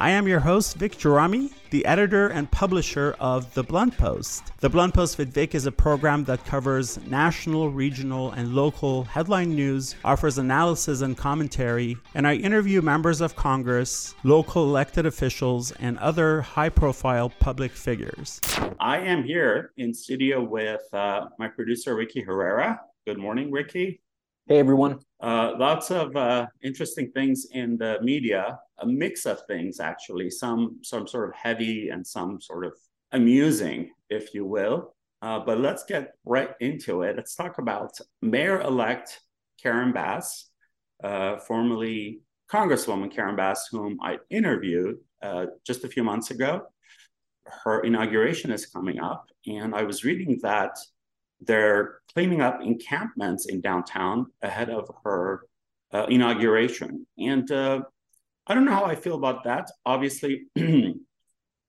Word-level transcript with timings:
I 0.00 0.12
am 0.12 0.26
your 0.26 0.40
host, 0.40 0.78
Vic 0.78 0.96
Gerami, 0.96 1.52
the 1.68 1.84
editor 1.84 2.28
and 2.28 2.50
publisher 2.50 3.14
of 3.20 3.52
The 3.52 3.62
Blunt 3.62 3.98
Post. 3.98 4.50
The 4.60 4.70
Blunt 4.70 4.94
Post 4.94 5.18
with 5.18 5.30
Vic 5.30 5.54
is 5.54 5.66
a 5.66 5.72
program 5.72 6.24
that 6.24 6.42
covers 6.46 6.98
national, 7.06 7.68
regional, 7.68 8.30
and 8.30 8.54
local 8.54 9.04
headline 9.04 9.54
news, 9.54 9.96
offers 10.02 10.38
analysis 10.38 11.02
and 11.02 11.18
commentary, 11.18 11.98
and 12.14 12.26
I 12.26 12.36
interview 12.36 12.80
members 12.80 13.20
of 13.20 13.36
Congress, 13.36 14.14
local 14.24 14.64
elected 14.64 15.04
officials, 15.04 15.70
and 15.72 15.98
other 15.98 16.40
high 16.40 16.70
profile 16.70 17.28
public 17.38 17.70
figures. 17.70 18.40
I 18.80 19.00
am 19.00 19.22
here 19.22 19.72
in 19.76 19.92
studio 19.92 20.42
with 20.42 20.80
uh, 20.94 21.26
my 21.38 21.48
producer, 21.48 21.94
Ricky 21.94 22.22
Herrera. 22.22 22.80
Good 23.06 23.18
morning, 23.18 23.50
Ricky. 23.50 24.00
Hey, 24.50 24.58
everyone. 24.58 24.98
Uh, 25.20 25.52
lots 25.60 25.92
of 25.92 26.16
uh, 26.16 26.44
interesting 26.60 27.12
things 27.12 27.46
in 27.52 27.78
the 27.78 28.00
media, 28.02 28.58
a 28.78 28.84
mix 28.84 29.24
of 29.24 29.38
things 29.46 29.78
actually, 29.78 30.28
some 30.28 30.80
some 30.82 31.06
sort 31.06 31.28
of 31.28 31.36
heavy 31.36 31.90
and 31.90 32.04
some 32.04 32.40
sort 32.40 32.66
of 32.66 32.72
amusing, 33.12 33.92
if 34.08 34.34
you 34.34 34.44
will. 34.44 34.96
Uh, 35.22 35.38
but 35.38 35.60
let's 35.60 35.84
get 35.84 36.14
right 36.24 36.50
into 36.58 37.02
it. 37.02 37.14
Let's 37.14 37.36
talk 37.36 37.58
about 37.58 37.96
Mayor-elect 38.22 39.20
Karen 39.62 39.92
Bass, 39.92 40.50
uh, 41.04 41.36
formerly 41.36 42.22
Congresswoman 42.50 43.14
Karen 43.14 43.36
Bass, 43.36 43.68
whom 43.70 44.00
I 44.02 44.18
interviewed 44.30 44.96
uh, 45.22 45.46
just 45.64 45.84
a 45.84 45.88
few 45.88 46.02
months 46.02 46.32
ago. 46.32 46.62
Her 47.46 47.82
inauguration 47.82 48.50
is 48.50 48.66
coming 48.66 48.98
up, 48.98 49.28
and 49.46 49.76
I 49.76 49.84
was 49.84 50.02
reading 50.02 50.40
that 50.42 50.76
they're 51.40 52.00
cleaning 52.12 52.40
up 52.40 52.60
encampments 52.62 53.46
in 53.46 53.60
downtown 53.60 54.26
ahead 54.42 54.70
of 54.70 54.90
her 55.04 55.42
uh, 55.92 56.06
inauguration. 56.08 57.06
And 57.18 57.50
uh, 57.50 57.82
I 58.46 58.54
don't 58.54 58.64
know 58.64 58.72
how 58.72 58.84
I 58.84 58.94
feel 58.94 59.14
about 59.14 59.44
that. 59.44 59.70
Obviously, 59.86 60.46
you 60.54 60.98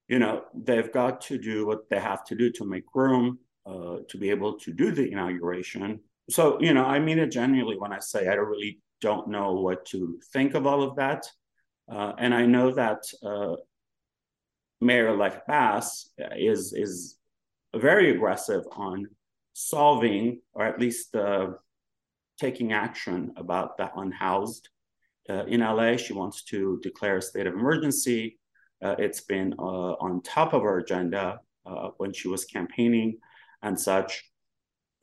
know, 0.09 0.43
they've 0.53 0.91
got 0.91 1.21
to 1.21 1.37
do 1.37 1.65
what 1.65 1.89
they 1.89 1.99
have 1.99 2.23
to 2.25 2.35
do 2.35 2.51
to 2.51 2.65
make 2.65 2.83
room 2.93 3.39
uh, 3.65 3.97
to 4.09 4.17
be 4.17 4.29
able 4.29 4.53
to 4.59 4.73
do 4.73 4.91
the 4.91 5.11
inauguration. 5.11 5.99
So, 6.29 6.59
you 6.61 6.73
know, 6.73 6.85
I 6.85 6.99
mean 6.99 7.19
it 7.19 7.31
genuinely 7.31 7.77
when 7.77 7.93
I 7.93 7.99
say 7.99 8.27
I 8.27 8.33
really 8.33 8.79
don't 9.01 9.29
know 9.29 9.53
what 9.53 9.85
to 9.87 10.19
think 10.33 10.53
of 10.53 10.65
all 10.65 10.83
of 10.83 10.95
that. 10.95 11.25
Uh, 11.91 12.13
and 12.17 12.33
I 12.33 12.45
know 12.45 12.71
that 12.71 13.03
uh, 13.23 13.55
Mayor-elect 14.79 15.47
Bass 15.47 16.09
is 16.17 16.73
is 16.73 17.17
very 17.75 18.11
aggressive 18.11 18.63
on 18.71 19.07
solving 19.53 20.41
or 20.53 20.65
at 20.65 20.79
least 20.79 21.15
uh, 21.15 21.51
taking 22.39 22.73
action 22.73 23.31
about 23.37 23.77
the 23.77 23.89
unhoused. 23.95 24.69
Uh, 25.29 25.45
in 25.45 25.61
LA, 25.61 25.95
she 25.97 26.13
wants 26.13 26.43
to 26.43 26.79
declare 26.81 27.17
a 27.17 27.21
state 27.21 27.47
of 27.47 27.53
emergency. 27.53 28.39
Uh, 28.83 28.95
it's 28.97 29.21
been 29.21 29.53
uh, 29.59 29.93
on 30.05 30.21
top 30.23 30.53
of 30.53 30.63
her 30.63 30.79
agenda 30.79 31.39
uh, 31.65 31.89
when 31.97 32.11
she 32.11 32.27
was 32.27 32.45
campaigning 32.45 33.17
and 33.61 33.79
such. 33.79 34.23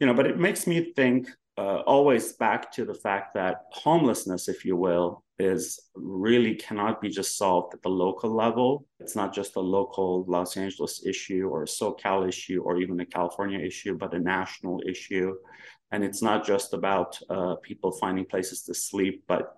You 0.01 0.07
know, 0.07 0.15
but 0.15 0.27
it 0.27 0.39
makes 0.39 0.67
me 0.67 0.93
think 0.95 1.29
uh, 1.57 1.81
always 1.87 2.33
back 2.33 2.73
to 2.73 2.85
the 2.85 2.95
fact 2.95 3.35
that 3.35 3.63
homelessness, 3.73 4.49
if 4.49 4.65
you 4.65 4.77
will, 4.77 5.25
is 5.39 5.81
really 5.95 6.55
cannot 6.55 7.01
be 7.01 7.09
just 7.09 7.39
solved 7.39 7.75
at 7.75 7.83
the 7.83 7.89
local 7.89 8.35
level. 8.35 8.87
It's 8.99 9.15
not 9.15 9.33
just 9.33 9.57
a 9.57 9.61
local 9.61 10.25
Los 10.27 10.57
Angeles 10.57 11.07
issue 11.07 11.49
or 11.49 11.63
a 11.63 11.67
SoCal 11.67 12.29
issue 12.29 12.63
or 12.65 12.79
even 12.79 12.99
a 13.01 13.07
California 13.07 13.61
issue, 13.61 13.97
but 13.97 14.15
a 14.15 14.19
national 14.19 14.83
issue. 14.87 15.35
And 15.93 16.03
it's 16.03 16.23
not 16.23 16.45
just 16.45 16.75
about 16.75 17.19
uh, 17.31 17.55
people 17.63 17.93
finding 17.93 18.27
places 18.27 18.63
to 18.65 18.75
sleep, 18.75 19.25
but 19.29 19.53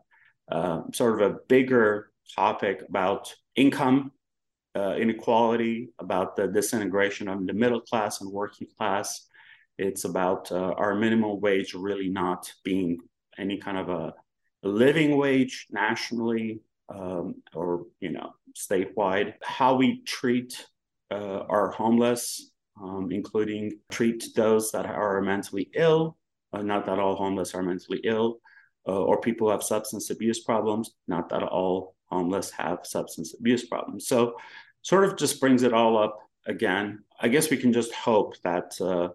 uh, 0.52 0.82
sort 0.92 1.20
of 1.20 1.30
a 1.30 1.38
bigger 1.48 2.12
topic 2.36 2.82
about 2.88 3.34
income 3.56 4.12
uh, 4.76 4.94
inequality, 4.96 5.90
about 5.98 6.36
the 6.36 6.46
disintegration 6.46 7.26
of 7.28 7.46
the 7.46 7.52
middle 7.52 7.80
class 7.80 8.20
and 8.20 8.30
working 8.30 8.68
class. 8.78 9.26
It's 9.78 10.04
about 10.04 10.52
uh, 10.52 10.74
our 10.76 10.94
minimum 10.94 11.40
wage 11.40 11.74
really 11.74 12.08
not 12.08 12.52
being 12.64 12.98
any 13.38 13.56
kind 13.56 13.78
of 13.78 13.88
a 13.88 14.14
living 14.62 15.16
wage 15.16 15.66
nationally 15.70 16.60
um, 16.88 17.36
or 17.54 17.86
you 18.00 18.10
know 18.10 18.32
statewide 18.56 19.34
how 19.42 19.74
we 19.74 20.02
treat 20.02 20.66
uh, 21.10 21.40
our 21.48 21.70
homeless 21.70 22.50
um, 22.80 23.08
including 23.10 23.78
treat 23.90 24.24
those 24.34 24.70
that 24.72 24.86
are 24.86 25.20
mentally 25.20 25.70
ill 25.74 26.16
uh, 26.52 26.62
not 26.62 26.86
that 26.86 26.98
all 26.98 27.16
homeless 27.16 27.54
are 27.54 27.62
mentally 27.62 28.00
ill 28.04 28.38
uh, 28.88 29.02
or 29.02 29.20
people 29.20 29.46
who 29.46 29.52
have 29.52 29.62
substance 29.62 30.10
abuse 30.10 30.40
problems 30.40 30.92
not 31.06 31.28
that 31.28 31.42
all 31.42 31.94
homeless 32.10 32.50
have 32.50 32.80
substance 32.84 33.34
abuse 33.38 33.66
problems. 33.66 34.06
So 34.06 34.34
sort 34.82 35.04
of 35.04 35.16
just 35.16 35.40
brings 35.40 35.62
it 35.62 35.72
all 35.72 35.96
up 35.96 36.18
again. 36.46 37.04
I 37.20 37.28
guess 37.28 37.50
we 37.50 37.56
can 37.56 37.72
just 37.72 37.92
hope 37.92 38.34
that 38.42 38.72
uh, 38.80 39.08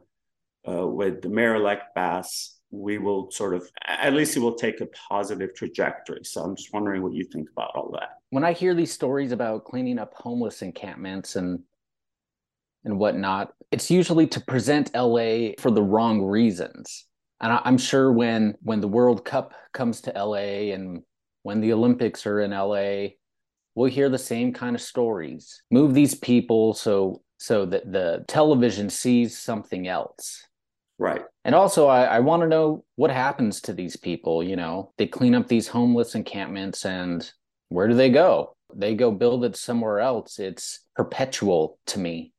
uh, 0.70 0.88
with 0.88 1.22
the 1.22 1.30
mayor-elect 1.30 1.94
bass 1.96 2.55
we 2.82 2.98
will 2.98 3.32
sort 3.32 3.54
of 3.54 3.70
at 3.88 4.14
least 4.14 4.36
it 4.36 4.40
will 4.40 4.56
take 4.56 4.82
a 4.82 4.88
positive 5.10 5.54
trajectory. 5.56 6.22
So 6.24 6.42
I'm 6.42 6.56
just 6.56 6.74
wondering 6.74 7.02
what 7.02 7.14
you 7.14 7.26
think 7.26 7.50
about 7.50 7.72
all 7.76 7.92
that. 7.94 8.20
When 8.30 8.44
I 8.44 8.54
hear 8.54 8.74
these 8.74 8.92
stories 8.92 9.32
about 9.32 9.66
cleaning 9.66 10.00
up 10.00 10.14
homeless 10.16 10.62
encampments 10.62 11.36
and 11.36 11.60
and 12.84 13.00
whatnot, 13.00 13.54
it's 13.72 13.90
usually 13.90 14.28
to 14.28 14.42
present 14.42 14.94
LA 14.94 15.54
for 15.60 15.72
the 15.72 15.82
wrong 15.82 16.22
reasons. 16.22 17.06
And 17.42 17.60
I'm 17.64 17.78
sure 17.78 18.12
when 18.12 18.56
when 18.62 18.82
the 18.82 18.88
World 18.88 19.26
Cup 19.26 19.54
comes 19.74 20.02
to 20.02 20.14
LA 20.16 20.74
and 20.74 21.02
when 21.44 21.62
the 21.62 21.74
Olympics 21.74 22.26
are 22.26 22.42
in 22.42 22.52
LA, 22.52 23.16
we'll 23.74 23.90
hear 23.90 24.10
the 24.10 24.18
same 24.18 24.54
kind 24.54 24.76
of 24.76 24.82
stories. 24.82 25.62
Move 25.72 25.94
these 25.94 26.16
people 26.16 26.74
so 26.74 27.22
so 27.38 27.66
that 27.66 27.92
the 27.92 28.24
television 28.28 28.90
sees 28.90 29.38
something 29.38 29.88
else 29.88 30.46
Right. 30.98 31.22
And 31.44 31.54
also, 31.54 31.88
I, 31.88 32.06
I 32.06 32.20
want 32.20 32.42
to 32.42 32.48
know 32.48 32.86
what 32.96 33.12
happens 33.12 33.62
to 33.62 33.74
these 33.74 33.98
people. 33.98 34.44
You 34.44 34.56
know, 34.56 34.94
they 34.98 35.08
clean 35.08 35.36
up 35.36 35.48
these 35.48 35.68
homeless 35.68 36.16
encampments, 36.16 36.86
and 36.86 37.30
where 37.70 37.88
do 37.88 37.94
they 37.94 38.10
go? 38.10 38.56
They 38.74 38.96
go 38.96 39.12
build 39.12 39.44
it 39.46 39.56
somewhere 39.56 40.00
else. 40.00 40.40
It's 40.40 40.80
perpetual 40.96 41.78
to 41.88 42.00
me. 42.00 42.32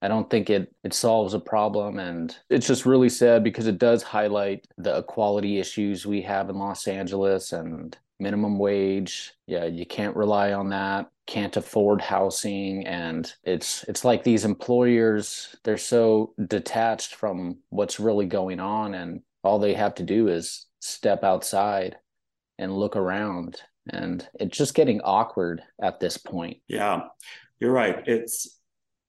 I 0.00 0.08
don't 0.08 0.30
think 0.30 0.48
it 0.48 0.72
it 0.84 0.94
solves 0.94 1.34
a 1.34 1.40
problem, 1.40 1.98
and 1.98 2.34
it's 2.48 2.66
just 2.66 2.86
really 2.86 3.08
sad 3.08 3.44
because 3.44 3.66
it 3.66 3.78
does 3.78 4.02
highlight 4.02 4.66
the 4.78 4.98
equality 4.98 5.58
issues 5.58 6.06
we 6.06 6.22
have 6.22 6.48
in 6.48 6.56
Los 6.56 6.86
Angeles 6.86 7.52
and 7.52 7.96
minimum 8.18 8.58
wage. 8.58 9.34
Yeah, 9.46 9.64
you 9.64 9.84
can't 9.84 10.16
rely 10.16 10.52
on 10.52 10.70
that 10.70 11.10
can't 11.28 11.58
afford 11.58 12.00
housing 12.00 12.86
and 12.86 13.34
it's 13.44 13.84
it's 13.84 14.02
like 14.02 14.24
these 14.24 14.46
employers 14.46 15.54
they're 15.62 15.76
so 15.76 16.32
detached 16.46 17.14
from 17.14 17.58
what's 17.68 18.00
really 18.00 18.24
going 18.24 18.58
on 18.58 18.94
and 18.94 19.20
all 19.44 19.58
they 19.58 19.74
have 19.74 19.94
to 19.94 20.02
do 20.02 20.28
is 20.28 20.66
step 20.80 21.22
outside 21.22 21.96
and 22.58 22.74
look 22.74 22.96
around 22.96 23.60
and 23.90 24.26
it's 24.40 24.56
just 24.56 24.74
getting 24.74 25.00
awkward 25.02 25.62
at 25.82 26.00
this 26.00 26.16
point. 26.16 26.56
Yeah 26.66 27.02
you're 27.60 27.72
right. 27.72 28.06
It's 28.06 28.58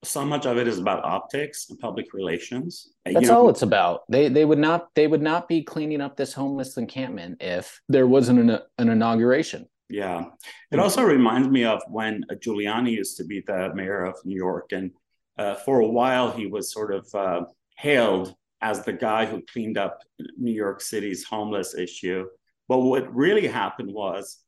so 0.04 0.26
much 0.26 0.46
of 0.46 0.58
it 0.58 0.68
is 0.68 0.80
about 0.80 1.04
optics 1.04 1.70
and 1.70 1.78
public 1.80 2.14
relations. 2.14 2.90
That's 3.06 3.22
you 3.22 3.28
know, 3.28 3.38
all 3.38 3.50
it's 3.50 3.62
about. 3.62 4.02
They 4.10 4.30
they 4.30 4.46
would 4.46 4.60
not 4.60 4.88
they 4.96 5.08
would 5.08 5.22
not 5.22 5.48
be 5.48 5.64
cleaning 5.64 6.02
up 6.02 6.16
this 6.16 6.34
homeless 6.34 6.78
encampment 6.78 7.42
if 7.42 7.82
there 7.90 8.08
wasn't 8.08 8.40
an, 8.40 8.60
an 8.78 8.90
inauguration 8.90 9.68
yeah. 9.90 10.26
It 10.72 10.76
hmm. 10.76 10.80
also 10.80 11.04
reminds 11.04 11.50
me 11.50 11.66
of 11.66 11.82
when 11.88 12.24
Giuliani 12.34 12.92
used 12.92 13.18
to 13.18 13.24
be 13.24 13.42
the 13.42 13.74
mayor 13.74 14.06
of 14.06 14.16
New 14.24 14.36
York. 14.36 14.72
And 14.72 14.92
uh, 15.38 15.56
for 15.56 15.80
a 15.80 15.88
while, 15.88 16.32
he 16.32 16.48
was 16.48 16.72
sort 16.72 16.94
of 16.94 17.08
uh, 17.14 17.42
hailed 17.78 18.36
as 18.62 18.84
the 18.84 18.94
guy 18.94 19.26
who 19.26 19.42
cleaned 19.52 19.78
up 19.78 20.02
New 20.38 20.52
York 20.52 20.82
City's 20.82 21.24
homeless 21.24 21.76
issue. 21.76 22.26
But 22.68 22.80
what 22.80 23.14
really 23.16 23.48
happened 23.48 23.92
was, 23.94 24.40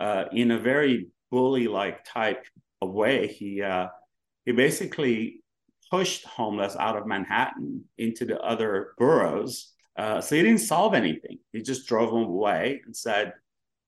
uh, 0.00 0.24
in 0.32 0.50
a 0.50 0.58
very 0.58 1.08
bully 1.30 1.68
like 1.68 2.04
type 2.04 2.44
of 2.82 2.90
way, 2.90 3.28
he, 3.28 3.62
uh, 3.62 3.86
he 4.44 4.52
basically 4.52 5.42
pushed 5.90 6.24
homeless 6.24 6.76
out 6.76 6.96
of 6.96 7.06
Manhattan 7.06 7.84
into 7.98 8.24
the 8.24 8.40
other 8.40 8.92
boroughs. 8.98 9.72
Uh, 9.96 10.20
so 10.20 10.34
he 10.34 10.42
didn't 10.42 10.60
solve 10.60 10.94
anything. 10.94 11.38
He 11.52 11.62
just 11.62 11.86
drove 11.86 12.10
them 12.10 12.24
away 12.24 12.80
and 12.84 12.96
said, 12.96 13.32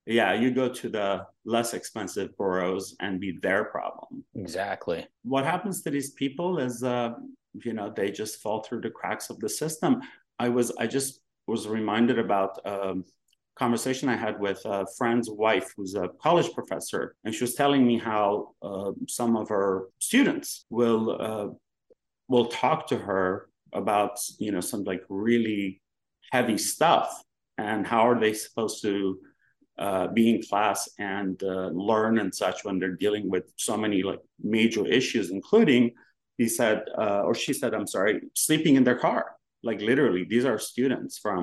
yeah, 0.07 0.33
you 0.33 0.51
go 0.51 0.69
to 0.69 0.89
the 0.89 1.27
less 1.45 1.75
expensive 1.75 2.37
boroughs 2.37 2.97
and 3.01 3.21
be 3.21 3.39
their 3.43 3.65
problem. 3.65 4.25
Exactly. 4.35 5.07
What 5.23 5.45
happens 5.45 5.83
to 5.83 5.91
these 5.91 6.11
people 6.11 6.59
is, 6.59 6.83
uh, 6.83 7.11
you 7.55 7.73
know, 7.73 7.93
they 7.95 8.11
just 8.11 8.41
fall 8.41 8.63
through 8.63 8.81
the 8.81 8.91
cracks 8.91 9.31
of 9.31 9.39
the 9.39 9.49
system. 9.49 10.01
I 10.39 10.49
was, 10.49 10.73
I 10.79 10.87
just 10.87 11.21
was 11.47 11.69
reminded 11.69 12.19
about 12.19 12.59
a 12.65 12.95
conversation 13.57 14.09
I 14.09 14.17
had 14.17 14.41
with 14.41 14.61
a 14.65 14.87
friend's 14.97 15.31
wife, 15.31 15.73
who's 15.77 15.95
a 15.95 16.09
college 16.21 16.53
professor, 16.53 17.15
and 17.25 17.35
she 17.35 17.45
was 17.45 17.55
telling 17.55 17.87
me 17.87 17.99
how 17.99 18.55
uh, 18.63 18.93
some 19.09 19.37
of 19.37 19.49
her 19.49 19.89
students 19.99 20.65
will 20.71 21.17
uh, 21.21 21.49
will 22.29 22.47
talk 22.47 22.87
to 22.89 22.97
her 22.97 23.49
about 23.73 24.19
you 24.39 24.53
know 24.53 24.61
some 24.61 24.85
like 24.85 25.05
really 25.09 25.83
heavy 26.31 26.59
stuff, 26.59 27.23
and 27.59 27.87
how 27.87 28.09
are 28.09 28.19
they 28.19 28.33
supposed 28.33 28.83
to 28.83 29.19
uh, 29.83 30.07
be 30.07 30.25
in 30.33 30.43
class 30.51 30.89
and 30.99 31.43
uh, 31.43 31.69
learn 31.91 32.19
and 32.19 32.33
such 32.33 32.65
when 32.65 32.79
they're 32.79 33.01
dealing 33.05 33.29
with 33.29 33.45
so 33.57 33.77
many 33.77 34.05
like 34.05 34.21
major 34.41 34.87
issues, 34.87 35.31
including 35.31 35.91
he 36.39 36.47
said 36.47 36.85
uh, 36.97 37.23
or 37.27 37.35
she 37.35 37.53
said, 37.53 37.75
I'm 37.75 37.89
sorry, 37.97 38.21
sleeping 38.35 38.77
in 38.77 38.85
their 38.85 39.01
car. 39.07 39.23
Like 39.65 39.81
literally, 39.81 40.25
these 40.25 40.45
are 40.45 40.59
students 40.59 41.19
from 41.19 41.43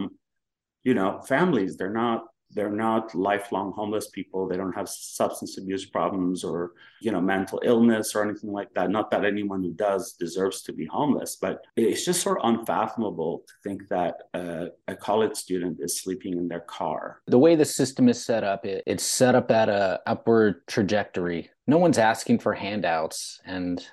you 0.83 0.93
know 0.93 1.19
families. 1.33 1.75
They're 1.75 1.99
not 2.05 2.19
they're 2.51 2.71
not 2.71 3.13
lifelong 3.13 3.73
homeless 3.73 4.09
people. 4.09 4.47
They 4.47 4.57
don't 4.57 4.73
have 4.73 4.89
substance 4.89 5.57
abuse 5.57 5.85
problems 5.85 6.43
or 6.43 6.71
you 7.01 7.11
know 7.11 7.21
mental 7.21 7.61
illness 7.63 8.15
or 8.15 8.23
anything 8.23 8.51
like 8.51 8.73
that. 8.73 8.89
Not 8.89 9.11
that 9.11 9.25
anyone 9.25 9.61
who 9.63 9.73
does 9.73 10.13
deserves 10.13 10.61
to 10.63 10.73
be 10.73 10.85
homeless 10.85 11.37
but 11.41 11.65
it's 11.75 12.05
just 12.05 12.21
sort 12.21 12.39
of 12.39 12.49
unfathomable 12.49 13.43
to 13.47 13.53
think 13.63 13.87
that 13.89 14.15
uh, 14.33 14.65
a 14.87 14.95
college 14.95 15.35
student 15.35 15.77
is 15.81 15.99
sleeping 15.99 16.33
in 16.37 16.47
their 16.47 16.61
car. 16.61 17.21
The 17.27 17.39
way 17.39 17.55
the 17.55 17.65
system 17.65 18.09
is 18.09 18.23
set 18.23 18.43
up 18.43 18.65
it, 18.65 18.83
it's 18.85 19.03
set 19.03 19.35
up 19.35 19.51
at 19.51 19.69
a 19.69 20.01
upward 20.05 20.67
trajectory. 20.67 21.49
No 21.67 21.77
one's 21.77 21.97
asking 21.97 22.39
for 22.39 22.53
handouts 22.53 23.39
and 23.45 23.85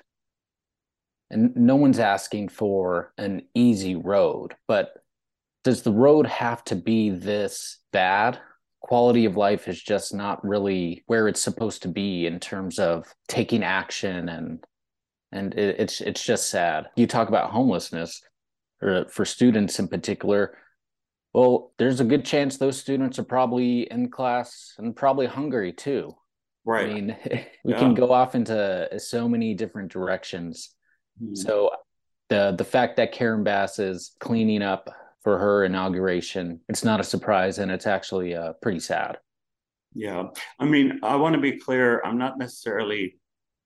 and 1.29 1.55
no 1.55 1.75
one's 1.75 1.99
asking 1.99 2.47
for 2.47 3.13
an 3.17 3.41
easy 3.53 3.95
road 3.95 4.55
but 4.67 5.03
does 5.67 5.81
the 5.81 5.91
road 5.91 6.25
have 6.27 6.63
to 6.63 6.77
be 6.77 7.09
this 7.09 7.79
bad? 7.91 8.39
Quality 8.79 9.25
of 9.25 9.35
life 9.35 9.67
is 9.67 9.83
just 9.83 10.13
not 10.13 10.41
really 10.41 11.03
where 11.07 11.27
it's 11.27 11.41
supposed 11.41 11.81
to 11.81 11.89
be 11.89 12.25
in 12.25 12.39
terms 12.39 12.79
of 12.79 13.13
taking 13.27 13.65
action 13.65 14.29
and 14.29 14.63
and 15.33 15.53
it, 15.55 15.75
it's 15.77 15.99
it's 15.99 16.23
just 16.23 16.49
sad. 16.49 16.85
You 16.95 17.05
talk 17.05 17.27
about 17.27 17.51
homelessness 17.51 18.21
or 18.81 19.07
for 19.09 19.25
students 19.25 19.77
in 19.77 19.89
particular. 19.89 20.57
Well, 21.33 21.73
there's 21.77 21.99
a 21.99 22.05
good 22.05 22.23
chance 22.23 22.55
those 22.55 22.79
students 22.79 23.19
are 23.19 23.25
probably 23.25 23.91
in 23.91 24.09
class 24.09 24.73
and 24.77 24.95
probably 24.95 25.25
hungry 25.25 25.73
too. 25.73 26.15
Right. 26.63 26.89
I 26.89 26.93
mean, 26.93 27.17
we 27.65 27.73
yeah. 27.73 27.79
can 27.79 27.93
go 27.93 28.13
off 28.13 28.35
into 28.35 28.87
so 28.99 29.27
many 29.27 29.53
different 29.53 29.91
directions. 29.91 30.73
Mm-hmm. 31.21 31.35
So 31.35 31.71
the 32.29 32.55
the 32.57 32.63
fact 32.63 32.95
that 32.95 33.11
Karen 33.11 33.43
Bass 33.43 33.79
is 33.79 34.15
cleaning 34.21 34.61
up 34.61 34.89
for 35.21 35.37
her 35.37 35.65
inauguration. 35.65 36.61
It's 36.69 36.83
not 36.83 36.99
a 36.99 37.03
surprise, 37.03 37.59
and 37.59 37.71
it's 37.71 37.87
actually 37.87 38.35
uh, 38.35 38.53
pretty 38.61 38.79
sad. 38.79 39.17
Yeah, 39.93 40.25
I 40.59 40.65
mean, 40.65 40.99
I 41.03 41.15
want 41.15 41.35
to 41.35 41.41
be 41.41 41.57
clear. 41.57 42.01
I'm 42.05 42.17
not 42.17 42.37
necessarily 42.37 43.17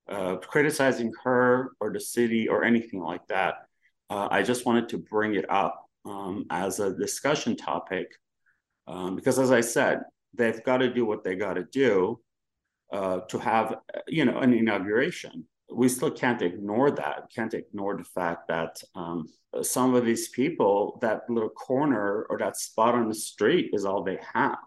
uh, 0.09 0.38
criticizing 0.38 1.12
her 1.24 1.71
or 1.80 1.92
the 1.92 2.00
city 2.00 2.48
or 2.48 2.63
anything 2.63 3.01
like 3.01 3.25
that. 3.27 3.56
Uh, 4.09 4.27
I 4.31 4.44
just 4.44 4.65
wanted 4.65 4.89
to 4.89 4.98
bring 4.98 5.36
it 5.36 5.45
up 5.50 5.86
um, 6.06 6.45
as 6.50 6.80
a 6.80 6.95
discussion 6.95 7.56
topic 7.56 8.07
um, 8.88 9.15
because, 9.15 9.39
as 9.39 9.51
I 9.51 9.62
said, 9.62 10.01
they've 10.33 10.63
got 10.63 10.77
to 10.77 10.94
do 10.94 11.06
what 11.06 11.24
they 11.24 11.36
got 11.36 11.53
to 11.53 11.63
do 11.63 12.19
uh, 12.92 13.21
to 13.30 13.38
have, 13.39 13.75
you 14.07 14.25
know, 14.25 14.39
an 14.39 14.53
inauguration 14.53 15.45
we 15.72 15.88
still 15.90 16.12
can't 16.12 16.42
ignore 16.42 16.92
that. 16.92 17.30
Can't 17.34 17.54
ignore 17.54 17.98
the 17.98 18.04
fact 18.04 18.48
that 18.48 18.82
um, 18.96 19.28
some 19.62 19.96
of 19.96 20.06
these 20.06 20.30
people, 20.30 20.98
that 21.02 21.22
little 21.30 21.50
corner 21.50 22.26
or 22.30 22.38
that 22.40 22.58
spot 22.58 22.96
on 22.96 23.08
the 23.08 23.16
street, 23.16 23.72
is 23.74 23.86
all 23.86 24.04
they 24.04 24.20
have. 24.34 24.58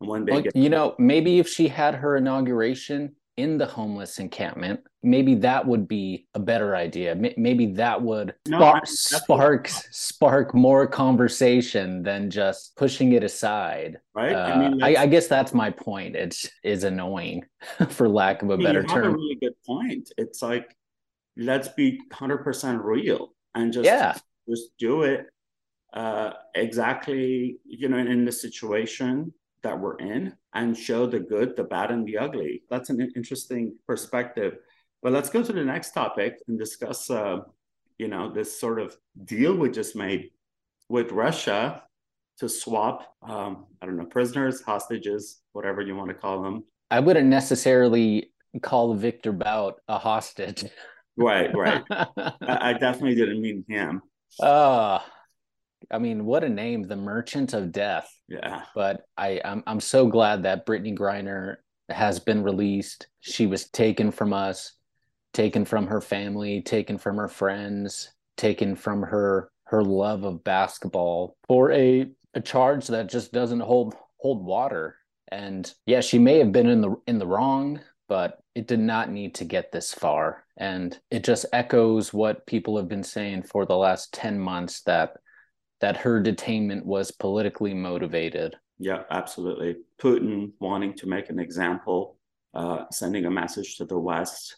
And 0.00 0.08
when 0.08 0.24
they 0.24 0.32
well, 0.32 0.42
get, 0.42 0.56
you 0.56 0.70
know, 0.70 0.94
maybe 0.98 1.38
if 1.38 1.48
she 1.48 1.68
had 1.68 1.94
her 1.96 2.16
inauguration 2.16 3.16
in 3.40 3.58
the 3.58 3.66
homeless 3.66 4.18
encampment, 4.18 4.80
maybe 5.02 5.34
that 5.34 5.66
would 5.66 5.88
be 5.88 6.28
a 6.34 6.38
better 6.38 6.76
idea. 6.76 7.14
Maybe 7.36 7.66
that 7.72 8.00
would 8.00 8.34
no, 8.46 8.58
spark 8.58 8.86
spark, 8.86 9.68
spark 9.68 10.54
more 10.54 10.86
conversation 10.86 12.02
than 12.02 12.30
just 12.30 12.76
pushing 12.76 13.12
it 13.12 13.24
aside. 13.24 13.98
Right. 14.14 14.34
Uh, 14.34 14.38
I 14.38 14.58
mean, 14.58 14.82
I, 14.82 15.02
I, 15.02 15.06
guess 15.06 15.26
that's 15.26 15.54
my 15.54 15.70
point. 15.70 16.16
It's 16.16 16.48
is 16.62 16.84
annoying, 16.84 17.44
for 17.88 18.08
lack 18.08 18.42
of 18.42 18.50
a 18.50 18.54
I 18.54 18.56
mean, 18.56 18.66
better 18.66 18.82
you 18.82 18.88
term. 18.88 19.04
Have 19.04 19.12
a 19.12 19.16
really 19.16 19.38
good 19.40 19.54
point. 19.66 20.10
It's 20.16 20.42
like 20.42 20.76
let's 21.36 21.68
be 21.68 22.00
hundred 22.12 22.38
percent 22.38 22.82
real 22.82 23.34
and 23.54 23.72
just 23.72 23.86
yeah. 23.86 24.16
just 24.48 24.70
do 24.78 25.02
it 25.02 25.26
uh, 25.92 26.32
exactly. 26.54 27.58
You 27.64 27.88
know, 27.88 27.98
in 27.98 28.24
the 28.24 28.32
situation 28.32 29.32
that 29.62 29.78
we're 29.78 29.98
in 29.98 30.34
and 30.54 30.76
show 30.76 31.06
the 31.06 31.20
good, 31.20 31.56
the 31.56 31.64
bad, 31.64 31.90
and 31.90 32.06
the 32.06 32.18
ugly. 32.18 32.62
That's 32.70 32.90
an 32.90 33.00
interesting 33.14 33.76
perspective. 33.86 34.58
But 35.02 35.12
let's 35.12 35.30
go 35.30 35.42
to 35.42 35.52
the 35.52 35.64
next 35.64 35.92
topic 35.92 36.38
and 36.48 36.58
discuss, 36.58 37.10
uh, 37.10 37.38
you 37.98 38.08
know, 38.08 38.32
this 38.32 38.58
sort 38.58 38.80
of 38.80 38.96
deal 39.24 39.56
we 39.56 39.70
just 39.70 39.96
made 39.96 40.30
with 40.88 41.12
Russia 41.12 41.82
to 42.38 42.48
swap, 42.48 43.14
um, 43.22 43.66
I 43.80 43.86
don't 43.86 43.96
know, 43.96 44.06
prisoners, 44.06 44.62
hostages, 44.62 45.40
whatever 45.52 45.80
you 45.80 45.94
want 45.94 46.08
to 46.08 46.14
call 46.14 46.42
them. 46.42 46.64
I 46.90 47.00
wouldn't 47.00 47.28
necessarily 47.28 48.32
call 48.62 48.94
Victor 48.94 49.32
Bout 49.32 49.80
a 49.88 49.98
hostage. 49.98 50.64
Right, 51.16 51.54
right. 51.54 51.82
I, 51.90 52.32
I, 52.40 52.72
definitely 52.72 53.14
didn't 53.14 53.42
mean 53.42 53.64
him. 53.68 54.00
Uh 54.40 55.00
I 55.90 55.98
mean, 55.98 56.24
what 56.24 56.44
a 56.44 56.48
name, 56.48 56.82
the 56.82 56.96
Merchant 56.96 57.52
of 57.52 57.72
Death. 57.72 58.12
Yeah. 58.28 58.62
But 58.74 59.02
I, 59.16 59.40
I'm 59.44 59.62
I'm 59.66 59.80
so 59.80 60.06
glad 60.06 60.42
that 60.44 60.66
Brittney 60.66 60.96
Griner 60.96 61.56
has 61.88 62.20
been 62.20 62.42
released. 62.42 63.08
She 63.20 63.46
was 63.46 63.68
taken 63.68 64.10
from 64.10 64.32
us, 64.32 64.74
taken 65.32 65.64
from 65.64 65.86
her 65.86 66.00
family, 66.00 66.62
taken 66.62 66.98
from 66.98 67.16
her 67.16 67.28
friends, 67.28 68.12
taken 68.36 68.76
from 68.76 69.02
her 69.02 69.50
her 69.64 69.84
love 69.84 70.24
of 70.24 70.42
basketball 70.44 71.36
for 71.46 71.72
a 71.72 72.10
a 72.34 72.40
charge 72.40 72.86
that 72.88 73.08
just 73.08 73.32
doesn't 73.32 73.60
hold 73.60 73.94
hold 74.18 74.44
water. 74.44 74.96
And 75.32 75.72
yeah, 75.86 76.00
she 76.00 76.18
may 76.18 76.38
have 76.38 76.52
been 76.52 76.68
in 76.68 76.80
the 76.80 76.96
in 77.06 77.18
the 77.18 77.26
wrong, 77.26 77.80
but 78.08 78.42
it 78.54 78.66
did 78.66 78.80
not 78.80 79.10
need 79.10 79.34
to 79.36 79.44
get 79.44 79.72
this 79.72 79.94
far. 79.94 80.44
And 80.56 80.98
it 81.10 81.24
just 81.24 81.46
echoes 81.52 82.12
what 82.12 82.46
people 82.46 82.76
have 82.76 82.88
been 82.88 83.04
saying 83.04 83.44
for 83.44 83.64
the 83.64 83.76
last 83.76 84.12
10 84.12 84.38
months 84.38 84.82
that 84.82 85.16
that 85.80 85.96
her 85.96 86.22
detainment 86.22 86.84
was 86.84 87.10
politically 87.10 87.74
motivated. 87.74 88.56
Yeah, 88.78 89.02
absolutely. 89.10 89.76
Putin 90.00 90.52
wanting 90.58 90.94
to 90.94 91.06
make 91.06 91.30
an 91.30 91.38
example, 91.38 92.16
uh, 92.54 92.84
sending 92.90 93.26
a 93.26 93.30
message 93.30 93.76
to 93.76 93.84
the 93.84 93.98
West, 93.98 94.56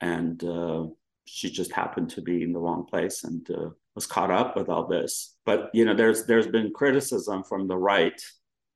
and 0.00 0.42
uh, 0.44 0.86
she 1.24 1.50
just 1.50 1.72
happened 1.72 2.10
to 2.10 2.22
be 2.22 2.42
in 2.42 2.52
the 2.52 2.58
wrong 2.58 2.84
place 2.84 3.24
and 3.24 3.48
uh, 3.50 3.70
was 3.94 4.06
caught 4.06 4.30
up 4.30 4.56
with 4.56 4.68
all 4.68 4.86
this. 4.86 5.36
But 5.44 5.70
you 5.74 5.84
know, 5.84 5.94
there's 5.94 6.24
there's 6.26 6.46
been 6.46 6.72
criticism 6.72 7.44
from 7.44 7.68
the 7.68 7.76
right, 7.76 8.20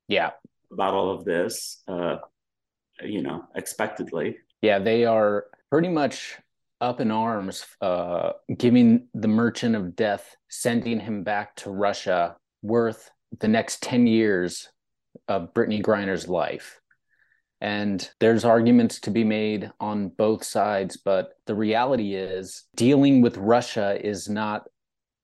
yeah, 0.07 0.31
about 0.71 0.93
all 0.93 1.11
of 1.11 1.25
this. 1.25 1.81
Uh, 1.87 2.17
you 3.03 3.21
know, 3.21 3.45
expectedly. 3.55 4.37
Yeah, 4.61 4.79
they 4.79 5.05
are 5.05 5.45
pretty 5.69 5.89
much 5.89 6.37
up 6.79 6.99
in 6.99 7.11
arms, 7.11 7.65
uh, 7.81 8.31
giving 8.57 9.07
the 9.13 9.27
Merchant 9.27 9.75
of 9.75 9.95
Death, 9.95 10.35
sending 10.49 10.99
him 10.99 11.23
back 11.23 11.55
to 11.57 11.71
Russia, 11.71 12.35
worth 12.61 13.09
the 13.39 13.47
next 13.47 13.81
10 13.83 14.07
years 14.07 14.69
of 15.27 15.53
Brittney 15.53 15.81
Griner's 15.81 16.27
life. 16.27 16.79
And 17.59 18.07
there's 18.19 18.45
arguments 18.45 18.99
to 19.01 19.11
be 19.11 19.23
made 19.23 19.71
on 19.79 20.09
both 20.09 20.43
sides, 20.43 20.97
but 20.97 21.33
the 21.47 21.55
reality 21.55 22.13
is 22.13 22.65
dealing 22.75 23.21
with 23.21 23.37
Russia 23.37 23.99
is 23.99 24.29
not 24.29 24.67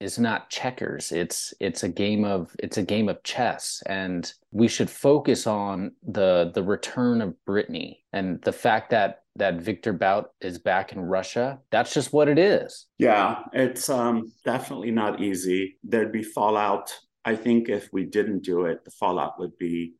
is 0.04 0.20
not 0.20 0.50
checkers. 0.50 1.12
It's 1.12 1.54
it's 1.60 1.84
a 1.84 1.90
game 1.90 2.26
of 2.26 2.54
it's 2.60 2.78
a 2.78 2.84
game 2.84 3.08
of 3.08 3.24
chess, 3.24 3.82
and 3.86 4.32
we 4.52 4.68
should 4.68 4.90
focus 4.90 5.48
on 5.48 5.94
the 6.06 6.52
the 6.54 6.62
return 6.62 7.22
of 7.22 7.36
Brittney 7.48 8.00
and 8.12 8.42
the 8.42 8.52
fact 8.52 8.90
that 8.90 9.24
that 9.38 9.62
Victor 9.62 9.94
Bout 9.94 10.32
is 10.42 10.60
back 10.60 10.92
in 10.92 11.00
Russia. 11.00 11.60
That's 11.72 11.94
just 11.94 12.12
what 12.12 12.28
it 12.28 12.38
is. 12.38 12.88
Yeah, 13.00 13.40
it's 13.54 13.90
um, 13.90 14.32
definitely 14.46 14.92
not 14.92 15.22
easy. 15.22 15.78
There'd 15.84 16.12
be 16.12 16.24
fallout. 16.24 16.94
I 17.26 17.36
think 17.36 17.70
if 17.70 17.90
we 17.94 18.06
didn't 18.06 18.44
do 18.44 18.66
it, 18.66 18.84
the 18.84 18.92
fallout 18.92 19.40
would 19.40 19.58
be 19.58 19.94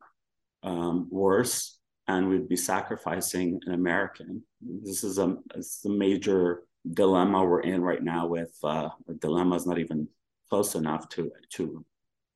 um, 0.62 1.08
worse, 1.10 1.78
and 2.06 2.28
we'd 2.28 2.48
be 2.48 2.56
sacrificing 2.56 3.58
an 3.66 3.72
American. 3.72 4.42
This 4.60 5.02
is 5.02 5.18
a, 5.18 5.34
a 5.54 5.88
major 5.88 6.64
dilemma 6.92 7.44
we're 7.44 7.60
in 7.60 7.82
right 7.82 8.02
now 8.02 8.26
with 8.26 8.56
uh, 8.62 8.88
dilemma 9.18 9.56
is 9.56 9.66
not 9.66 9.78
even 9.78 10.08
close 10.50 10.74
enough 10.74 11.08
to 11.10 11.30
to 11.50 11.84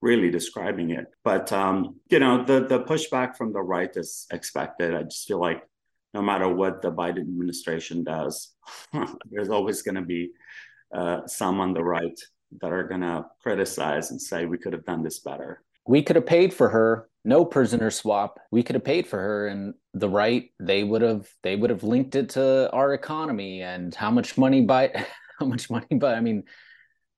really 0.01 0.31
describing 0.31 0.91
it. 0.91 1.07
But 1.25 1.53
um, 1.53 1.97
you 2.11 2.19
know 2.19 2.45
the 2.45 2.67
the 2.67 2.81
pushback 2.81 3.37
from 3.37 3.53
the 3.53 3.63
right 3.63 3.95
is 3.97 4.27
expected. 4.33 4.95
I 4.95 5.03
just 5.03 5.27
feel 5.29 5.41
like 5.41 5.63
no 6.15 6.23
matter 6.23 6.49
what 6.49 6.81
the 6.81 6.91
biden 6.91 7.21
administration 7.21 8.03
does 8.03 8.55
there's 9.31 9.51
always 9.51 9.83
going 9.83 9.95
to 9.95 10.03
be 10.03 10.31
uh, 10.95 11.27
some 11.27 11.61
on 11.61 11.75
the 11.75 11.85
right 11.85 12.19
that 12.61 12.73
are 12.73 12.85
going 12.85 13.03
to 13.03 13.27
criticize 13.43 14.11
and 14.11 14.21
say 14.21 14.47
we 14.47 14.59
could 14.59 14.73
have 14.73 14.85
done 14.85 15.03
this 15.03 15.19
better. 15.19 15.63
We 15.87 16.03
could 16.03 16.17
have 16.17 16.27
paid 16.27 16.53
for 16.53 16.69
her 16.69 17.09
no 17.29 17.45
prisoner 17.45 17.91
swap. 17.91 18.41
We 18.51 18.63
could 18.63 18.75
have 18.75 18.85
paid 18.85 19.07
for 19.07 19.19
her 19.19 19.49
and 19.49 19.75
the 19.93 20.09
right 20.09 20.51
they 20.59 20.83
would 20.83 21.03
have 21.03 21.29
they 21.43 21.57
would 21.57 21.69
have 21.69 21.83
linked 21.83 22.15
it 22.15 22.31
to 22.31 22.71
our 22.73 22.95
economy 22.95 23.61
and 23.63 23.95
how 23.95 24.11
much 24.11 24.39
money 24.39 24.63
by 24.63 24.91
how 25.39 25.47
much 25.47 25.71
money 25.71 25.87
but 25.93 26.15
i 26.15 26.21
mean 26.21 26.45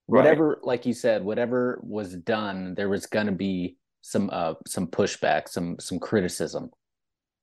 whatever 0.06 0.58
like 0.62 0.84
you 0.86 0.92
said 0.92 1.22
whatever 1.22 1.80
was 1.82 2.14
done 2.16 2.74
there 2.74 2.88
was 2.88 3.06
going 3.06 3.26
to 3.26 3.32
be 3.32 3.76
some 4.02 4.28
uh 4.32 4.54
some 4.66 4.86
pushback 4.86 5.48
some 5.48 5.78
some 5.78 5.98
criticism. 5.98 6.70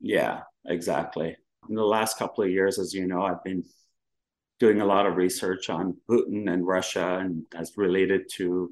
Yeah 0.01 0.41
exactly. 0.65 1.37
In 1.69 1.75
the 1.75 1.83
last 1.83 2.17
couple 2.17 2.43
of 2.43 2.49
years 2.49 2.79
as 2.79 2.93
you 2.93 3.07
know 3.07 3.21
i've 3.21 3.43
been 3.43 3.63
doing 4.59 4.81
a 4.81 4.85
lot 4.85 5.05
of 5.05 5.15
research 5.15 5.69
on 5.69 5.95
putin 6.09 6.51
and 6.51 6.67
russia 6.67 7.19
and 7.21 7.43
as 7.55 7.71
related 7.77 8.23
to 8.37 8.71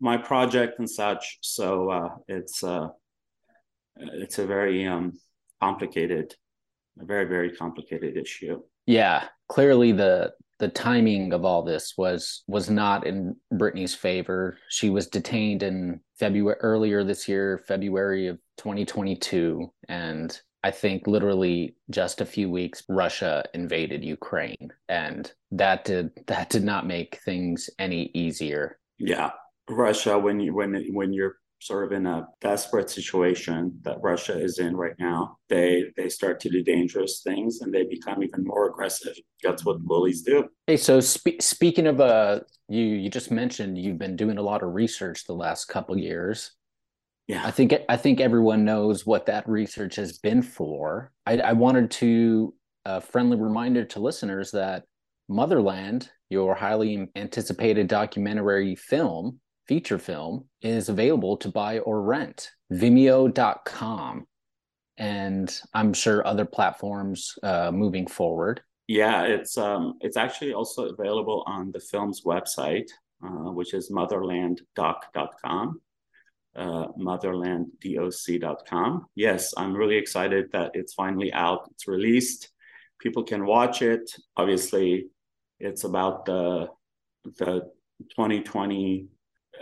my 0.00 0.16
project 0.16 0.78
and 0.78 0.88
such. 0.88 1.38
So 1.40 1.90
uh 1.90 2.08
it's 2.28 2.62
uh 2.62 2.88
it's 3.96 4.38
a 4.38 4.46
very 4.46 4.86
um 4.86 5.12
complicated 5.60 6.34
a 7.00 7.04
very 7.04 7.24
very 7.26 7.54
complicated 7.54 8.16
issue. 8.16 8.62
Yeah. 8.86 9.28
Clearly 9.48 9.92
the 9.92 10.32
the 10.58 10.68
timing 10.68 11.34
of 11.34 11.44
all 11.44 11.62
this 11.62 11.94
was 11.98 12.42
was 12.46 12.70
not 12.70 13.06
in 13.06 13.36
Brittney's 13.52 13.94
favor. 13.94 14.56
She 14.70 14.90
was 14.90 15.06
detained 15.06 15.62
in 15.62 16.00
February 16.18 16.56
earlier 16.60 17.04
this 17.04 17.28
year, 17.28 17.62
February 17.68 18.26
of 18.28 18.38
2022, 18.56 19.70
and 19.88 20.40
I 20.64 20.70
think 20.70 21.06
literally 21.06 21.76
just 21.90 22.22
a 22.22 22.26
few 22.26 22.50
weeks 22.50 22.82
Russia 22.88 23.44
invaded 23.52 24.02
Ukraine, 24.02 24.72
and 24.88 25.30
that 25.52 25.84
did 25.84 26.10
that 26.26 26.48
did 26.48 26.64
not 26.64 26.86
make 26.86 27.20
things 27.24 27.68
any 27.78 28.10
easier. 28.14 28.78
Yeah, 28.98 29.30
Russia 29.68 30.18
when 30.18 30.40
you 30.40 30.54
when 30.54 30.86
when 30.92 31.12
you're 31.12 31.36
sort 31.58 31.84
of 31.84 31.92
in 31.92 32.06
a 32.06 32.26
desperate 32.40 32.90
situation 32.90 33.78
that 33.82 33.98
Russia 34.02 34.38
is 34.38 34.58
in 34.58 34.76
right 34.76 34.94
now, 34.98 35.38
they 35.48 35.84
they 35.96 36.08
start 36.08 36.40
to 36.40 36.50
do 36.50 36.62
dangerous 36.62 37.20
things 37.22 37.60
and 37.60 37.72
they 37.72 37.84
become 37.84 38.22
even 38.22 38.44
more 38.44 38.68
aggressive. 38.68 39.16
That's 39.42 39.64
what 39.64 39.80
bullies 39.80 40.22
do. 40.22 40.48
Hey, 40.66 40.76
so 40.76 41.00
spe- 41.00 41.40
speaking 41.40 41.86
of 41.86 42.00
uh, 42.00 42.40
you 42.68 42.82
you 42.82 43.10
just 43.10 43.30
mentioned 43.30 43.78
you've 43.78 43.98
been 43.98 44.16
doing 44.16 44.38
a 44.38 44.42
lot 44.42 44.62
of 44.62 44.74
research 44.74 45.24
the 45.24 45.34
last 45.34 45.66
couple 45.66 45.96
years. 45.98 46.52
Yeah, 47.26 47.44
I 47.44 47.50
think 47.50 47.74
I 47.88 47.96
think 47.96 48.20
everyone 48.20 48.64
knows 48.64 49.04
what 49.04 49.26
that 49.26 49.48
research 49.48 49.96
has 49.96 50.18
been 50.18 50.42
for. 50.42 51.12
I, 51.26 51.38
I 51.38 51.52
wanted 51.52 51.90
to 51.92 52.54
a 52.84 53.00
friendly 53.00 53.36
reminder 53.36 53.84
to 53.84 54.00
listeners 54.00 54.52
that 54.52 54.84
Motherland, 55.28 56.08
your 56.30 56.54
highly 56.54 57.08
anticipated 57.16 57.88
documentary 57.88 58.76
film, 58.76 59.40
feature 59.68 59.98
film 59.98 60.46
is 60.62 60.88
available 60.88 61.36
to 61.38 61.48
buy 61.48 61.80
or 61.80 62.02
rent. 62.02 62.50
Vimeo.com 62.72 64.26
and 64.98 65.60
i'm 65.74 65.92
sure 65.92 66.26
other 66.26 66.46
platforms 66.46 67.34
uh, 67.42 67.70
moving 67.70 68.06
forward. 68.06 68.62
Yeah 68.88 69.24
it's 69.24 69.58
um 69.58 69.98
it's 70.00 70.16
actually 70.16 70.54
also 70.54 70.88
available 70.88 71.44
on 71.46 71.70
the 71.72 71.80
film's 71.80 72.22
website 72.22 72.88
uh, 73.22 73.52
which 73.52 73.74
is 73.74 73.90
motherlanddoc.com 73.90 75.80
uh, 76.56 76.86
motherlanddoc.com 76.98 79.06
yes 79.14 79.52
i'm 79.56 79.74
really 79.74 79.96
excited 79.96 80.50
that 80.52 80.70
it's 80.74 80.94
finally 80.94 81.32
out 81.32 81.68
it's 81.72 81.88
released. 81.88 82.50
People 82.98 83.24
can 83.24 83.44
watch 83.44 83.82
it. 83.82 84.10
Obviously 84.38 85.08
it's 85.60 85.84
about 85.84 86.24
the 86.24 86.68
the 87.38 87.70
2020 88.10 89.08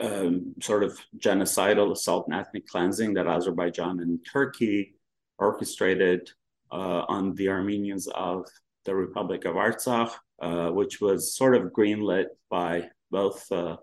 um, 0.01 0.55
sort 0.63 0.83
of 0.83 0.99
genocidal 1.19 1.93
assault 1.93 2.27
and 2.27 2.35
ethnic 2.35 2.67
cleansing 2.67 3.15
that 3.15 3.27
Azerbaijan 3.27 4.01
and 4.01 4.19
Turkey 4.31 4.95
orchestrated 5.39 6.31
uh, 6.73 7.05
on 7.09 7.35
the 7.35 7.49
Armenians 7.49 8.09
of 8.09 8.47
the 8.85 8.95
Republic 8.95 9.45
of 9.45 9.55
Artsakh, 9.55 10.13
uh, 10.43 10.71
which 10.71 11.01
was 11.01 11.37
sort 11.37 11.57
of 11.57 11.73
greenlit 11.73 12.27
by 12.51 12.89
both 13.11 13.51
uh, 13.53 13.77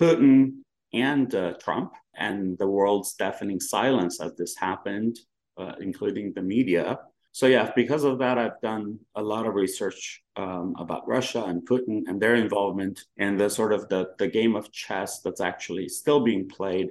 Putin 0.00 0.62
and 0.92 1.34
uh, 1.34 1.54
Trump, 1.54 1.92
and 2.16 2.56
the 2.58 2.66
world's 2.66 3.14
deafening 3.14 3.60
silence 3.60 4.20
as 4.20 4.34
this 4.36 4.56
happened, 4.56 5.18
uh, 5.56 5.72
including 5.80 6.32
the 6.34 6.42
media, 6.42 6.98
so 7.34 7.48
yeah, 7.48 7.72
because 7.74 8.04
of 8.04 8.20
that, 8.20 8.38
I've 8.38 8.60
done 8.60 9.00
a 9.16 9.20
lot 9.20 9.44
of 9.44 9.54
research 9.56 10.22
um, 10.36 10.76
about 10.78 11.08
Russia 11.08 11.42
and 11.42 11.66
Putin 11.66 12.02
and 12.06 12.22
their 12.22 12.36
involvement 12.36 13.00
in 13.16 13.36
the 13.36 13.50
sort 13.50 13.72
of 13.72 13.88
the, 13.88 14.10
the 14.20 14.28
game 14.28 14.54
of 14.54 14.70
chess 14.70 15.20
that's 15.20 15.40
actually 15.40 15.88
still 15.88 16.20
being 16.20 16.48
played 16.48 16.90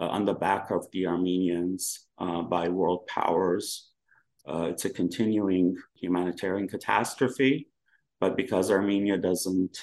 uh, 0.00 0.06
on 0.06 0.24
the 0.24 0.32
back 0.32 0.70
of 0.70 0.90
the 0.92 1.06
Armenians 1.06 2.06
uh, 2.16 2.40
by 2.40 2.70
world 2.70 3.06
powers. 3.06 3.90
Uh, 4.48 4.68
it's 4.70 4.86
a 4.86 4.90
continuing 4.90 5.76
humanitarian 5.94 6.68
catastrophe, 6.68 7.68
but 8.18 8.34
because 8.34 8.70
Armenia 8.70 9.18
doesn't 9.18 9.76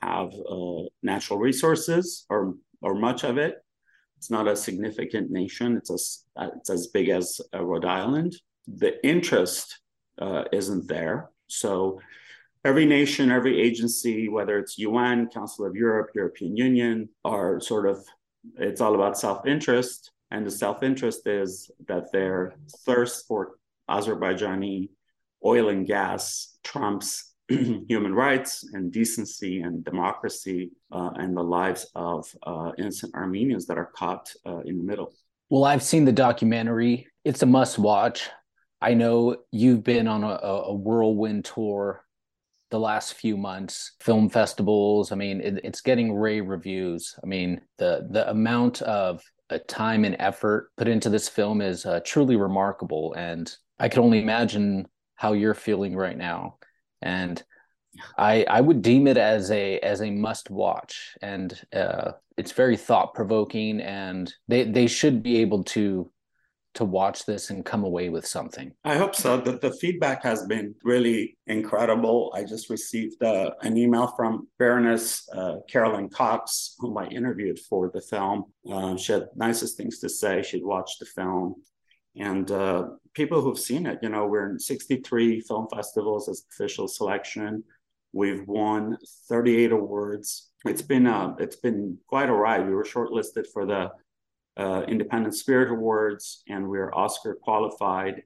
have 0.00 0.32
uh, 0.48 0.82
natural 1.02 1.40
resources 1.40 2.24
or 2.30 2.54
or 2.82 2.94
much 2.94 3.24
of 3.24 3.36
it, 3.36 3.56
it's 4.16 4.30
not 4.30 4.46
a 4.46 4.54
significant 4.54 5.28
nation. 5.28 5.76
It's 5.76 5.90
as 5.90 6.24
it's 6.54 6.70
as 6.70 6.86
big 6.86 7.08
as 7.08 7.40
Rhode 7.52 7.84
Island 7.84 8.36
the 8.76 9.04
interest 9.06 9.80
uh, 10.20 10.44
isn't 10.52 10.86
there. 10.88 11.30
So 11.48 12.00
every 12.64 12.86
nation, 12.86 13.30
every 13.30 13.60
agency, 13.60 14.28
whether 14.28 14.58
it's 14.58 14.78
UN, 14.78 15.28
Council 15.28 15.66
of 15.66 15.74
Europe, 15.74 16.10
European 16.14 16.56
Union, 16.56 17.08
are 17.24 17.60
sort 17.60 17.86
of, 17.86 18.04
it's 18.56 18.80
all 18.80 18.94
about 18.94 19.18
self 19.18 19.46
interest. 19.46 20.12
And 20.30 20.46
the 20.46 20.50
self 20.50 20.82
interest 20.82 21.26
is 21.26 21.70
that 21.88 22.12
their 22.12 22.54
thirst 22.84 23.26
for 23.26 23.56
Azerbaijani 23.88 24.90
oil 25.44 25.70
and 25.70 25.86
gas 25.86 26.58
trumps 26.62 27.34
human 27.48 28.14
rights 28.14 28.68
and 28.74 28.92
decency 28.92 29.60
and 29.62 29.84
democracy 29.84 30.70
uh, 30.92 31.10
and 31.16 31.36
the 31.36 31.42
lives 31.42 31.90
of 31.94 32.32
uh, 32.44 32.70
innocent 32.78 33.12
Armenians 33.14 33.66
that 33.66 33.78
are 33.78 33.90
caught 33.96 34.32
uh, 34.46 34.58
in 34.60 34.78
the 34.78 34.84
middle. 34.84 35.12
Well, 35.48 35.64
I've 35.64 35.82
seen 35.82 36.04
the 36.04 36.12
documentary. 36.12 37.08
It's 37.24 37.42
a 37.42 37.46
must 37.46 37.78
watch. 37.78 38.30
I 38.80 38.94
know 38.94 39.36
you've 39.50 39.84
been 39.84 40.08
on 40.08 40.24
a, 40.24 40.38
a 40.42 40.74
whirlwind 40.74 41.44
tour 41.44 42.04
the 42.70 42.80
last 42.80 43.14
few 43.14 43.36
months, 43.36 43.92
film 44.00 44.30
festivals. 44.30 45.12
I 45.12 45.16
mean, 45.16 45.40
it, 45.40 45.60
it's 45.64 45.80
getting 45.80 46.14
rave 46.14 46.46
reviews. 46.48 47.14
I 47.22 47.26
mean, 47.26 47.60
the 47.78 48.06
the 48.10 48.30
amount 48.30 48.80
of 48.82 49.22
uh, 49.50 49.58
time 49.68 50.04
and 50.04 50.16
effort 50.18 50.70
put 50.76 50.88
into 50.88 51.10
this 51.10 51.28
film 51.28 51.60
is 51.60 51.84
uh, 51.84 52.00
truly 52.04 52.36
remarkable, 52.36 53.12
and 53.14 53.52
I 53.78 53.88
can 53.88 54.02
only 54.02 54.20
imagine 54.20 54.86
how 55.16 55.32
you're 55.32 55.54
feeling 55.54 55.96
right 55.96 56.16
now. 56.16 56.58
And 57.02 57.42
I 58.16 58.44
I 58.44 58.60
would 58.60 58.82
deem 58.82 59.06
it 59.08 59.16
as 59.16 59.50
a 59.50 59.78
as 59.80 60.00
a 60.00 60.10
must 60.10 60.48
watch, 60.48 61.16
and 61.20 61.60
uh, 61.72 62.12
it's 62.36 62.52
very 62.52 62.76
thought 62.76 63.14
provoking, 63.14 63.80
and 63.80 64.32
they 64.48 64.64
they 64.64 64.86
should 64.86 65.22
be 65.22 65.38
able 65.38 65.64
to 65.64 66.10
to 66.74 66.84
watch 66.84 67.26
this 67.26 67.50
and 67.50 67.64
come 67.64 67.84
away 67.84 68.08
with 68.08 68.26
something? 68.26 68.72
I 68.84 68.96
hope 68.96 69.14
so. 69.14 69.38
The, 69.38 69.58
the 69.58 69.72
feedback 69.72 70.22
has 70.22 70.46
been 70.46 70.74
really 70.84 71.36
incredible. 71.46 72.32
I 72.34 72.44
just 72.44 72.70
received 72.70 73.22
uh, 73.22 73.50
an 73.62 73.76
email 73.76 74.08
from 74.16 74.48
Baroness 74.58 75.28
uh, 75.34 75.56
Carolyn 75.68 76.08
Cox, 76.08 76.76
whom 76.78 76.96
I 76.96 77.06
interviewed 77.06 77.58
for 77.58 77.90
the 77.92 78.00
film. 78.00 78.44
Uh, 78.70 78.96
she 78.96 79.12
had 79.12 79.28
nicest 79.34 79.76
things 79.76 79.98
to 80.00 80.08
say. 80.08 80.42
She'd 80.42 80.64
watched 80.64 81.00
the 81.00 81.06
film. 81.06 81.56
And 82.16 82.50
uh, 82.50 82.88
people 83.14 83.40
who've 83.40 83.58
seen 83.58 83.86
it, 83.86 83.98
you 84.02 84.08
know, 84.08 84.26
we're 84.26 84.50
in 84.50 84.58
63 84.58 85.40
film 85.40 85.66
festivals 85.72 86.28
as 86.28 86.44
official 86.52 86.88
selection. 86.88 87.64
We've 88.12 88.46
won 88.46 88.98
38 89.28 89.72
awards. 89.72 90.50
It's 90.64 90.82
been 90.82 91.06
uh, 91.06 91.36
it's 91.38 91.56
been 91.56 91.98
quite 92.08 92.28
a 92.28 92.34
ride. 92.34 92.66
We 92.66 92.74
were 92.74 92.84
shortlisted 92.84 93.46
for 93.52 93.64
the 93.64 93.90
uh, 94.56 94.84
Independent 94.88 95.34
Spirit 95.34 95.70
Awards, 95.70 96.42
and 96.48 96.68
we're 96.68 96.92
Oscar 96.94 97.34
qualified 97.34 98.22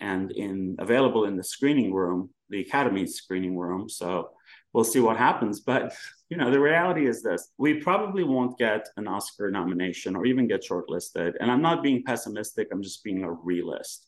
and 0.00 0.30
in 0.30 0.76
available 0.78 1.24
in 1.24 1.36
the 1.36 1.44
screening 1.44 1.92
room, 1.92 2.30
the 2.50 2.60
Academy 2.60 3.06
screening 3.06 3.56
room. 3.56 3.88
So 3.88 4.30
we'll 4.72 4.84
see 4.84 5.00
what 5.00 5.16
happens. 5.16 5.60
But 5.60 5.94
you 6.28 6.36
know, 6.36 6.50
the 6.50 6.60
reality 6.60 7.06
is 7.06 7.22
this: 7.22 7.50
we 7.58 7.80
probably 7.80 8.24
won't 8.24 8.58
get 8.58 8.88
an 8.96 9.08
Oscar 9.08 9.50
nomination 9.50 10.16
or 10.16 10.26
even 10.26 10.46
get 10.46 10.64
shortlisted. 10.68 11.34
And 11.40 11.50
I'm 11.50 11.62
not 11.62 11.82
being 11.82 12.02
pessimistic; 12.04 12.68
I'm 12.70 12.82
just 12.82 13.04
being 13.04 13.24
a 13.24 13.32
realist. 13.32 14.06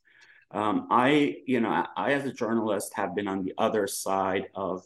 Um, 0.52 0.88
I, 0.90 1.36
you 1.46 1.60
know, 1.60 1.86
I 1.96 2.12
as 2.12 2.24
a 2.24 2.32
journalist 2.32 2.92
have 2.94 3.14
been 3.14 3.28
on 3.28 3.44
the 3.44 3.54
other 3.58 3.86
side 3.86 4.46
of 4.54 4.82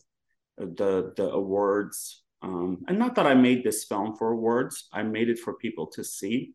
the 0.58 1.12
the 1.16 1.30
awards. 1.30 2.23
Um, 2.44 2.84
and 2.88 2.98
not 2.98 3.14
that 3.14 3.26
I 3.26 3.32
made 3.32 3.64
this 3.64 3.84
film 3.84 4.16
for 4.16 4.32
awards; 4.32 4.88
I 4.92 5.02
made 5.02 5.30
it 5.30 5.38
for 5.38 5.54
people 5.54 5.86
to 5.88 6.04
see. 6.04 6.52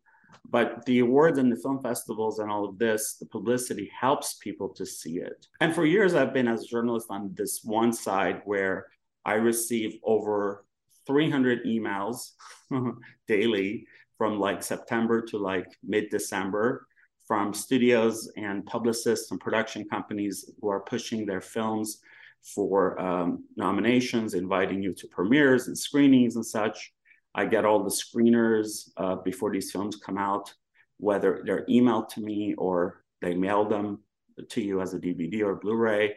But 0.48 0.84
the 0.86 1.00
awards 1.00 1.38
and 1.38 1.50
the 1.50 1.56
film 1.56 1.82
festivals 1.82 2.38
and 2.38 2.50
all 2.50 2.64
of 2.64 2.78
this, 2.78 3.16
the 3.16 3.26
publicity 3.26 3.90
helps 3.98 4.34
people 4.34 4.68
to 4.70 4.86
see 4.86 5.18
it. 5.18 5.48
And 5.60 5.74
for 5.74 5.84
years, 5.84 6.14
I've 6.14 6.32
been 6.32 6.46
as 6.46 6.62
a 6.62 6.68
journalist 6.68 7.08
on 7.10 7.34
this 7.34 7.64
one 7.64 7.92
side 7.92 8.42
where 8.44 8.86
I 9.24 9.34
receive 9.34 9.98
over 10.04 10.64
300 11.06 11.64
emails 11.64 12.30
daily 13.26 13.86
from 14.16 14.38
like 14.38 14.62
September 14.62 15.20
to 15.22 15.38
like 15.38 15.66
mid 15.82 16.08
December 16.10 16.86
from 17.26 17.52
studios 17.52 18.30
and 18.36 18.64
publicists 18.66 19.30
and 19.30 19.40
production 19.40 19.88
companies 19.88 20.50
who 20.60 20.68
are 20.68 20.80
pushing 20.80 21.26
their 21.26 21.40
films 21.40 22.00
for 22.42 23.00
um, 23.00 23.44
nominations, 23.56 24.34
inviting 24.34 24.82
you 24.82 24.92
to 24.94 25.06
premieres 25.08 25.66
and 25.66 25.76
screenings 25.76 26.36
and 26.36 26.44
such. 26.44 26.92
I 27.34 27.44
get 27.44 27.64
all 27.64 27.84
the 27.84 27.90
screeners 27.90 28.90
uh, 28.96 29.16
before 29.16 29.52
these 29.52 29.70
films 29.70 29.96
come 29.96 30.18
out, 30.18 30.52
whether 30.98 31.42
they're 31.44 31.66
emailed 31.66 32.08
to 32.10 32.20
me 32.20 32.54
or 32.58 33.04
they 33.22 33.34
mail 33.34 33.68
them 33.68 34.00
to 34.48 34.60
you 34.60 34.80
as 34.80 34.94
a 34.94 34.98
DVD 34.98 35.42
or 35.42 35.56
Blu-ray. 35.56 36.16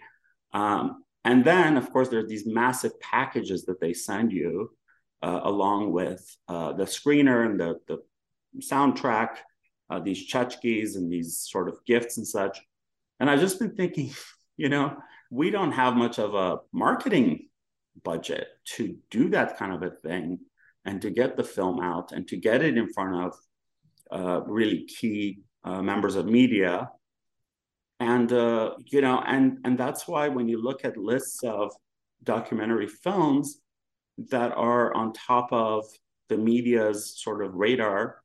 Um, 0.54 1.04
and 1.26 1.46
then, 1.46 1.78
of 1.78 1.92
course, 1.92 2.10
there's 2.10 2.28
these 2.28 2.46
massive 2.46 3.00
packages 3.00 3.66
that 3.66 3.80
they 3.80 3.94
send 3.94 4.32
you 4.32 4.72
uh, 5.22 5.42
along 5.44 5.92
with 5.92 6.36
uh, 6.48 6.74
the 6.74 6.84
screener 6.84 7.46
and 7.46 7.60
the, 7.60 7.80
the 7.88 8.00
soundtrack, 8.60 9.38
uh, 9.90 10.00
these 10.00 10.30
tchotchkes 10.30 10.96
and 10.96 11.12
these 11.12 11.40
sort 11.40 11.70
of 11.70 11.78
gifts 11.86 12.18
and 12.18 12.28
such. 12.28 12.60
And 13.20 13.30
I've 13.30 13.40
just 13.40 13.60
been 13.60 13.76
thinking, 13.76 14.12
you 14.58 14.70
know, 14.70 14.98
we 15.34 15.50
don't 15.50 15.72
have 15.72 15.96
much 15.96 16.20
of 16.20 16.36
a 16.36 16.60
marketing 16.72 17.48
budget 18.04 18.48
to 18.66 18.96
do 19.10 19.30
that 19.30 19.58
kind 19.58 19.74
of 19.74 19.82
a 19.82 19.90
thing 19.90 20.38
and 20.86 21.02
to 21.02 21.10
get 21.10 21.36
the 21.36 21.44
film 21.44 21.80
out 21.80 22.12
and 22.12 22.28
to 22.28 22.38
get 22.38 22.62
it 22.62 22.78
in 22.78 22.88
front 22.94 23.16
of 23.16 23.34
uh, 24.12 24.42
really 24.46 24.86
key 24.86 25.40
uh, 25.64 25.82
members 25.82 26.16
of 26.16 26.28
media. 26.28 26.88
And 28.00 28.32
uh, 28.32 28.74
you 28.92 29.02
know 29.02 29.24
and 29.26 29.58
and 29.66 29.76
that's 29.78 30.08
why 30.08 30.28
when 30.28 30.48
you 30.48 30.62
look 30.62 30.86
at 30.86 30.98
lists 30.98 31.44
of 31.44 31.72
documentary 32.24 32.88
films 32.88 33.60
that 34.30 34.52
are 34.52 34.94
on 34.94 35.14
top 35.14 35.52
of 35.52 35.86
the 36.30 36.38
media's 36.38 37.20
sort 37.20 37.44
of 37.44 37.56
radar 37.56 38.23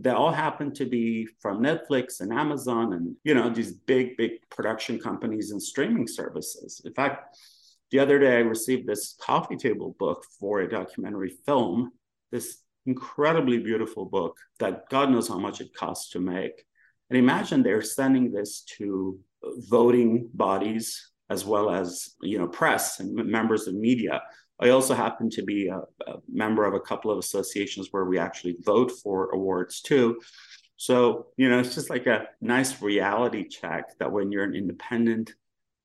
they 0.00 0.10
all 0.10 0.32
happen 0.32 0.72
to 0.72 0.84
be 0.84 1.26
from 1.40 1.62
netflix 1.62 2.20
and 2.20 2.32
amazon 2.32 2.92
and 2.92 3.14
you 3.24 3.34
know 3.34 3.48
these 3.48 3.72
big 3.72 4.16
big 4.16 4.32
production 4.50 4.98
companies 4.98 5.50
and 5.50 5.62
streaming 5.62 6.06
services 6.06 6.80
in 6.84 6.92
fact 6.94 7.36
the 7.90 7.98
other 7.98 8.18
day 8.18 8.36
i 8.36 8.40
received 8.40 8.86
this 8.86 9.16
coffee 9.20 9.56
table 9.56 9.94
book 9.98 10.24
for 10.38 10.60
a 10.60 10.68
documentary 10.68 11.32
film 11.46 11.90
this 12.30 12.62
incredibly 12.86 13.58
beautiful 13.58 14.04
book 14.04 14.36
that 14.58 14.88
god 14.90 15.10
knows 15.10 15.28
how 15.28 15.38
much 15.38 15.60
it 15.60 15.74
costs 15.74 16.10
to 16.10 16.20
make 16.20 16.64
and 17.10 17.18
imagine 17.18 17.62
they're 17.62 17.82
sending 17.82 18.32
this 18.32 18.62
to 18.62 19.18
voting 19.68 20.28
bodies 20.34 21.12
as 21.30 21.44
well 21.44 21.70
as 21.70 22.10
you 22.22 22.38
know 22.38 22.48
press 22.48 23.00
and 23.00 23.14
members 23.14 23.66
of 23.66 23.74
media. 23.74 24.22
I 24.58 24.70
also 24.70 24.94
happen 24.94 25.28
to 25.30 25.42
be 25.42 25.68
a, 25.68 25.78
a, 25.78 26.16
member 26.28 26.64
of 26.64 26.74
a 26.74 26.80
couple 26.80 27.10
of 27.10 27.18
associations 27.18 27.88
where 27.90 28.04
we 28.06 28.18
actually 28.18 28.56
vote 28.64 28.90
for 29.02 29.30
awards 29.30 29.82
too. 29.82 30.20
So 30.76 31.26
you 31.36 31.48
know, 31.48 31.58
it's 31.58 31.74
just 31.74 31.90
like 31.90 32.06
a 32.06 32.28
nice 32.40 32.82
reality 32.82 33.48
check 33.48 33.98
that 33.98 34.12
when 34.12 34.32
you're 34.32 34.44
an 34.44 34.54
independent 34.54 35.34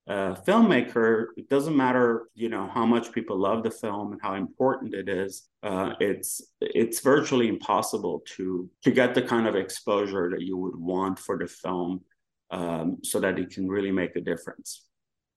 uh, 0.08 0.36
filmmaker, 0.48 1.28
it 1.38 1.48
doesn't 1.48 1.75
matter, 1.75 2.28
you 2.34 2.50
know, 2.50 2.68
how 2.74 2.86
much 2.86 3.12
people 3.12 3.38
love 3.38 3.63
the 3.63 3.72
film 3.72 4.12
and 4.12 4.22
how 4.22 4.34
important 4.34 4.94
it 4.94 5.08
is. 5.08 5.48
Uh, 5.63 5.94
it's 6.00 6.42
it's 6.60 7.00
virtually 7.01 7.48
impossible 7.48 8.24
to 8.36 8.70
to 8.84 8.92
get 8.92 9.13
the 9.13 9.22
kind 9.22 9.48
of 9.48 9.56
exposure 9.56 10.30
that 10.32 10.42
you 10.42 10.58
would 10.58 10.75
want 10.75 11.20
for 11.20 11.38
the 11.38 11.48
film, 11.48 12.01
um, 12.50 12.98
so 13.04 13.20
that 13.20 13.38
it 13.38 13.51
can 13.51 13.68
really 13.70 13.92
make 13.92 14.16
a 14.16 14.22
difference. 14.22 14.86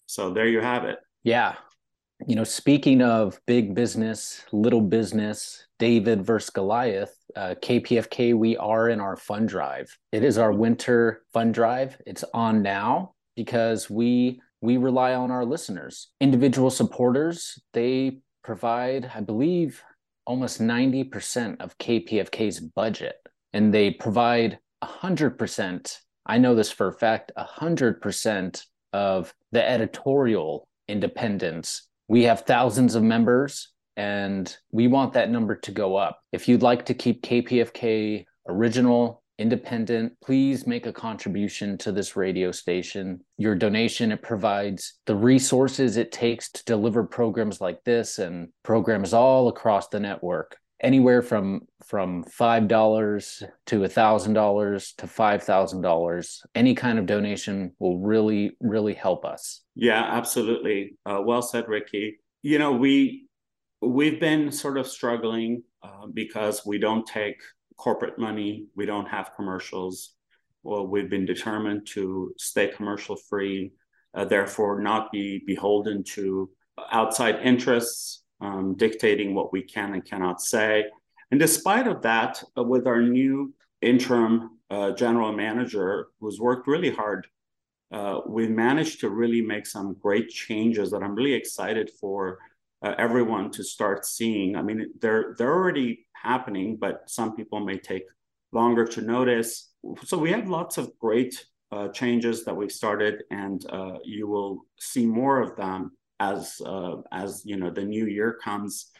So 0.06 0.32
there 0.32 0.48
you 0.48 0.60
have 0.60 0.84
it. 0.84 0.98
Yeah, 1.22 1.54
you 2.26 2.36
know, 2.36 2.44
speaking 2.44 3.02
of 3.02 3.38
big 3.46 3.74
business, 3.74 4.44
little 4.52 4.80
business, 4.80 5.66
David 5.78 6.24
versus 6.24 6.50
Goliath, 6.50 7.14
uh, 7.36 7.54
KPFK, 7.60 8.34
we 8.34 8.56
are 8.56 8.88
in 8.88 9.00
our 9.00 9.16
fund 9.16 9.48
drive. 9.48 9.96
It 10.12 10.24
is 10.24 10.38
our 10.38 10.52
winter 10.52 11.22
fund 11.32 11.52
drive. 11.52 11.96
It's 12.06 12.24
on 12.32 12.62
now 12.62 13.14
because 13.36 13.90
we 13.90 14.40
we 14.60 14.78
rely 14.78 15.14
on 15.14 15.30
our 15.30 15.44
listeners. 15.44 16.08
Individual 16.20 16.70
supporters, 16.70 17.60
they 17.74 18.20
provide, 18.42 19.10
I 19.14 19.20
believe, 19.20 19.82
almost 20.26 20.58
90% 20.58 21.60
of 21.60 21.76
KPFK's 21.76 22.60
budget, 22.60 23.16
and 23.52 23.74
they 23.74 23.90
provide 23.90 24.58
100%. 24.82 25.98
I 26.24 26.38
know 26.38 26.54
this 26.54 26.70
for 26.70 26.88
a 26.88 26.94
fact 26.94 27.30
100% 27.36 28.64
of 28.94 29.34
the 29.52 29.68
editorial 29.68 30.66
independence. 30.88 31.88
We 32.08 32.24
have 32.24 32.42
thousands 32.42 32.94
of 32.94 33.02
members, 33.02 33.72
and 33.96 34.54
we 34.70 34.88
want 34.88 35.14
that 35.14 35.30
number 35.30 35.54
to 35.56 35.70
go 35.70 35.96
up. 35.96 36.20
If 36.32 36.48
you'd 36.48 36.62
like 36.62 36.86
to 36.86 36.94
keep 36.94 37.22
KPFK 37.22 38.24
original, 38.48 39.22
independent, 39.38 40.12
please 40.22 40.66
make 40.66 40.86
a 40.86 40.92
contribution 40.92 41.76
to 41.78 41.92
this 41.92 42.16
radio 42.16 42.52
station. 42.52 43.20
Your 43.36 43.54
donation 43.54 44.12
it 44.12 44.22
provides 44.22 44.94
the 45.06 45.16
resources 45.16 45.96
it 45.96 46.12
takes 46.12 46.50
to 46.52 46.64
deliver 46.64 47.04
programs 47.04 47.60
like 47.60 47.82
this 47.84 48.18
and 48.18 48.48
programs 48.62 49.12
all 49.12 49.48
across 49.48 49.88
the 49.88 50.00
network. 50.00 50.56
Anywhere 50.84 51.22
from 51.22 51.62
from 51.82 52.24
five 52.24 52.68
dollars 52.68 53.42
to 53.66 53.84
a 53.84 53.88
thousand 53.88 54.34
dollars 54.34 54.92
to 54.98 55.06
five 55.06 55.42
thousand 55.42 55.80
dollars, 55.80 56.42
any 56.54 56.74
kind 56.74 56.98
of 56.98 57.06
donation 57.06 57.72
will 57.78 57.98
really 58.00 58.52
really 58.60 58.92
help 58.92 59.24
us. 59.24 59.62
Yeah, 59.74 60.04
absolutely. 60.04 60.98
Uh, 61.06 61.22
well 61.24 61.40
said, 61.40 61.68
Ricky. 61.68 62.18
You 62.42 62.58
know, 62.58 62.72
we 62.72 63.28
we've 63.80 64.20
been 64.20 64.52
sort 64.52 64.76
of 64.76 64.86
struggling 64.86 65.62
uh, 65.82 66.06
because 66.12 66.66
we 66.66 66.76
don't 66.78 67.06
take 67.06 67.40
corporate 67.78 68.18
money. 68.18 68.66
We 68.76 68.84
don't 68.84 69.06
have 69.06 69.30
commercials. 69.36 70.10
Well, 70.62 70.86
we've 70.86 71.08
been 71.08 71.24
determined 71.24 71.86
to 71.94 72.34
stay 72.36 72.68
commercial 72.68 73.16
free, 73.16 73.72
uh, 74.12 74.26
therefore 74.26 74.82
not 74.82 75.10
be 75.10 75.42
beholden 75.46 76.04
to 76.14 76.50
outside 76.92 77.36
interests 77.42 78.23
um, 78.40 78.74
dictating 78.76 79.34
what 79.34 79.52
we 79.52 79.62
can 79.62 79.94
and 79.94 80.04
cannot 80.04 80.40
say. 80.40 80.84
And 81.30 81.40
despite 81.40 81.86
of 81.86 82.02
that, 82.02 82.42
uh, 82.56 82.62
with 82.62 82.86
our 82.86 83.02
new 83.02 83.54
interim 83.80 84.58
uh, 84.70 84.92
general 84.92 85.32
manager, 85.32 86.08
who's 86.20 86.40
worked 86.40 86.66
really 86.66 86.90
hard, 86.90 87.26
uh, 87.92 88.20
we 88.26 88.48
managed 88.48 89.00
to 89.00 89.08
really 89.08 89.40
make 89.40 89.66
some 89.66 89.96
great 90.00 90.28
changes 90.28 90.90
that 90.90 91.02
I'm 91.02 91.14
really 91.14 91.34
excited 91.34 91.90
for 92.00 92.38
uh, 92.82 92.94
everyone 92.98 93.50
to 93.52 93.62
start 93.62 94.04
seeing. 94.04 94.56
I 94.56 94.62
mean, 94.62 94.90
they're 95.00 95.34
they're 95.38 95.52
already 95.52 96.06
happening, 96.12 96.76
but 96.76 97.02
some 97.06 97.36
people 97.36 97.60
may 97.60 97.78
take 97.78 98.04
longer 98.52 98.86
to 98.86 99.00
notice. 99.00 99.70
So 100.04 100.18
we 100.18 100.32
have 100.32 100.48
lots 100.48 100.76
of 100.78 100.96
great 100.98 101.46
uh, 101.72 101.88
changes 101.88 102.44
that 102.44 102.56
we've 102.56 102.72
started, 102.72 103.24
and 103.30 103.64
uh, 103.70 103.98
you 104.04 104.26
will 104.28 104.66
see 104.78 105.06
more 105.06 105.40
of 105.40 105.56
them 105.56 105.92
as 106.32 106.60
uh, 106.64 106.96
as 107.12 107.42
you 107.44 107.56
know 107.56 107.70
the 107.70 107.84
new 107.84 108.06
year 108.06 108.38
comes. 108.42 108.90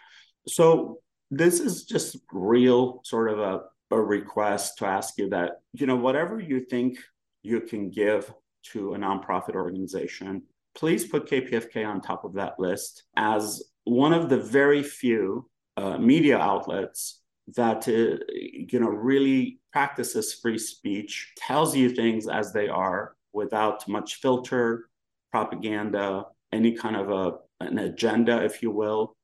So 0.46 0.98
this 1.30 1.60
is 1.60 1.84
just 1.84 2.18
real 2.32 3.00
sort 3.04 3.30
of 3.30 3.38
a, 3.38 3.60
a 3.90 4.00
request 4.00 4.78
to 4.78 4.87
ask 4.87 5.18
you 5.18 5.28
that 5.30 5.60
you 5.72 5.87
know 5.87 5.96
whatever 5.96 6.40
you 6.40 6.64
think 6.72 6.98
you 7.42 7.60
can 7.60 7.90
give 7.90 8.32
to 8.72 8.94
a 8.94 8.98
nonprofit 8.98 9.54
organization, 9.54 10.42
please 10.74 11.06
put 11.06 11.28
KPFK 11.28 11.87
on 11.87 12.00
top 12.00 12.24
of 12.24 12.34
that 12.34 12.58
list 12.58 13.04
as 13.16 13.62
one 13.84 14.14
of 14.14 14.28
the 14.28 14.38
very 14.38 14.82
few 14.82 15.48
uh, 15.76 15.98
media 15.98 16.38
outlets 16.38 17.20
that 17.56 17.87
uh, 17.88 18.24
you 18.70 18.80
know 18.80 18.88
really 18.88 19.58
practices 19.72 20.34
free 20.34 20.58
speech, 20.58 21.32
tells 21.37 21.76
you 21.76 21.90
things 21.90 22.28
as 22.28 22.52
they 22.52 22.68
are 22.68 23.16
without 23.32 23.87
much 23.88 24.16
filter, 24.16 24.88
propaganda, 25.30 26.24
any 26.54 26.72
kind 26.72 26.96
of 26.96 27.10
a 27.10 27.24
an 27.60 27.78
agenda, 27.78 28.44
if 28.44 28.62
you 28.62 28.70
will. 28.70 29.16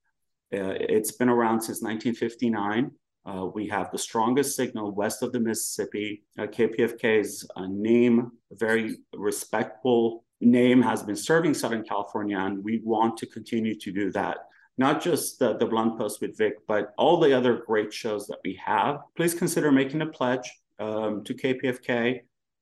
Uh, 0.52 0.74
it's 0.96 1.12
been 1.12 1.28
around 1.28 1.60
since 1.60 1.82
1959. 1.82 2.90
Uh, 3.26 3.46
we 3.54 3.68
have 3.68 3.90
the 3.90 3.98
strongest 3.98 4.56
signal 4.56 4.90
west 4.92 5.22
of 5.22 5.32
the 5.32 5.40
Mississippi. 5.40 6.22
Uh, 6.38 6.46
KPFK's 6.46 7.46
name, 7.68 8.32
very 8.52 8.96
respectful 9.14 10.24
name, 10.40 10.80
has 10.82 11.02
been 11.02 11.16
serving 11.16 11.54
Southern 11.54 11.84
California, 11.84 12.38
and 12.38 12.64
we 12.64 12.80
want 12.84 13.16
to 13.18 13.26
continue 13.26 13.78
to 13.78 13.92
do 13.92 14.10
that 14.12 14.38
not 14.80 15.02
just 15.02 15.38
the, 15.38 15.58
the 15.58 15.66
Blunt 15.66 15.98
Post 15.98 16.22
with 16.22 16.38
Vic, 16.38 16.54
but 16.66 16.94
all 16.96 17.20
the 17.20 17.36
other 17.36 17.62
great 17.66 17.92
shows 17.92 18.26
that 18.28 18.38
we 18.42 18.58
have. 18.64 19.00
Please 19.14 19.34
consider 19.34 19.70
making 19.70 20.00
a 20.00 20.06
pledge 20.06 20.50
um, 20.78 21.22
to 21.24 21.34
KPFK 21.34 22.20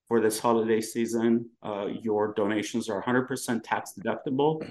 for 0.09 0.21
this 0.21 0.39
holiday 0.39 0.81
season. 0.81 1.51
Uh, 1.63 1.87
your 2.03 2.33
donations 2.35 2.89
are 2.89 3.03
100% 3.03 3.61
tax 3.63 3.93
deductible. 3.99 4.69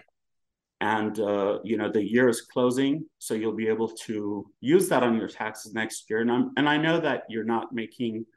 And 0.79 1.19
uh, 1.19 1.57
you 1.63 1.75
know 1.75 1.91
the 1.91 2.03
year 2.03 2.29
is 2.29 2.41
closing, 2.41 3.05
so 3.17 3.33
you'll 3.33 3.55
be 3.55 3.67
able 3.67 3.89
to 4.05 4.45
use 4.61 4.89
that 4.89 5.01
on 5.01 5.17
your 5.17 5.27
taxes 5.27 5.73
next 5.73 6.07
year. 6.07 6.21
And, 6.21 6.31
I'm, 6.31 6.51
and 6.55 6.69
I 6.69 6.77
know 6.77 6.99
that 6.99 7.23
you're 7.29 7.43
not 7.43 7.73
making 7.73 8.27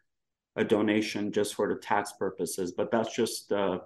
a 0.57 0.65
donation 0.65 1.33
just 1.33 1.55
for 1.55 1.69
the 1.69 1.79
tax 1.79 2.13
purposes, 2.13 2.73
but 2.73 2.91
that's 2.91 3.15
just 3.15 3.53
a, 3.53 3.83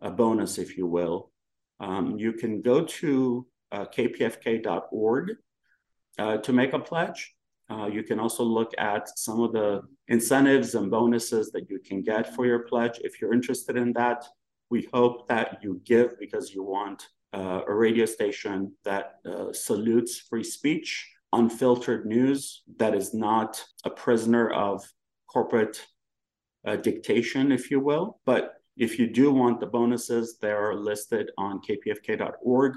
a 0.00 0.10
bonus, 0.10 0.58
if 0.58 0.76
you 0.76 0.86
will. 0.86 1.30
Um, 1.78 2.18
you 2.18 2.32
can 2.32 2.60
go 2.60 2.84
to 2.84 3.46
uh, 3.70 3.84
kpfk.org 3.86 5.30
uh, 6.18 6.36
to 6.38 6.52
make 6.52 6.72
a 6.72 6.78
pledge. 6.78 7.34
Uh, 7.70 7.86
you 7.86 8.02
can 8.02 8.20
also 8.20 8.42
look 8.42 8.72
at 8.78 9.08
some 9.18 9.40
of 9.40 9.52
the 9.52 9.82
incentives 10.08 10.74
and 10.74 10.90
bonuses 10.90 11.50
that 11.52 11.68
you 11.70 11.78
can 11.78 12.02
get 12.02 12.34
for 12.34 12.44
your 12.46 12.60
pledge. 12.60 13.00
If 13.02 13.20
you're 13.20 13.32
interested 13.32 13.76
in 13.76 13.92
that, 13.94 14.24
we 14.70 14.88
hope 14.92 15.28
that 15.28 15.58
you 15.62 15.80
give 15.84 16.18
because 16.18 16.52
you 16.52 16.62
want 16.62 17.08
uh, 17.32 17.62
a 17.66 17.74
radio 17.74 18.06
station 18.06 18.72
that 18.84 19.16
uh, 19.26 19.52
salutes 19.52 20.18
free 20.18 20.44
speech, 20.44 21.10
unfiltered 21.32 22.06
news 22.06 22.62
that 22.76 22.94
is 22.94 23.12
not 23.14 23.62
a 23.84 23.90
prisoner 23.90 24.50
of 24.50 24.84
corporate 25.26 25.84
uh, 26.66 26.76
dictation, 26.76 27.50
if 27.50 27.70
you 27.70 27.80
will. 27.80 28.20
But 28.24 28.54
if 28.76 28.98
you 28.98 29.06
do 29.06 29.32
want 29.32 29.60
the 29.60 29.66
bonuses, 29.66 30.38
they're 30.40 30.74
listed 30.74 31.30
on 31.38 31.60
kpfk.org. 31.60 32.76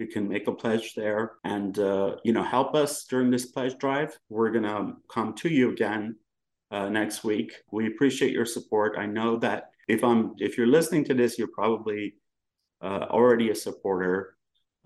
You 0.00 0.06
can 0.06 0.26
make 0.28 0.48
a 0.48 0.52
pledge 0.52 0.94
there 0.94 1.32
and 1.44 1.78
uh, 1.78 2.16
you 2.24 2.32
know 2.32 2.42
help 2.42 2.74
us 2.74 3.04
during 3.04 3.30
this 3.30 3.46
pledge 3.46 3.76
drive. 3.76 4.18
We're 4.30 4.50
gonna 4.50 4.94
come 5.12 5.34
to 5.34 5.48
you 5.50 5.70
again 5.72 6.16
uh, 6.70 6.88
next 6.88 7.22
week. 7.22 7.52
We 7.70 7.86
appreciate 7.88 8.32
your 8.32 8.46
support. 8.46 8.96
I 8.98 9.04
know 9.04 9.36
that 9.40 9.72
if 9.88 10.02
I'm 10.02 10.34
if 10.38 10.56
you're 10.56 10.66
listening 10.66 11.04
to 11.04 11.14
this, 11.14 11.38
you're 11.38 11.48
probably 11.54 12.14
uh, 12.80 13.08
already 13.10 13.50
a 13.50 13.54
supporter, 13.54 14.36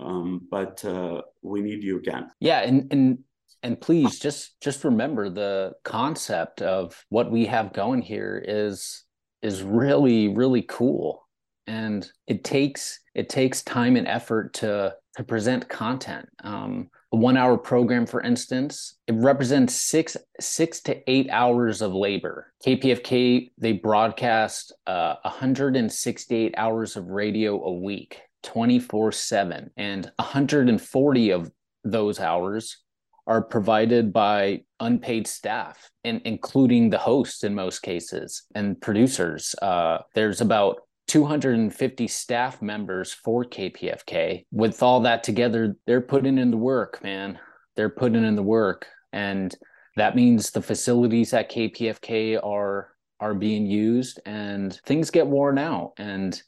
um, 0.00 0.48
but 0.50 0.84
uh, 0.84 1.22
we 1.42 1.60
need 1.60 1.84
you 1.84 1.96
again. 1.98 2.32
Yeah, 2.40 2.62
and 2.62 2.92
and 2.92 3.18
and 3.62 3.80
please 3.80 4.18
just 4.18 4.60
just 4.60 4.82
remember 4.82 5.30
the 5.30 5.74
concept 5.84 6.60
of 6.60 7.04
what 7.08 7.30
we 7.30 7.46
have 7.46 7.72
going 7.72 8.02
here 8.02 8.44
is 8.44 9.04
is 9.42 9.62
really 9.62 10.26
really 10.28 10.62
cool 10.62 11.23
and 11.66 12.10
it 12.26 12.44
takes 12.44 13.00
it 13.14 13.28
takes 13.28 13.62
time 13.62 13.96
and 13.96 14.06
effort 14.06 14.52
to 14.54 14.94
to 15.16 15.24
present 15.24 15.68
content 15.68 16.28
um, 16.42 16.88
a 17.12 17.16
one 17.16 17.36
hour 17.36 17.56
program 17.56 18.06
for 18.06 18.20
instance 18.20 18.96
it 19.06 19.14
represents 19.14 19.74
six 19.74 20.16
six 20.40 20.80
to 20.80 21.10
eight 21.10 21.28
hours 21.30 21.82
of 21.82 21.92
labor 21.94 22.52
kpfk 22.64 23.50
they 23.58 23.72
broadcast 23.72 24.72
uh, 24.86 25.16
168 25.22 26.54
hours 26.56 26.96
of 26.96 27.06
radio 27.06 27.62
a 27.64 27.72
week 27.72 28.20
24 28.42 29.12
7 29.12 29.70
and 29.76 30.10
140 30.18 31.30
of 31.30 31.50
those 31.84 32.20
hours 32.20 32.84
are 33.26 33.42
provided 33.42 34.12
by 34.12 34.62
unpaid 34.80 35.26
staff, 35.26 35.90
and 36.04 36.20
including 36.24 36.90
the 36.90 36.98
hosts 36.98 37.42
in 37.42 37.54
most 37.54 37.80
cases 37.80 38.42
and 38.54 38.80
producers. 38.80 39.54
Uh, 39.62 39.98
there's 40.14 40.40
about 40.40 40.80
250 41.06 42.08
staff 42.08 42.62
members 42.62 43.12
for 43.12 43.44
KPFK. 43.44 44.46
With 44.50 44.82
all 44.82 45.00
that 45.00 45.22
together, 45.22 45.76
they're 45.86 46.00
putting 46.00 46.38
in 46.38 46.50
the 46.50 46.56
work, 46.56 47.02
man. 47.02 47.38
They're 47.76 47.90
putting 47.90 48.24
in 48.24 48.36
the 48.36 48.42
work, 48.42 48.86
and 49.12 49.54
that 49.96 50.16
means 50.16 50.50
the 50.50 50.62
facilities 50.62 51.34
at 51.34 51.50
KPFK 51.50 52.44
are 52.44 52.90
are 53.20 53.34
being 53.34 53.66
used, 53.66 54.20
and 54.26 54.78
things 54.86 55.10
get 55.10 55.26
worn 55.26 55.58
out, 55.58 55.92
and 55.98 56.40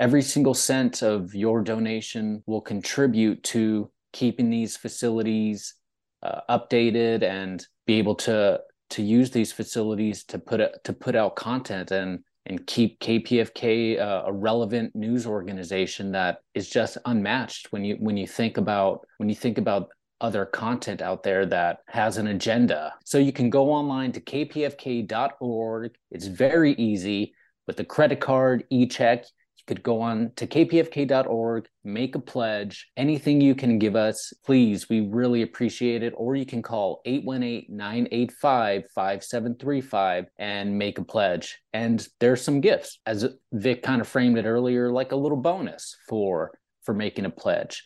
every 0.00 0.22
single 0.22 0.54
cent 0.54 1.02
of 1.02 1.34
your 1.34 1.62
donation 1.62 2.42
will 2.46 2.60
contribute 2.60 3.42
to 3.44 3.90
keeping 4.12 4.50
these 4.50 4.76
facilities 4.76 5.74
uh, 6.22 6.40
updated 6.48 7.22
and 7.22 7.66
be 7.86 7.98
able 7.98 8.14
to 8.14 8.60
to 8.90 9.02
use 9.02 9.30
these 9.30 9.52
facilities 9.52 10.24
to 10.24 10.38
put 10.38 10.60
it, 10.60 10.72
to 10.84 10.92
put 10.92 11.16
out 11.16 11.36
content 11.36 11.90
and 11.90 12.20
and 12.46 12.66
keep 12.66 13.00
KPFK 13.00 14.00
uh, 14.00 14.24
a 14.26 14.32
relevant 14.32 14.94
news 14.94 15.26
organization 15.26 16.12
that 16.12 16.38
is 16.54 16.68
just 16.68 16.98
unmatched 17.06 17.72
when 17.72 17.84
you 17.84 17.96
when 18.00 18.16
you 18.16 18.26
think 18.26 18.58
about 18.58 19.06
when 19.18 19.28
you 19.28 19.34
think 19.34 19.58
about 19.58 19.88
other 20.20 20.46
content 20.46 21.02
out 21.02 21.22
there 21.22 21.44
that 21.44 21.78
has 21.88 22.16
an 22.16 22.28
agenda. 22.28 22.94
So 23.04 23.18
you 23.18 23.32
can 23.32 23.50
go 23.50 23.70
online 23.70 24.12
to 24.12 24.20
kpfk.org. 24.20 25.90
It's 26.10 26.26
very 26.26 26.72
easy 26.74 27.34
with 27.66 27.76
the 27.76 27.84
credit 27.84 28.20
card, 28.20 28.64
e-check 28.70 29.24
could 29.66 29.82
go 29.82 30.00
on 30.00 30.32
to 30.36 30.46
kpfk.org, 30.46 31.66
make 31.84 32.14
a 32.14 32.20
pledge. 32.20 32.88
Anything 32.96 33.40
you 33.40 33.54
can 33.54 33.78
give 33.78 33.96
us, 33.96 34.32
please, 34.44 34.88
we 34.88 35.00
really 35.00 35.42
appreciate 35.42 36.02
it. 36.02 36.12
Or 36.16 36.36
you 36.36 36.46
can 36.46 36.62
call 36.62 37.00
818 37.04 37.66
985 37.68 38.84
5735 38.94 40.26
and 40.38 40.78
make 40.78 40.98
a 40.98 41.04
pledge. 41.04 41.58
And 41.72 42.06
there's 42.20 42.42
some 42.42 42.60
gifts, 42.60 42.98
as 43.06 43.26
Vic 43.52 43.82
kind 43.82 44.00
of 44.00 44.08
framed 44.08 44.38
it 44.38 44.46
earlier, 44.46 44.90
like 44.90 45.12
a 45.12 45.16
little 45.16 45.38
bonus 45.38 45.96
for 46.08 46.52
for 46.82 46.94
making 46.94 47.24
a 47.24 47.30
pledge. 47.30 47.82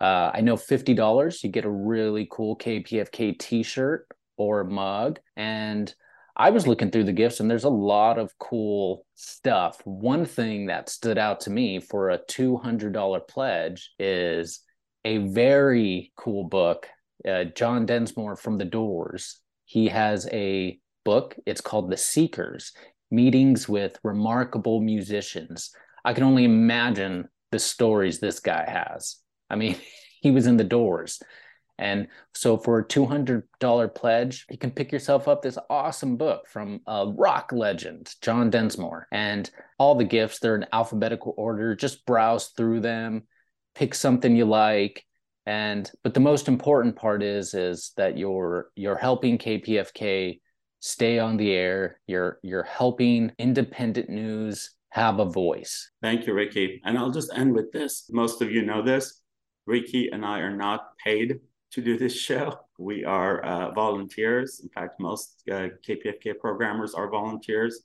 Uh, 0.00 0.30
I 0.32 0.40
know 0.40 0.56
$50, 0.56 1.42
you 1.42 1.50
get 1.50 1.64
a 1.64 1.70
really 1.70 2.26
cool 2.30 2.56
KPFK 2.56 3.38
t 3.38 3.62
shirt 3.62 4.06
or 4.36 4.64
mug. 4.64 5.18
And 5.36 5.92
I 6.40 6.50
was 6.50 6.68
looking 6.68 6.92
through 6.92 7.04
the 7.04 7.12
gifts 7.12 7.40
and 7.40 7.50
there's 7.50 7.64
a 7.64 7.68
lot 7.68 8.16
of 8.16 8.38
cool 8.38 9.04
stuff. 9.16 9.80
One 9.84 10.24
thing 10.24 10.66
that 10.66 10.88
stood 10.88 11.18
out 11.18 11.40
to 11.40 11.50
me 11.50 11.80
for 11.80 12.10
a 12.10 12.18
$200 12.18 13.26
pledge 13.26 13.90
is 13.98 14.60
a 15.04 15.18
very 15.18 16.12
cool 16.16 16.44
book. 16.44 16.86
Uh, 17.28 17.44
John 17.44 17.86
Densmore 17.86 18.36
from 18.36 18.56
The 18.56 18.64
Doors. 18.64 19.40
He 19.64 19.88
has 19.88 20.28
a 20.30 20.78
book. 21.04 21.34
It's 21.44 21.60
called 21.60 21.90
The 21.90 21.96
Seekers 21.96 22.72
Meetings 23.10 23.68
with 23.68 23.98
Remarkable 24.04 24.80
Musicians. 24.80 25.72
I 26.04 26.12
can 26.12 26.22
only 26.22 26.44
imagine 26.44 27.28
the 27.50 27.58
stories 27.58 28.20
this 28.20 28.38
guy 28.38 28.64
has. 28.70 29.16
I 29.50 29.56
mean, 29.56 29.74
he 30.20 30.30
was 30.30 30.46
in 30.46 30.56
The 30.56 30.62
Doors. 30.62 31.20
And 31.78 32.08
so 32.34 32.56
for 32.56 32.78
a 32.78 32.84
$200 32.84 33.94
pledge, 33.94 34.46
you 34.50 34.58
can 34.58 34.70
pick 34.70 34.90
yourself 34.90 35.28
up 35.28 35.42
this 35.42 35.58
awesome 35.70 36.16
book 36.16 36.48
from 36.48 36.80
a 36.86 37.06
rock 37.06 37.50
legend, 37.52 38.14
John 38.20 38.50
Densmore. 38.50 39.04
And 39.12 39.48
all 39.78 39.94
the 39.94 40.04
gifts, 40.04 40.40
they're 40.40 40.56
in 40.56 40.66
alphabetical 40.72 41.34
order. 41.36 41.74
Just 41.74 42.04
browse 42.04 42.48
through 42.48 42.80
them, 42.80 43.24
pick 43.74 43.94
something 43.94 44.34
you 44.34 44.44
like. 44.44 45.04
And 45.46 45.90
but 46.02 46.12
the 46.12 46.20
most 46.20 46.48
important 46.48 46.96
part 46.96 47.22
is 47.22 47.54
is 47.54 47.92
that 47.96 48.18
you're 48.18 48.70
you're 48.76 48.98
helping 48.98 49.38
KPFK 49.38 50.40
stay 50.80 51.18
on 51.18 51.38
the 51.38 51.52
air. 51.52 52.00
You're 52.06 52.38
you're 52.42 52.64
helping 52.64 53.32
independent 53.38 54.10
news 54.10 54.74
have 54.90 55.20
a 55.20 55.24
voice. 55.24 55.90
Thank 56.02 56.26
you, 56.26 56.34
Ricky. 56.34 56.80
And 56.84 56.98
I'll 56.98 57.10
just 57.10 57.32
end 57.34 57.54
with 57.54 57.72
this. 57.72 58.10
Most 58.10 58.42
of 58.42 58.50
you 58.50 58.62
know 58.62 58.82
this. 58.82 59.22
Ricky 59.66 60.08
and 60.10 60.24
I 60.24 60.40
are 60.40 60.56
not 60.56 60.96
paid 61.04 61.40
to 61.72 61.82
do 61.82 61.98
this 61.98 62.16
show. 62.16 62.58
We 62.80 63.04
are 63.04 63.44
uh, 63.44 63.72
volunteers. 63.72 64.60
In 64.62 64.68
fact, 64.68 65.00
most 65.00 65.42
uh, 65.50 65.70
KPFK 65.84 66.38
programmers 66.38 66.94
are 66.94 67.10
volunteers. 67.10 67.80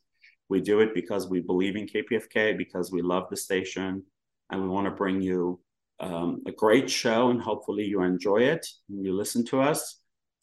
We 0.50 0.62
do 0.62 0.82
it 0.82 0.94
because 0.94 1.28
we 1.28 1.40
believe 1.40 1.76
in 1.76 1.88
KPFK, 1.88 2.56
because 2.56 2.92
we 2.92 3.02
love 3.02 3.28
the 3.32 3.36
station, 3.36 4.04
and 4.52 4.62
we 4.62 4.70
want 4.70 4.86
to 4.86 4.92
bring 4.92 5.20
you 5.20 5.60
um, 6.00 6.44
a 6.46 6.52
great 6.52 6.92
show, 6.92 7.30
and 7.32 7.42
hopefully 7.42 7.86
you 7.86 8.04
enjoy 8.04 8.42
it 8.42 8.68
and 8.88 9.04
you 9.04 9.14
listen 9.16 9.44
to 9.46 9.62
us. 9.62 10.00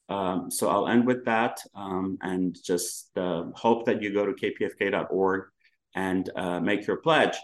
Um, 0.09 0.51
so 0.51 0.69
I'll 0.69 0.89
end 0.89 1.07
with 1.07 1.25
that 1.27 1.61
um, 1.75 2.19
and 2.23 2.57
just 2.65 3.17
uh, 3.17 3.45
hope 3.55 3.87
that 3.87 4.03
you 4.03 4.13
go 4.13 4.27
to 4.27 4.33
kpfk.org 4.33 5.45
and 5.95 6.29
uh, 6.35 6.59
make 6.59 6.87
your 6.87 6.97
pledge. 6.97 7.37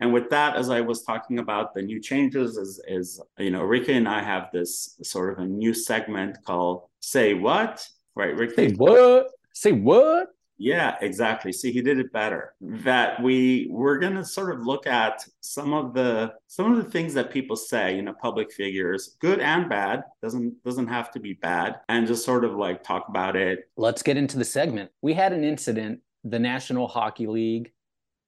And 0.00 0.12
with 0.12 0.28
that, 0.30 0.56
as 0.56 0.68
I 0.70 0.80
was 0.80 1.02
talking 1.02 1.38
about 1.38 1.74
the 1.74 1.82
new 1.82 2.00
changes, 2.00 2.56
is, 2.56 2.80
is 2.86 3.20
you 3.38 3.50
know, 3.50 3.62
Ricky 3.62 3.94
and 3.94 4.08
I 4.08 4.22
have 4.22 4.50
this 4.52 4.98
sort 5.02 5.32
of 5.32 5.44
a 5.44 5.46
new 5.46 5.72
segment 5.72 6.38
called 6.44 6.82
Say 7.00 7.34
What? 7.34 7.86
Right, 8.14 8.34
Ricky? 8.34 8.70
Say 8.70 8.74
what? 8.74 9.30
Say 9.52 9.72
what? 9.72 10.28
Yeah, 10.58 10.96
exactly. 11.00 11.52
See, 11.52 11.70
he 11.70 11.82
did 11.82 11.98
it 11.98 12.12
better. 12.12 12.54
That 12.60 13.22
we 13.22 13.68
we're 13.70 13.98
gonna 13.98 14.24
sort 14.24 14.54
of 14.54 14.64
look 14.64 14.86
at 14.86 15.26
some 15.40 15.74
of 15.74 15.92
the 15.92 16.32
some 16.46 16.72
of 16.72 16.82
the 16.82 16.90
things 16.90 17.12
that 17.14 17.30
people 17.30 17.56
say, 17.56 17.94
you 17.94 18.02
know, 18.02 18.14
public 18.14 18.52
figures, 18.52 19.16
good 19.20 19.40
and 19.40 19.68
bad, 19.68 20.02
doesn't 20.22 20.62
doesn't 20.64 20.88
have 20.88 21.10
to 21.12 21.20
be 21.20 21.34
bad, 21.34 21.76
and 21.88 22.06
just 22.06 22.24
sort 22.24 22.44
of 22.44 22.54
like 22.54 22.82
talk 22.82 23.08
about 23.08 23.36
it. 23.36 23.68
Let's 23.76 24.02
get 24.02 24.16
into 24.16 24.38
the 24.38 24.44
segment. 24.44 24.90
We 25.02 25.12
had 25.12 25.32
an 25.34 25.44
incident, 25.44 26.00
the 26.24 26.38
National 26.38 26.88
Hockey 26.88 27.26
League 27.26 27.72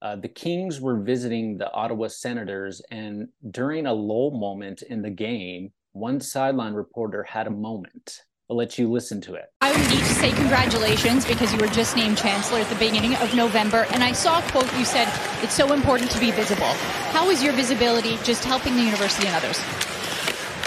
uh, 0.02 0.16
the 0.16 0.28
Kings 0.28 0.80
were 0.80 1.00
visiting 1.00 1.58
the 1.58 1.70
Ottawa 1.72 2.08
Senators, 2.08 2.80
and 2.90 3.28
during 3.50 3.86
a 3.86 3.92
lull 3.92 4.30
moment 4.30 4.82
in 4.82 5.02
the 5.02 5.10
game, 5.10 5.72
one 5.92 6.20
sideline 6.20 6.74
reporter 6.74 7.22
had 7.22 7.46
a 7.46 7.50
moment. 7.50 8.22
I'll 8.50 8.56
let 8.56 8.78
you 8.78 8.90
listen 8.90 9.20
to 9.22 9.34
it. 9.34 9.46
I 9.60 9.72
would 9.72 9.90
need 9.90 9.98
to 9.98 10.14
say 10.14 10.30
congratulations 10.32 11.26
because 11.26 11.52
you 11.52 11.58
were 11.58 11.66
just 11.66 11.96
named 11.96 12.16
chancellor 12.16 12.60
at 12.60 12.68
the 12.68 12.76
beginning 12.76 13.14
of 13.16 13.34
November, 13.34 13.86
and 13.90 14.02
I 14.02 14.12
saw 14.12 14.38
a 14.38 14.42
quote 14.50 14.72
you 14.78 14.84
said, 14.84 15.06
It's 15.42 15.54
so 15.54 15.72
important 15.72 16.10
to 16.12 16.20
be 16.20 16.30
visible. 16.30 16.72
How 17.12 17.28
is 17.30 17.42
your 17.42 17.52
visibility 17.52 18.16
just 18.22 18.44
helping 18.44 18.76
the 18.76 18.82
university 18.82 19.26
and 19.26 19.36
others? 19.36 19.60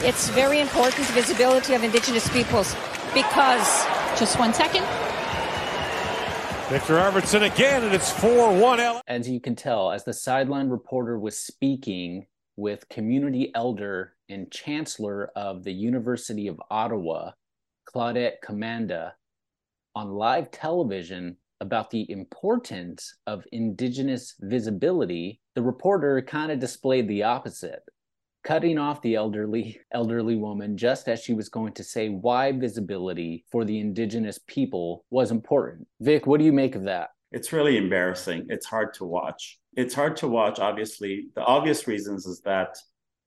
It's 0.04 0.30
very 0.30 0.60
important, 0.60 1.08
visibility 1.08 1.74
of 1.74 1.84
Indigenous 1.84 2.30
peoples, 2.30 2.76
because. 3.14 3.86
Just 4.18 4.38
one 4.38 4.54
second. 4.54 4.86
Viktor 6.72 6.94
Arvidsson 7.00 7.54
again, 7.54 7.84
and 7.84 7.94
it's 7.94 8.14
4 8.14 8.58
1 8.58 8.80
L. 8.80 9.02
As 9.06 9.28
you 9.28 9.42
can 9.42 9.58
tell, 9.58 9.92
as 9.92 10.06
the 10.06 10.14
sideline 10.14 10.70
reporter 10.70 11.20
was 11.20 11.38
speaking 11.38 12.28
with 12.56 12.88
community 12.88 13.52
elder 13.56 14.14
and 14.30 14.50
chancellor 14.50 15.34
of 15.36 15.66
the 15.66 15.74
University 15.74 16.48
of 16.48 16.62
Ottawa, 16.72 17.32
Claudette 17.86 18.36
Commanda 18.42 19.12
on 19.96 20.12
live 20.12 20.50
television 20.50 21.36
about 21.60 21.90
the 21.90 22.10
importance 22.10 23.16
of 23.28 23.44
indigenous 23.52 24.36
visibility, 24.40 25.42
the 25.56 25.62
reporter 25.62 26.22
kind 26.22 26.54
of 26.54 26.60
displayed 26.60 27.10
the 27.10 27.24
opposite, 27.24 27.84
cutting 28.44 28.78
off 28.78 29.02
the 29.02 29.16
elderly 29.16 29.80
elderly 29.92 30.36
woman 30.36 30.78
just 30.78 31.08
as 31.08 31.22
she 31.22 31.34
was 31.34 31.50
going 31.50 31.74
to 31.74 31.84
say 31.84 32.10
why 32.10 32.52
visibility 32.52 33.46
for 33.52 33.66
the 33.66 33.80
indigenous 33.80 34.40
people 34.48 35.06
was 35.10 35.32
important. 35.32 35.88
Vic, 36.00 36.26
what 36.26 36.40
do 36.40 36.46
you 36.46 36.54
make 36.54 36.76
of 36.76 36.84
that? 36.84 37.10
It's 37.32 37.54
really 37.54 37.78
embarrassing. 37.78 38.48
It's 38.50 38.66
hard 38.66 38.94
to 38.96 39.06
watch. 39.06 39.60
It's 39.76 39.94
hard 39.94 40.18
to 40.18 40.28
watch 40.28 40.60
obviously. 40.60 41.28
The 41.36 41.44
obvious 41.44 41.88
reasons 41.88 42.26
is 42.26 42.42
that 42.42 42.78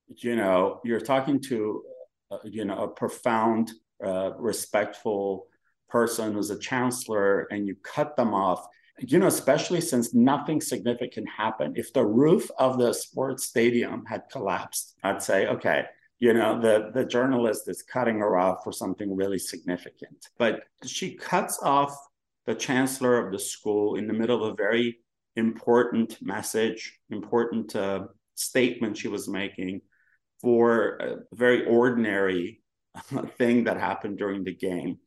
you 0.09 0.37
know, 0.37 0.81
you're 0.85 1.01
talking 1.01 1.41
to 1.41 1.83
uh, 2.31 2.39
you 2.45 2.65
know, 2.65 2.85
a 2.85 2.89
profound 2.89 3.73
uh, 4.05 4.33
respectful 4.39 5.47
person 5.89 6.33
who's 6.33 6.51
a 6.51 6.59
chancellor 6.59 7.47
and 7.51 7.67
you 7.67 7.77
cut 7.83 8.17
them 8.17 8.35
off 8.35 8.67
you 9.01 9.19
know 9.19 9.27
especially 9.27 9.81
since 9.81 10.15
nothing 10.15 10.61
significant 10.61 11.29
happened 11.29 11.77
if 11.77 11.93
the 11.93 12.05
roof 12.05 12.51
of 12.59 12.79
the 12.79 12.93
sports 12.93 13.45
stadium 13.45 14.05
had 14.07 14.23
collapsed 14.31 14.97
i'd 15.05 15.23
say 15.23 15.47
okay 15.47 15.85
you 16.21 16.33
know 16.33 16.61
the 16.61 16.91
the 16.95 17.05
journalist 17.05 17.69
is 17.69 17.83
cutting 17.83 18.19
her 18.19 18.37
off 18.37 18.63
for 18.63 18.73
something 18.73 19.15
really 19.15 19.39
significant 19.39 20.29
but 20.39 20.61
she 20.85 21.15
cuts 21.15 21.59
off 21.63 21.97
the 22.47 22.55
chancellor 22.55 23.25
of 23.25 23.33
the 23.33 23.39
school 23.39 23.97
in 23.97 24.07
the 24.07 24.13
middle 24.13 24.45
of 24.45 24.53
a 24.53 24.57
very 24.57 24.99
important 25.37 26.17
message 26.23 27.01
important 27.11 27.75
uh, 27.75 28.05
statement 28.35 28.97
she 28.97 29.09
was 29.09 29.29
making 29.29 29.81
for 30.41 30.99
a 31.01 31.17
very 31.33 31.67
ordinary 31.67 32.61
thing 33.39 33.65
that 33.65 33.79
happened 33.79 34.19
during 34.19 34.45
the 34.45 34.55
game. 34.55 34.99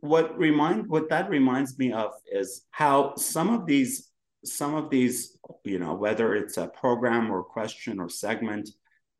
What 0.00 0.36
remind 0.36 0.88
what 0.88 1.08
that 1.08 1.30
reminds 1.30 1.78
me 1.78 1.92
of 1.92 2.12
is 2.30 2.66
how 2.70 3.14
some 3.16 3.48
of 3.48 3.66
these 3.66 4.12
some 4.44 4.74
of 4.74 4.90
these 4.90 5.38
you 5.64 5.78
know 5.78 5.94
whether 5.94 6.34
it's 6.34 6.56
a 6.56 6.68
program 6.68 7.30
or 7.30 7.42
question 7.42 7.98
or 7.98 8.08
segment 8.08 8.68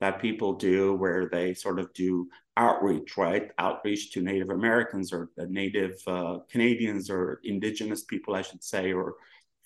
that 0.01 0.21
people 0.21 0.53
do 0.55 0.95
where 0.95 1.29
they 1.31 1.55
sort 1.55 1.79
of 1.79 1.93
do 1.95 2.29
outreach 2.57 3.17
right? 3.17 3.51
Outreach 3.59 4.13
to 4.13 4.21
native 4.21 4.51
americans 4.51 5.13
or 5.13 5.31
native 5.49 5.95
uh, 6.07 6.39
canadians 6.51 7.09
or 7.09 7.41
indigenous 7.45 8.05
people 8.05 8.35
i 8.35 8.43
should 8.43 8.65
say 8.65 8.93
or 8.93 9.15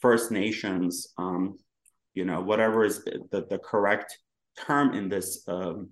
first 0.00 0.30
nations 0.30 1.14
um, 1.16 1.58
you 2.14 2.24
know 2.24 2.40
whatever 2.40 2.84
is 2.84 3.02
the, 3.04 3.46
the 3.48 3.58
correct 3.58 4.18
term 4.58 4.94
in 4.94 5.08
this 5.08 5.42
um, 5.48 5.88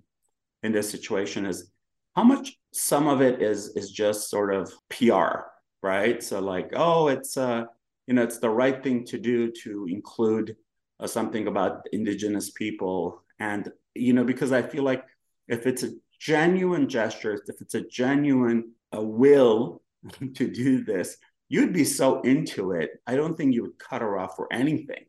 in 0.63 0.71
this 0.71 0.89
situation 0.89 1.45
is 1.45 1.71
how 2.15 2.23
much 2.23 2.57
some 2.73 3.07
of 3.07 3.21
it 3.21 3.41
is 3.41 3.75
is 3.75 3.91
just 3.91 4.29
sort 4.29 4.53
of 4.53 4.71
PR, 4.89 5.47
right? 5.83 6.23
So 6.23 6.39
like, 6.39 6.71
oh, 6.75 7.07
it's 7.07 7.37
uh, 7.37 7.65
you 8.07 8.13
know, 8.13 8.23
it's 8.23 8.39
the 8.39 8.49
right 8.49 8.81
thing 8.81 9.05
to 9.05 9.17
do 9.17 9.51
to 9.63 9.87
include 9.89 10.55
uh, 10.99 11.07
something 11.07 11.47
about 11.47 11.87
indigenous 11.91 12.51
people, 12.51 13.21
and 13.39 13.71
you 13.93 14.13
know, 14.13 14.23
because 14.23 14.51
I 14.51 14.61
feel 14.61 14.83
like 14.83 15.03
if 15.47 15.67
it's 15.67 15.83
a 15.83 15.91
genuine 16.19 16.87
gesture, 16.87 17.41
if 17.47 17.61
it's 17.61 17.75
a 17.75 17.81
genuine 17.81 18.71
uh, 18.95 19.01
will 19.01 19.81
to 20.35 20.47
do 20.49 20.83
this, 20.83 21.17
you'd 21.49 21.73
be 21.73 21.83
so 21.83 22.21
into 22.21 22.71
it. 22.71 22.91
I 23.05 23.15
don't 23.15 23.35
think 23.35 23.53
you 23.53 23.63
would 23.63 23.77
cut 23.77 24.01
her 24.01 24.17
off 24.17 24.35
for 24.37 24.47
anything, 24.53 25.05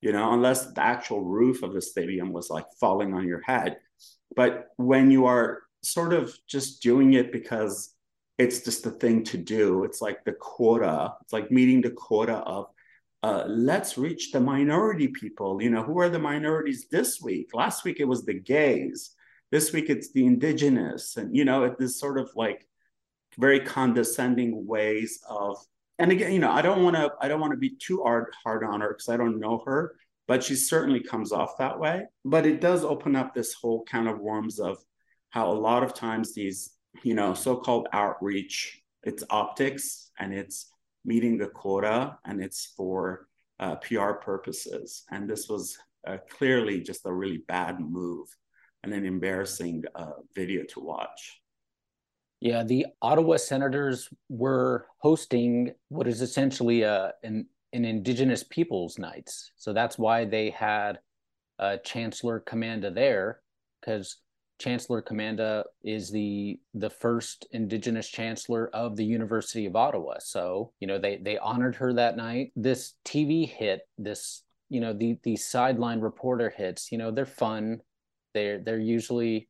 you 0.00 0.12
know, 0.12 0.32
unless 0.32 0.72
the 0.72 0.82
actual 0.82 1.22
roof 1.22 1.62
of 1.62 1.74
the 1.74 1.82
stadium 1.82 2.32
was 2.32 2.48
like 2.48 2.66
falling 2.80 3.12
on 3.12 3.28
your 3.28 3.42
head. 3.42 3.76
But 4.34 4.68
when 4.76 5.10
you 5.10 5.26
are 5.26 5.62
sort 5.92 6.12
of 6.12 6.36
just 6.46 6.82
doing 6.82 7.14
it 7.14 7.32
because 7.32 7.94
it's 8.38 8.60
just 8.62 8.84
the 8.84 8.90
thing 8.90 9.24
to 9.24 9.38
do. 9.38 9.84
It's 9.84 10.00
like 10.00 10.24
the 10.24 10.32
quota. 10.32 11.14
It's 11.22 11.32
like 11.32 11.50
meeting 11.50 11.80
the 11.80 11.90
quota 11.90 12.34
of 12.34 12.66
uh, 13.22 13.44
let's 13.48 13.96
reach 13.96 14.30
the 14.30 14.40
minority 14.40 15.08
people. 15.08 15.60
You 15.62 15.70
know, 15.70 15.82
who 15.82 15.98
are 16.00 16.08
the 16.08 16.18
minorities 16.18 16.86
this 16.90 17.20
week? 17.20 17.50
Last 17.54 17.84
week 17.84 17.98
it 17.98 18.04
was 18.04 18.24
the 18.24 18.34
gays. 18.34 19.14
This 19.50 19.72
week 19.72 19.88
it's 19.88 20.12
the 20.12 20.26
indigenous, 20.26 21.16
and 21.16 21.34
you 21.34 21.44
know, 21.44 21.64
it 21.64 21.72
is 21.72 21.78
this 21.78 22.00
sort 22.00 22.18
of 22.18 22.30
like 22.34 22.66
very 23.38 23.60
condescending 23.60 24.66
ways 24.66 25.20
of. 25.28 25.56
And 25.98 26.12
again, 26.12 26.32
you 26.32 26.40
know, 26.40 26.50
I 26.50 26.62
don't 26.62 26.82
want 26.82 26.96
to. 26.96 27.12
I 27.20 27.28
don't 27.28 27.40
want 27.40 27.52
to 27.52 27.58
be 27.58 27.70
too 27.70 28.02
hard 28.02 28.26
hard 28.44 28.64
on 28.64 28.80
her 28.80 28.90
because 28.90 29.08
I 29.08 29.16
don't 29.16 29.40
know 29.40 29.62
her, 29.64 29.96
but 30.28 30.44
she 30.44 30.54
certainly 30.54 31.00
comes 31.00 31.32
off 31.32 31.58
that 31.58 31.80
way. 31.80 32.04
But 32.24 32.44
it 32.44 32.60
does 32.60 32.84
open 32.84 33.16
up 33.16 33.34
this 33.34 33.54
whole 33.54 33.84
kind 33.84 34.08
of 34.08 34.18
worms 34.18 34.60
of 34.60 34.78
how 35.36 35.52
a 35.52 35.62
lot 35.68 35.82
of 35.82 35.92
times 35.92 36.32
these, 36.32 36.70
you 37.02 37.12
know, 37.12 37.34
so-called 37.34 37.88
outreach, 37.92 38.80
it's 39.02 39.22
optics 39.28 40.10
and 40.18 40.32
it's 40.32 40.72
meeting 41.04 41.36
the 41.36 41.46
quota 41.46 42.16
and 42.24 42.42
it's 42.42 42.72
for 42.74 43.28
uh, 43.60 43.74
PR 43.76 44.12
purposes. 44.12 45.04
And 45.10 45.28
this 45.28 45.46
was 45.46 45.76
uh, 46.08 46.16
clearly 46.30 46.80
just 46.80 47.04
a 47.04 47.12
really 47.12 47.42
bad 47.48 47.80
move 47.80 48.26
and 48.82 48.94
an 48.94 49.04
embarrassing 49.04 49.84
uh, 49.94 50.12
video 50.34 50.64
to 50.70 50.80
watch. 50.80 51.38
Yeah, 52.40 52.62
the 52.62 52.86
Ottawa 53.02 53.36
Senators 53.36 54.08
were 54.30 54.86
hosting 55.00 55.72
what 55.90 56.08
is 56.08 56.22
essentially 56.22 56.80
a, 56.80 56.94
uh, 56.94 57.10
an, 57.24 57.46
an 57.74 57.84
Indigenous 57.84 58.42
Peoples 58.42 58.98
Nights. 58.98 59.52
So 59.56 59.74
that's 59.74 59.98
why 59.98 60.24
they 60.24 60.48
had 60.48 60.98
uh, 61.58 61.76
Chancellor 61.84 62.40
Commanda 62.40 62.90
there, 62.90 63.42
because 63.82 64.16
Chancellor 64.58 65.02
Commanda 65.02 65.64
is 65.84 66.10
the 66.10 66.58
the 66.74 66.90
first 66.90 67.46
Indigenous 67.52 68.08
chancellor 68.08 68.70
of 68.74 68.96
the 68.96 69.04
University 69.04 69.66
of 69.66 69.76
Ottawa. 69.76 70.14
So 70.18 70.72
you 70.80 70.86
know 70.86 70.98
they 70.98 71.18
they 71.18 71.38
honored 71.38 71.76
her 71.76 71.92
that 71.94 72.16
night. 72.16 72.52
This 72.56 72.94
TV 73.04 73.48
hit, 73.48 73.82
this 73.98 74.42
you 74.68 74.80
know 74.80 74.92
the 74.92 75.18
the 75.22 75.36
sideline 75.36 76.00
reporter 76.00 76.50
hits. 76.50 76.90
You 76.90 76.98
know 76.98 77.10
they're 77.10 77.26
fun. 77.26 77.80
They're 78.34 78.58
they're 78.58 78.78
usually 78.78 79.48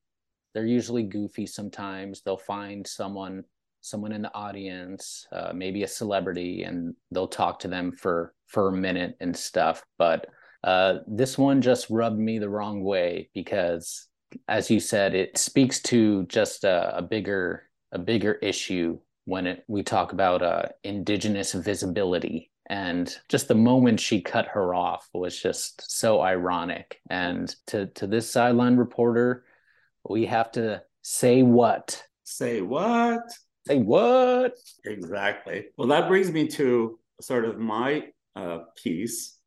they're 0.55 0.67
usually 0.67 1.05
goofy. 1.05 1.47
Sometimes 1.47 2.23
they'll 2.23 2.37
find 2.37 2.87
someone 2.87 3.45
someone 3.83 4.11
in 4.11 4.23
the 4.23 4.35
audience, 4.35 5.27
uh, 5.31 5.53
maybe 5.55 5.85
a 5.85 5.89
celebrity, 5.89 6.65
and 6.65 6.95
they'll 7.13 7.29
talk 7.29 7.61
to 7.61 7.69
them 7.69 7.93
for 7.93 8.35
for 8.49 8.69
a 8.69 8.77
minute 8.77 9.17
and 9.21 9.37
stuff. 9.37 9.85
But 9.99 10.27
uh, 10.65 10.99
this 11.07 11.39
one 11.39 11.63
just 11.63 11.91
rubbed 11.91 12.19
me 12.19 12.39
the 12.39 12.49
wrong 12.49 12.83
way 12.83 13.31
because 13.35 14.09
as 14.49 14.71
you 14.71 14.81
said, 14.81 15.15
it 15.15 15.39
speaks 15.39 15.81
to 15.83 16.25
just 16.25 16.65
a, 16.65 16.97
a 16.97 17.03
bigger 17.03 17.65
a 17.93 17.99
bigger 17.99 18.35
issue 18.35 18.99
when 19.25 19.47
it, 19.47 19.65
we 19.69 19.83
talk 19.83 20.13
about 20.13 20.43
uh, 20.43 20.65
indigenous 20.83 21.53
visibility. 21.53 22.51
And 22.69 23.15
just 23.29 23.47
the 23.47 23.55
moment 23.55 24.01
she 24.01 24.21
cut 24.21 24.47
her 24.49 24.75
off 24.75 25.09
was 25.15 25.41
just 25.41 25.91
so 25.91 26.21
ironic. 26.21 27.01
And 27.09 27.55
to 27.69 27.87
to 27.87 28.07
this 28.07 28.31
sideline 28.31 28.77
reporter 28.77 29.45
we 30.09 30.27
have 30.27 30.53
to 30.53 30.83
say 31.03 31.43
what? 31.43 32.03
Say 32.25 32.61
what? 32.61 33.23
Say 33.67 33.79
what? 33.79 34.57
Exactly. 34.85 35.67
Well 35.77 35.89
that 35.89 36.09
brings 36.09 36.31
me 36.31 36.49
to 36.49 36.99
sort 37.21 37.45
of 37.45 37.59
my 37.59 38.05
uh, 38.37 38.59
piece 38.83 39.39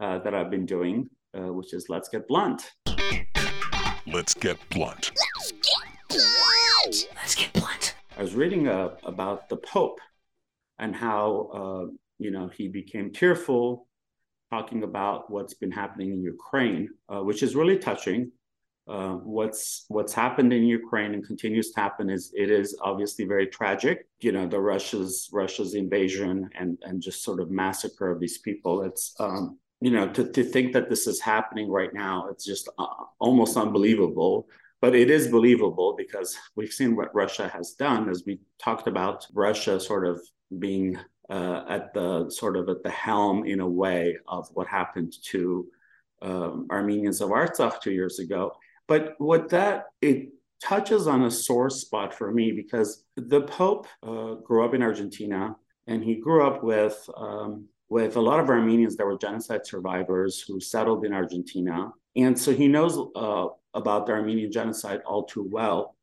uh, 0.00 0.18
that 0.18 0.34
i've 0.34 0.50
been 0.50 0.66
doing 0.66 1.08
uh, 1.36 1.52
which 1.52 1.72
is 1.74 1.86
let's 1.88 2.08
get 2.08 2.26
blunt 2.26 2.70
Let's 4.12 4.34
get 4.34 4.58
blunt. 4.68 5.10
Let's 5.38 5.52
get 5.52 6.08
blunt. 6.10 7.08
Let's 7.16 7.34
get 7.34 7.52
blunt. 7.54 7.94
I 8.18 8.20
was 8.20 8.34
reading 8.34 8.68
uh, 8.68 8.90
about 9.04 9.48
the 9.48 9.56
Pope 9.56 10.00
and 10.78 10.94
how 10.94 11.48
uh, 11.54 11.92
you 12.18 12.30
know 12.30 12.50
he 12.54 12.68
became 12.68 13.10
tearful, 13.10 13.88
talking 14.50 14.82
about 14.82 15.30
what's 15.30 15.54
been 15.54 15.70
happening 15.70 16.10
in 16.10 16.22
Ukraine, 16.22 16.90
uh, 17.08 17.20
which 17.20 17.42
is 17.42 17.56
really 17.56 17.78
touching. 17.78 18.30
Uh, 18.86 19.14
what's 19.14 19.86
what's 19.88 20.12
happened 20.12 20.52
in 20.52 20.64
Ukraine 20.64 21.14
and 21.14 21.26
continues 21.26 21.70
to 21.70 21.80
happen 21.80 22.10
is 22.10 22.32
it 22.36 22.50
is 22.50 22.76
obviously 22.82 23.24
very 23.24 23.46
tragic. 23.46 24.06
You 24.20 24.32
know 24.32 24.46
the 24.46 24.60
Russia's 24.60 25.30
Russia's 25.32 25.72
invasion 25.74 26.50
and 26.58 26.76
and 26.82 27.00
just 27.00 27.22
sort 27.22 27.40
of 27.40 27.50
massacre 27.50 28.10
of 28.10 28.20
these 28.20 28.38
people. 28.38 28.82
It's 28.82 29.14
um, 29.18 29.58
you 29.82 29.90
know, 29.90 30.08
to, 30.08 30.30
to 30.30 30.44
think 30.44 30.72
that 30.74 30.88
this 30.88 31.08
is 31.08 31.20
happening 31.20 31.68
right 31.68 31.92
now, 31.92 32.28
it's 32.28 32.44
just 32.44 32.68
uh, 32.78 32.86
almost 33.18 33.56
unbelievable. 33.56 34.48
But 34.80 34.94
it 34.94 35.10
is 35.10 35.26
believable 35.26 35.94
because 35.96 36.36
we've 36.54 36.72
seen 36.72 36.94
what 36.94 37.14
Russia 37.14 37.48
has 37.48 37.72
done, 37.72 38.08
as 38.08 38.22
we 38.24 38.38
talked 38.58 38.86
about 38.86 39.26
Russia 39.34 39.80
sort 39.80 40.06
of 40.06 40.20
being 40.58 40.98
uh, 41.28 41.64
at 41.68 41.92
the 41.94 42.30
sort 42.30 42.56
of 42.56 42.68
at 42.68 42.84
the 42.84 42.90
helm 42.90 43.44
in 43.44 43.58
a 43.58 43.68
way 43.68 44.16
of 44.28 44.48
what 44.54 44.68
happened 44.68 45.14
to 45.30 45.66
um, 46.20 46.68
Armenians 46.70 47.20
of 47.20 47.30
Artsakh 47.30 47.80
two 47.80 47.92
years 47.92 48.20
ago. 48.20 48.52
But 48.86 49.14
what 49.18 49.48
that 49.48 49.86
it 50.00 50.28
touches 50.62 51.08
on 51.08 51.24
a 51.24 51.30
sore 51.30 51.70
spot 51.70 52.14
for 52.14 52.30
me 52.30 52.52
because 52.52 53.04
the 53.16 53.40
Pope 53.42 53.88
uh, 54.02 54.34
grew 54.34 54.64
up 54.64 54.74
in 54.74 54.82
Argentina 54.82 55.56
and 55.88 56.04
he 56.04 56.16
grew 56.16 56.46
up 56.46 56.62
with 56.62 57.08
um, 57.16 57.66
with 57.92 58.16
a 58.16 58.20
lot 58.30 58.40
of 58.40 58.48
Armenians 58.48 58.96
that 58.96 59.04
were 59.04 59.18
genocide 59.18 59.66
survivors 59.66 60.40
who 60.40 60.58
settled 60.58 61.04
in 61.04 61.12
Argentina. 61.12 61.92
And 62.16 62.34
so 62.42 62.50
he 62.54 62.66
knows 62.66 62.94
uh, 63.14 63.48
about 63.74 64.06
the 64.06 64.12
Armenian 64.12 64.50
genocide 64.50 65.02
all 65.04 65.24
too 65.24 65.46
well. 65.50 65.94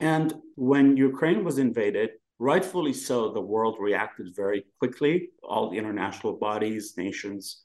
And 0.00 0.34
when 0.56 0.96
Ukraine 0.96 1.44
was 1.44 1.58
invaded, 1.58 2.10
rightfully 2.40 2.92
so, 2.92 3.30
the 3.30 3.48
world 3.52 3.76
reacted 3.78 4.34
very 4.34 4.64
quickly, 4.80 5.30
all 5.44 5.72
international 5.72 6.32
bodies, 6.48 6.94
nations, 6.96 7.62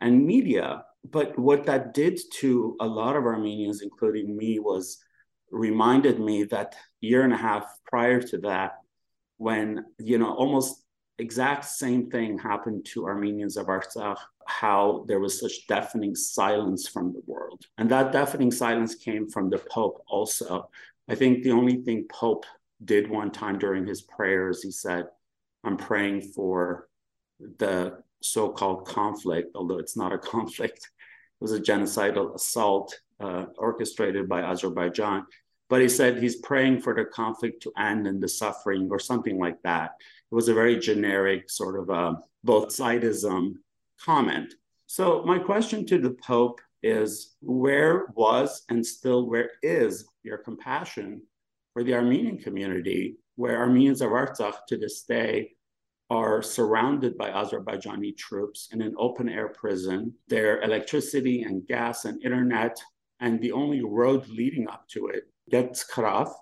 and 0.00 0.26
media. 0.26 0.82
But 1.08 1.38
what 1.38 1.66
that 1.66 1.94
did 1.94 2.18
to 2.40 2.76
a 2.80 2.88
lot 3.00 3.14
of 3.14 3.22
Armenians, 3.24 3.82
including 3.82 4.36
me, 4.36 4.58
was 4.58 4.98
reminded 5.52 6.18
me 6.18 6.42
that 6.54 6.74
year 7.00 7.22
and 7.22 7.32
a 7.32 7.42
half 7.48 7.66
prior 7.86 8.20
to 8.30 8.38
that, 8.38 8.72
when 9.36 9.84
you 9.98 10.18
know 10.18 10.32
almost 10.34 10.84
exact 11.20 11.64
same 11.64 12.10
thing 12.10 12.38
happened 12.38 12.84
to 12.86 13.06
Armenians 13.06 13.56
of 13.56 13.66
Artsakh, 13.66 14.18
how 14.46 15.04
there 15.06 15.20
was 15.20 15.40
such 15.40 15.66
deafening 15.66 16.14
silence 16.14 16.88
from 16.88 17.12
the 17.12 17.22
world. 17.26 17.64
And 17.78 17.90
that 17.90 18.12
deafening 18.12 18.50
silence 18.50 18.94
came 18.94 19.28
from 19.28 19.50
the 19.50 19.58
Pope 19.58 20.02
also. 20.08 20.68
I 21.08 21.14
think 21.14 21.42
the 21.42 21.52
only 21.52 21.82
thing 21.82 22.06
Pope 22.10 22.44
did 22.84 23.10
one 23.10 23.30
time 23.30 23.58
during 23.58 23.86
his 23.86 24.02
prayers, 24.02 24.62
he 24.62 24.70
said, 24.70 25.06
I'm 25.64 25.76
praying 25.76 26.32
for 26.34 26.88
the 27.58 28.02
so 28.22 28.48
called 28.48 28.86
conflict, 28.86 29.50
although 29.54 29.78
it's 29.78 29.96
not 29.96 30.12
a 30.12 30.18
conflict. 30.34 30.78
It 30.78 31.44
was 31.44 31.52
a 31.52 31.60
genocidal 31.60 32.34
assault 32.34 32.98
uh, 33.18 33.46
orchestrated 33.56 34.28
by 34.28 34.42
Azerbaijan. 34.42 35.26
But 35.70 35.80
he 35.80 35.88
said 35.88 36.18
he's 36.18 36.36
praying 36.36 36.80
for 36.80 36.94
the 36.94 37.04
conflict 37.04 37.62
to 37.62 37.72
end 37.78 38.08
and 38.08 38.20
the 38.20 38.28
suffering 38.28 38.88
or 38.90 38.98
something 38.98 39.38
like 39.38 39.62
that. 39.62 39.92
It 40.30 40.34
was 40.34 40.48
a 40.48 40.54
very 40.54 40.78
generic 40.78 41.48
sort 41.48 41.78
of 41.78 41.88
uh, 41.88 42.14
both 42.42 42.68
sidism 42.68 43.54
comment. 44.04 44.52
So, 44.86 45.22
my 45.24 45.38
question 45.38 45.86
to 45.86 45.98
the 45.98 46.10
Pope 46.10 46.60
is 46.82 47.36
where 47.40 48.06
was 48.14 48.64
and 48.68 48.84
still 48.84 49.30
where 49.30 49.50
is 49.62 50.06
your 50.24 50.38
compassion 50.38 51.22
for 51.72 51.84
the 51.84 51.94
Armenian 51.94 52.38
community, 52.38 53.16
where 53.36 53.58
Armenians 53.58 54.00
of 54.00 54.10
Artsakh 54.10 54.66
to 54.68 54.76
this 54.76 55.02
day 55.02 55.52
are 56.10 56.42
surrounded 56.42 57.16
by 57.16 57.30
Azerbaijani 57.30 58.16
troops 58.16 58.70
in 58.72 58.82
an 58.82 58.94
open 58.98 59.28
air 59.28 59.48
prison. 59.48 60.12
Their 60.26 60.60
electricity 60.62 61.42
and 61.42 61.64
gas 61.64 62.04
and 62.06 62.20
internet 62.24 62.76
and 63.20 63.40
the 63.40 63.52
only 63.52 63.82
road 63.84 64.26
leading 64.26 64.66
up 64.68 64.88
to 64.88 65.06
it 65.08 65.30
gets 65.50 65.84
cut 65.84 66.04
off 66.04 66.32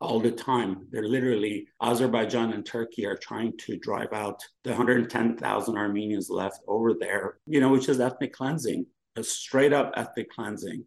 all 0.00 0.20
the 0.20 0.30
time. 0.30 0.86
They're 0.90 1.08
literally, 1.08 1.68
Azerbaijan 1.82 2.52
and 2.52 2.64
Turkey 2.64 3.06
are 3.06 3.16
trying 3.16 3.56
to 3.58 3.76
drive 3.78 4.12
out 4.12 4.42
the 4.62 4.70
110,000 4.70 5.76
Armenians 5.76 6.30
left 6.30 6.60
over 6.68 6.94
there, 6.94 7.38
you 7.46 7.60
know, 7.60 7.70
which 7.70 7.88
is 7.88 8.00
ethnic 8.00 8.32
cleansing, 8.32 8.86
a 9.16 9.22
straight 9.22 9.72
up 9.72 9.92
ethnic 9.96 10.30
cleansing. 10.30 10.84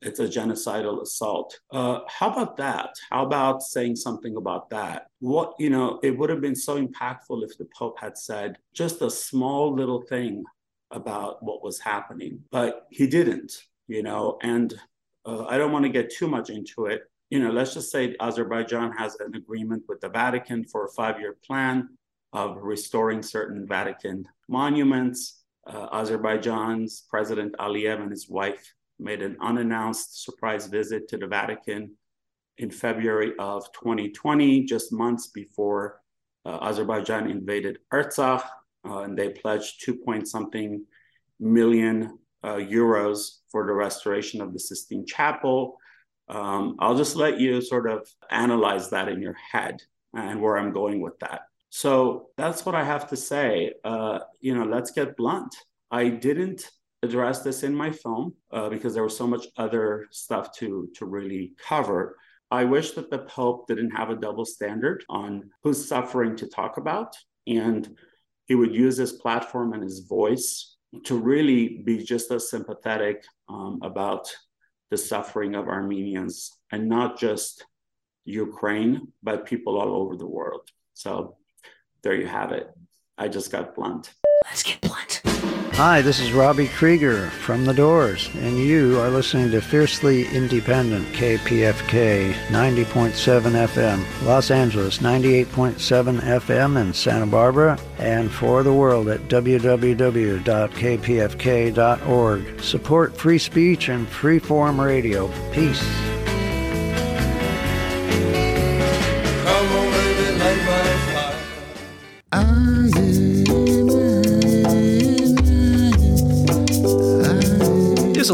It's 0.00 0.20
a 0.20 0.28
genocidal 0.28 1.00
assault. 1.02 1.58
Uh, 1.70 2.00
how 2.08 2.30
about 2.30 2.58
that? 2.58 2.90
How 3.10 3.24
about 3.24 3.62
saying 3.62 3.96
something 3.96 4.36
about 4.36 4.68
that? 4.70 5.06
What, 5.20 5.54
you 5.58 5.70
know, 5.70 5.98
it 6.02 6.16
would 6.16 6.28
have 6.28 6.42
been 6.42 6.56
so 6.56 6.82
impactful 6.84 7.42
if 7.42 7.56
the 7.56 7.66
Pope 7.76 7.98
had 7.98 8.18
said 8.18 8.58
just 8.74 9.00
a 9.00 9.10
small 9.10 9.74
little 9.74 10.02
thing 10.02 10.44
about 10.90 11.42
what 11.42 11.62
was 11.62 11.80
happening, 11.80 12.40
but 12.50 12.86
he 12.90 13.06
didn't, 13.06 13.52
you 13.88 14.02
know, 14.02 14.38
and 14.42 14.74
uh, 15.26 15.44
I 15.46 15.58
don't 15.58 15.72
want 15.72 15.84
to 15.84 15.88
get 15.88 16.10
too 16.10 16.28
much 16.28 16.50
into 16.50 16.86
it. 16.86 17.02
You 17.30 17.40
know, 17.40 17.50
let's 17.50 17.74
just 17.74 17.90
say 17.90 18.14
Azerbaijan 18.20 18.92
has 18.92 19.16
an 19.20 19.34
agreement 19.34 19.84
with 19.88 20.00
the 20.00 20.08
Vatican 20.08 20.64
for 20.64 20.86
a 20.86 20.92
five 20.92 21.18
year 21.18 21.36
plan 21.44 21.88
of 22.32 22.58
restoring 22.62 23.22
certain 23.22 23.66
Vatican 23.66 24.24
monuments. 24.48 25.42
Uh, 25.66 25.88
Azerbaijan's 25.92 27.04
President 27.08 27.54
Aliyev 27.58 28.02
and 28.02 28.10
his 28.10 28.28
wife 28.28 28.74
made 28.98 29.22
an 29.22 29.36
unannounced 29.40 30.24
surprise 30.24 30.66
visit 30.66 31.08
to 31.08 31.16
the 31.16 31.26
Vatican 31.26 31.96
in 32.58 32.70
February 32.70 33.32
of 33.38 33.64
2020, 33.72 34.64
just 34.64 34.92
months 34.92 35.28
before 35.28 36.00
uh, 36.44 36.58
Azerbaijan 36.62 37.30
invaded 37.30 37.78
Artsakh, 37.92 38.44
uh, 38.88 38.98
and 38.98 39.18
they 39.18 39.30
pledged 39.30 39.82
two 39.82 39.94
point 39.94 40.28
something 40.28 40.84
million 41.40 42.18
euros 42.52 43.38
for 43.50 43.66
the 43.66 43.72
restoration 43.72 44.40
of 44.40 44.52
the 44.52 44.58
Sistine 44.58 45.06
Chapel. 45.06 45.76
Um, 46.28 46.76
I'll 46.78 46.96
just 46.96 47.16
let 47.16 47.38
you 47.38 47.60
sort 47.60 47.90
of 47.90 48.08
analyze 48.30 48.90
that 48.90 49.08
in 49.08 49.20
your 49.20 49.36
head 49.52 49.82
and 50.14 50.40
where 50.40 50.56
I'm 50.56 50.72
going 50.72 51.00
with 51.00 51.18
that. 51.20 51.42
So 51.70 52.28
that's 52.36 52.64
what 52.64 52.74
I 52.74 52.84
have 52.84 53.08
to 53.10 53.16
say. 53.16 53.72
Uh, 53.84 54.20
you 54.40 54.54
know, 54.54 54.64
let's 54.64 54.92
get 54.92 55.16
blunt. 55.16 55.54
I 55.90 56.08
didn't 56.08 56.70
address 57.02 57.42
this 57.42 57.62
in 57.62 57.74
my 57.74 57.90
film 57.90 58.34
uh, 58.52 58.68
because 58.68 58.94
there 58.94 59.02
was 59.02 59.16
so 59.16 59.26
much 59.26 59.46
other 59.56 60.06
stuff 60.10 60.52
to 60.58 60.88
to 60.94 61.04
really 61.04 61.52
cover. 61.68 62.16
I 62.50 62.64
wish 62.64 62.92
that 62.92 63.10
the 63.10 63.18
Pope 63.18 63.66
didn't 63.66 63.90
have 63.90 64.10
a 64.10 64.16
double 64.16 64.44
standard 64.44 65.04
on 65.08 65.50
who's 65.62 65.88
suffering 65.88 66.36
to 66.36 66.46
talk 66.46 66.76
about, 66.76 67.16
and 67.46 67.96
he 68.46 68.54
would 68.54 68.74
use 68.74 68.96
his 68.96 69.12
platform 69.12 69.72
and 69.72 69.82
his 69.82 70.00
voice 70.00 70.73
to 71.04 71.18
really 71.18 71.82
be 71.84 72.04
just 72.04 72.30
as 72.30 72.50
sympathetic 72.50 73.24
um, 73.48 73.80
about 73.82 74.34
the 74.90 74.96
suffering 74.96 75.54
of 75.54 75.68
Armenians 75.68 76.58
and 76.70 76.88
not 76.88 77.18
just 77.18 77.64
Ukraine, 78.24 79.12
but 79.22 79.46
people 79.46 79.78
all 79.78 79.94
over 79.96 80.16
the 80.16 80.26
world. 80.26 80.68
So 80.94 81.36
there 82.02 82.14
you 82.14 82.26
have 82.26 82.52
it. 82.52 82.70
I 83.18 83.28
just 83.28 83.50
got 83.50 83.74
blunt. 83.74 84.12
Let's 84.44 84.62
get 84.62 84.80
blunt. 84.80 85.22
Hi, 85.76 86.02
this 86.02 86.20
is 86.20 86.32
Robbie 86.32 86.68
Krieger 86.68 87.30
from 87.30 87.64
The 87.64 87.74
Doors, 87.74 88.30
and 88.36 88.56
you 88.56 89.00
are 89.00 89.10
listening 89.10 89.50
to 89.50 89.60
Fiercely 89.60 90.24
Independent 90.28 91.04
KPFK 91.08 92.32
90.7 92.32 93.66
FM, 93.66 94.04
Los 94.24 94.52
Angeles 94.52 94.98
98.7 94.98 96.20
FM 96.20 96.80
in 96.80 96.94
Santa 96.94 97.26
Barbara, 97.26 97.76
and 97.98 98.30
for 98.30 98.62
the 98.62 98.72
world 98.72 99.08
at 99.08 99.22
www.kpfk.org. 99.22 100.40
Support 102.62 103.16
free 103.16 103.38
speech 103.38 103.88
and 103.88 104.08
free 104.08 104.38
form 104.38 104.80
radio. 104.80 105.28
Peace. 105.50 106.13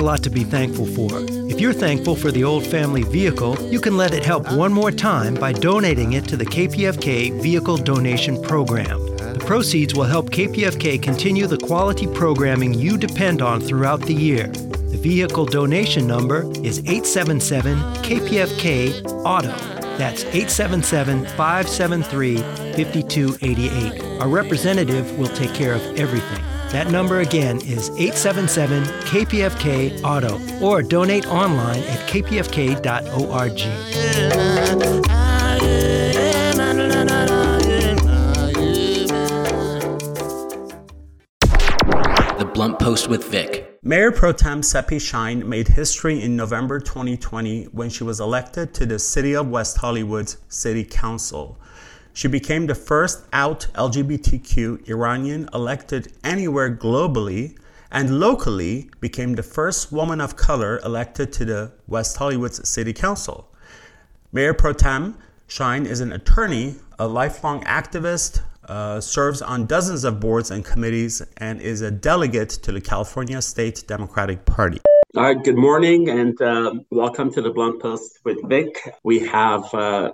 A 0.00 0.02
lot 0.02 0.22
to 0.22 0.30
be 0.30 0.44
thankful 0.44 0.86
for. 0.86 1.10
If 1.50 1.60
you're 1.60 1.74
thankful 1.74 2.16
for 2.16 2.32
the 2.32 2.42
old 2.42 2.66
family 2.66 3.02
vehicle, 3.02 3.60
you 3.70 3.80
can 3.80 3.98
let 3.98 4.14
it 4.14 4.24
help 4.24 4.50
one 4.52 4.72
more 4.72 4.90
time 4.90 5.34
by 5.34 5.52
donating 5.52 6.14
it 6.14 6.24
to 6.28 6.36
the 6.38 6.46
KPFK 6.46 7.40
Vehicle 7.42 7.76
Donation 7.76 8.40
Program. 8.42 8.98
The 9.16 9.44
proceeds 9.46 9.94
will 9.94 10.04
help 10.04 10.30
KPFK 10.30 11.02
continue 11.02 11.46
the 11.46 11.58
quality 11.58 12.06
programming 12.06 12.72
you 12.72 12.96
depend 12.96 13.42
on 13.42 13.60
throughout 13.60 14.00
the 14.00 14.14
year. 14.14 14.46
The 14.48 14.98
vehicle 15.00 15.44
donation 15.44 16.06
number 16.06 16.50
is 16.64 16.78
877 16.80 17.76
KPFK 18.02 19.04
Auto. 19.24 19.79
That's 20.00 20.24
877 20.24 21.26
573 21.36 22.38
5288. 22.38 24.02
Our 24.22 24.28
representative 24.28 25.18
will 25.18 25.28
take 25.28 25.52
care 25.52 25.74
of 25.74 25.82
everything. 25.98 26.42
That 26.70 26.90
number 26.90 27.20
again 27.20 27.58
is 27.60 27.90
877 27.90 28.84
KPFK 28.84 30.02
Auto 30.02 30.40
or 30.64 30.82
donate 30.82 31.26
online 31.26 31.82
at 31.82 32.08
kpfk.org. 32.08 33.58
The 42.38 42.50
Blunt 42.54 42.78
Post 42.78 43.08
with 43.08 43.24
Vic. 43.30 43.59
Mayor 43.82 44.12
Pro 44.12 44.32
Tem 44.32 44.60
Sepi 44.60 45.00
Shyne 45.00 45.48
made 45.48 45.68
history 45.68 46.20
in 46.20 46.36
November 46.36 46.80
2020 46.80 47.64
when 47.72 47.88
she 47.88 48.04
was 48.04 48.20
elected 48.20 48.74
to 48.74 48.84
the 48.84 48.98
City 48.98 49.34
of 49.34 49.48
West 49.48 49.78
Hollywood's 49.78 50.36
City 50.50 50.84
Council. 50.84 51.58
She 52.12 52.28
became 52.28 52.66
the 52.66 52.74
first 52.74 53.24
out 53.32 53.68
LGBTQ 53.72 54.86
Iranian 54.86 55.48
elected 55.54 56.12
anywhere 56.22 56.70
globally 56.70 57.56
and 57.90 58.20
locally 58.20 58.90
became 59.00 59.34
the 59.34 59.42
first 59.42 59.90
woman 59.90 60.20
of 60.20 60.36
color 60.36 60.78
elected 60.84 61.32
to 61.32 61.46
the 61.46 61.72
West 61.88 62.18
Hollywood's 62.18 62.68
City 62.68 62.92
Council. 62.92 63.50
Mayor 64.30 64.52
Pro 64.52 64.74
Tem 64.74 65.16
Shyne 65.48 65.86
is 65.86 66.00
an 66.00 66.12
attorney, 66.12 66.74
a 66.98 67.08
lifelong 67.08 67.64
activist, 67.64 68.42
uh, 68.70 69.00
serves 69.00 69.42
on 69.42 69.66
dozens 69.66 70.04
of 70.04 70.20
boards 70.20 70.50
and 70.50 70.64
committees, 70.64 71.20
and 71.38 71.60
is 71.60 71.80
a 71.80 71.90
delegate 71.90 72.50
to 72.50 72.70
the 72.70 72.80
California 72.80 73.42
State 73.42 73.84
Democratic 73.88 74.46
Party. 74.46 74.78
All 75.16 75.24
right, 75.24 75.42
good 75.42 75.56
morning 75.56 76.08
and 76.08 76.40
uh, 76.40 76.74
welcome 76.90 77.32
to 77.32 77.42
the 77.42 77.50
Blunt 77.50 77.82
Post 77.82 78.20
with 78.24 78.38
Vic. 78.48 78.80
We 79.02 79.18
have 79.26 79.74
uh, 79.74 80.12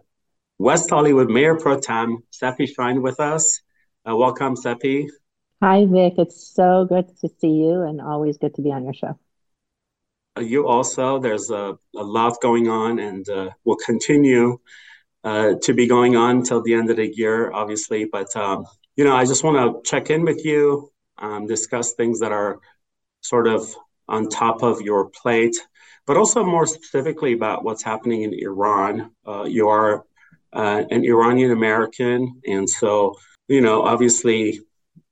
West 0.59 0.89
Hollywood 0.89 1.29
Mayor 1.29 1.57
Pro 1.57 1.79
Tem 1.79 2.23
Sepi 2.33 2.67
Shyne 2.67 3.03
with 3.03 3.21
us. 3.21 3.61
Uh, 4.09 4.17
welcome, 4.17 4.57
Sepi. 4.57 5.07
Hi, 5.63 5.85
Vic. 5.85 6.15
It's 6.17 6.55
so 6.55 6.87
good 6.89 7.15
to 7.21 7.29
see 7.39 7.51
you 7.51 7.83
and 7.83 8.01
always 8.01 8.39
good 8.39 8.55
to 8.55 8.63
be 8.63 8.73
on 8.73 8.85
your 8.85 8.95
show. 8.95 9.19
Uh, 10.39 10.41
you 10.41 10.67
also, 10.67 11.19
there's 11.19 11.51
a, 11.51 11.77
a 11.95 12.03
lot 12.03 12.41
going 12.41 12.69
on 12.69 12.99
and 12.99 13.29
uh, 13.29 13.51
will 13.67 13.77
continue 13.77 14.59
uh, 15.27 15.55
to 15.61 15.75
be 15.75 15.89
going 15.89 16.15
on 16.17 16.37
until 16.37 16.63
the 16.63 16.73
end 16.73 16.89
of 16.89 16.97
the 16.97 17.13
year, 17.17 17.51
obviously. 17.53 18.05
But, 18.05 18.35
um, 18.37 18.65
you 18.95 19.05
know, 19.05 19.17
I 19.17 19.25
just 19.25 19.43
want 19.43 19.57
to 19.59 19.91
check 19.91 20.09
in 20.09 20.23
with 20.23 20.45
you, 20.45 20.93
um, 21.19 21.49
discuss 21.49 21.95
things 21.95 22.21
that 22.21 22.31
are 22.31 22.61
sort 23.23 23.49
of 23.49 23.75
on 24.09 24.29
top 24.29 24.63
of 24.63 24.81
your 24.83 25.11
plate, 25.11 25.57
but 26.07 26.17
also 26.17 26.45
more 26.45 26.65
specifically 26.65 27.33
about 27.33 27.65
what's 27.65 27.83
happening 27.83 28.23
in 28.23 28.35
Iran. 28.35 29.11
Uh, 29.27 29.43
you 29.43 29.69
are 29.69 30.05
uh, 30.53 30.85
an 30.93 31.05
Iranian 31.05 31.51
American. 31.51 32.41
And 32.47 32.71
so, 32.71 33.17
you 33.49 33.61
know, 33.61 33.83
obviously, 33.83 34.61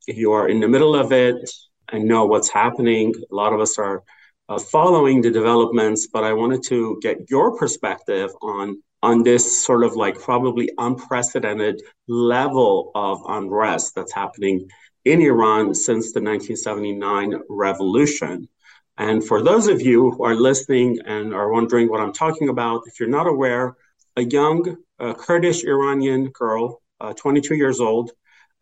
you 0.07 0.31
are 0.31 0.49
in 0.49 0.61
the 0.61 0.69
middle 0.69 0.95
of 0.95 1.11
it 1.11 1.51
and 1.91 2.05
know 2.05 2.25
what's 2.27 2.51
happening. 2.51 3.13
A 3.33 3.35
lot 3.35 3.53
of 3.53 3.59
us 3.59 3.79
are 3.79 4.05
uh, 4.49 4.61
following 4.61 5.23
the 5.23 5.31
developments, 5.33 6.07
but 6.07 6.23
I 6.23 6.35
wanted 6.35 6.63
to 6.67 7.01
get 7.03 7.29
your 7.31 7.59
perspective 7.59 8.31
on 8.43 8.81
on 9.05 9.23
this 9.23 9.63
sort 9.63 9.85
of 9.85 9.97
like 9.97 10.19
probably 10.19 10.67
unprecedented 10.79 11.79
level 12.09 12.91
of 12.95 13.21
unrest 13.29 13.95
that's 13.95 14.15
happening 14.15 14.67
in 15.05 15.21
Iran 15.21 15.75
since 15.75 16.13
the 16.15 16.23
1979 16.23 17.35
revolution. 17.51 18.49
And 18.97 19.23
for 19.23 19.43
those 19.43 19.67
of 19.67 19.83
you 19.83 20.13
who 20.13 20.25
are 20.25 20.35
listening 20.35 21.01
and 21.05 21.35
are 21.35 21.53
wondering 21.53 21.91
what 21.91 22.01
I'm 22.01 22.15
talking 22.15 22.49
about, 22.49 22.85
if 22.87 22.99
you're 22.99 23.19
not 23.19 23.27
aware, 23.27 23.77
a 24.17 24.25
young 24.25 24.75
uh, 24.99 25.13
Kurdish 25.13 25.65
Iranian 25.65 26.31
girl, 26.31 26.81
uh, 26.99 27.13
22 27.13 27.57
years 27.57 27.81
old, 27.81 28.11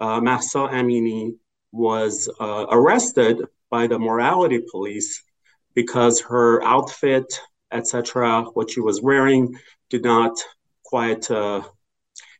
uh, 0.00 0.20
Mahsa 0.20 0.66
Amini, 0.78 1.36
was 1.70 2.28
uh, 2.40 2.66
arrested 2.68 3.36
by 3.70 3.86
the 3.86 3.98
morality 3.98 4.60
police 4.72 5.22
because 5.74 6.20
her 6.22 6.60
outfit, 6.64 7.40
etc., 7.70 8.42
what 8.54 8.72
she 8.72 8.80
was 8.80 9.00
wearing, 9.00 9.56
did 9.92 10.04
not 10.04 10.34
quite 10.92 11.30
uh, 11.30 11.62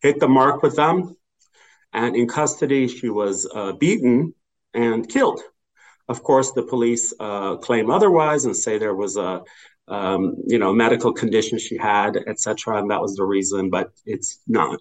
hit 0.01 0.19
the 0.19 0.29
mark 0.29 0.63
with 0.63 0.75
them. 0.77 1.17
And 1.93 2.17
in 2.17 2.27
custody, 2.27 2.89
she 2.89 3.09
was 3.09 3.37
uh, 3.55 3.73
beaten 3.73 4.35
and 4.75 5.09
killed. 5.09 5.41
Of 6.09 6.23
course, 6.23 6.53
the 6.53 6.63
police 6.63 7.15
uh, 7.21 7.57
claim 7.57 7.91
otherwise 7.91 8.45
and 8.47 8.57
say 8.57 8.73
there 8.79 9.01
was 9.05 9.17
a, 9.17 9.43
um, 9.89 10.37
you 10.53 10.59
know, 10.59 10.73
medical 10.73 11.13
condition 11.13 11.59
she 11.59 11.77
had, 11.77 12.17
etc., 12.17 12.79
and 12.79 12.91
that 12.91 13.03
was 13.03 13.15
the 13.17 13.25
reason, 13.37 13.71
but 13.71 13.93
it's 14.07 14.41
not. 14.47 14.81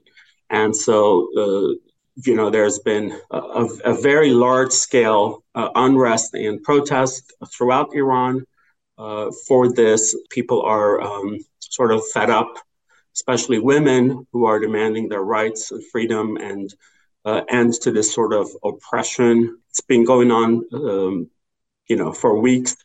And 0.49 0.75
so 0.75 0.95
uh, 1.41 1.73
you 2.25 2.35
know, 2.35 2.49
there's 2.49 2.79
been 2.79 3.19
a, 3.31 3.67
a 3.85 4.01
very 4.01 4.31
large 4.31 4.71
scale 4.71 5.43
uh, 5.55 5.69
unrest 5.75 6.33
and 6.33 6.61
protest 6.61 7.33
throughout 7.51 7.95
Iran 7.95 8.45
uh, 8.97 9.31
for 9.47 9.71
this. 9.73 10.15
People 10.29 10.61
are 10.61 11.01
um, 11.01 11.39
sort 11.71 11.91
of 11.91 12.01
fed 12.13 12.29
up, 12.29 12.53
especially 13.15 13.59
women 13.59 14.27
who 14.31 14.45
are 14.45 14.59
demanding 14.59 15.09
their 15.09 15.23
rights 15.23 15.71
and 15.71 15.83
freedom 15.91 16.37
and 16.37 16.73
uh, 17.25 17.41
end 17.49 17.73
to 17.73 17.91
this 17.91 18.13
sort 18.13 18.33
of 18.33 18.49
oppression. 18.63 19.59
It's 19.69 19.81
been 19.81 20.05
going 20.05 20.31
on, 20.31 20.65
um, 20.73 21.29
you 21.87 21.95
know, 21.95 22.13
for 22.13 22.39
weeks. 22.39 22.75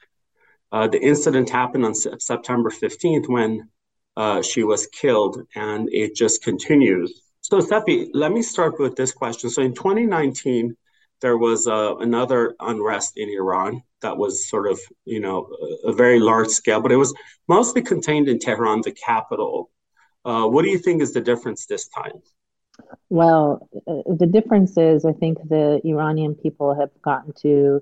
Uh, 0.72 0.88
the 0.88 1.00
incident 1.00 1.50
happened 1.50 1.84
on 1.84 1.94
September 1.94 2.70
15th 2.70 3.28
when 3.28 3.68
uh, 4.16 4.42
she 4.42 4.62
was 4.62 4.86
killed, 4.86 5.42
and 5.54 5.88
it 5.92 6.14
just 6.14 6.42
continues 6.42 7.22
so, 7.48 7.60
Sepi, 7.60 8.10
let 8.12 8.32
me 8.32 8.42
start 8.42 8.80
with 8.80 8.96
this 8.96 9.12
question. 9.12 9.50
So, 9.50 9.62
in 9.62 9.72
2019, 9.72 10.76
there 11.20 11.38
was 11.38 11.66
uh, 11.66 11.96
another 11.96 12.54
unrest 12.60 13.14
in 13.16 13.28
Iran 13.28 13.82
that 14.02 14.16
was 14.16 14.48
sort 14.48 14.70
of, 14.70 14.78
you 15.04 15.20
know, 15.20 15.48
a, 15.84 15.88
a, 15.88 15.92
very 15.92 16.20
large 16.20 16.48
scale, 16.48 16.80
but 16.80 16.92
it 16.92 16.96
was 16.96 17.14
mostly 17.48 17.82
contained 17.82 18.28
in 18.28 18.38
Tehran, 18.38 18.82
the 18.82 18.92
capital. 18.92 19.70
Uh, 20.24 20.46
what 20.46 20.62
do 20.62 20.70
you 20.70 20.78
think 20.78 21.00
is 21.00 21.12
the 21.12 21.20
difference 21.20 21.66
this 21.66 21.88
time? 21.88 22.22
Well, 23.08 23.68
uh, 23.86 24.14
the 24.14 24.26
difference 24.26 24.76
is 24.76 25.04
I 25.04 25.12
think 25.12 25.38
the 25.48 25.80
Iranian 25.84 26.34
people 26.34 26.74
have 26.74 26.90
gotten 27.02 27.32
to 27.42 27.80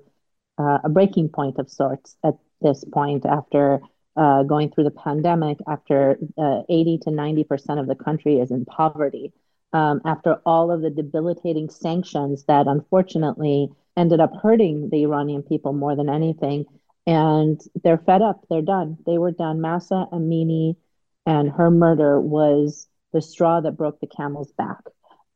uh, 0.57 0.79
a 0.83 0.89
breaking 0.89 1.29
point 1.29 1.57
of 1.59 1.69
sorts 1.69 2.15
at 2.23 2.35
this 2.61 2.85
point 2.85 3.25
after 3.25 3.81
uh, 4.15 4.43
going 4.43 4.71
through 4.71 4.85
the 4.85 4.91
pandemic, 4.91 5.57
after 5.67 6.17
uh, 6.37 6.61
80 6.69 6.99
to 6.99 7.09
90% 7.09 7.79
of 7.79 7.87
the 7.87 7.95
country 7.95 8.39
is 8.39 8.51
in 8.51 8.63
poverty 8.63 9.33
um, 9.75 9.99
after 10.05 10.35
all 10.45 10.71
of 10.71 10.81
the 10.81 10.89
debilitating 10.89 11.69
sanctions 11.69 12.45
that 12.45 12.65
unfortunately 12.65 13.67
ended 13.97 14.21
up 14.21 14.31
hurting 14.41 14.89
the 14.89 15.03
Iranian 15.03 15.43
people 15.43 15.73
more 15.73 15.97
than 15.97 16.07
anything. 16.07 16.63
And 17.05 17.59
they're 17.83 17.97
fed 17.97 18.21
up. 18.21 18.45
They're 18.49 18.61
done. 18.61 18.97
They 19.05 19.17
were 19.17 19.31
done. 19.31 19.59
Mahsa 19.59 20.07
Amini 20.13 20.77
and 21.25 21.51
her 21.51 21.69
murder 21.69 22.21
was 22.21 22.87
the 23.11 23.21
straw 23.21 23.59
that 23.59 23.75
broke 23.75 23.99
the 23.99 24.07
camel's 24.07 24.53
back. 24.53 24.79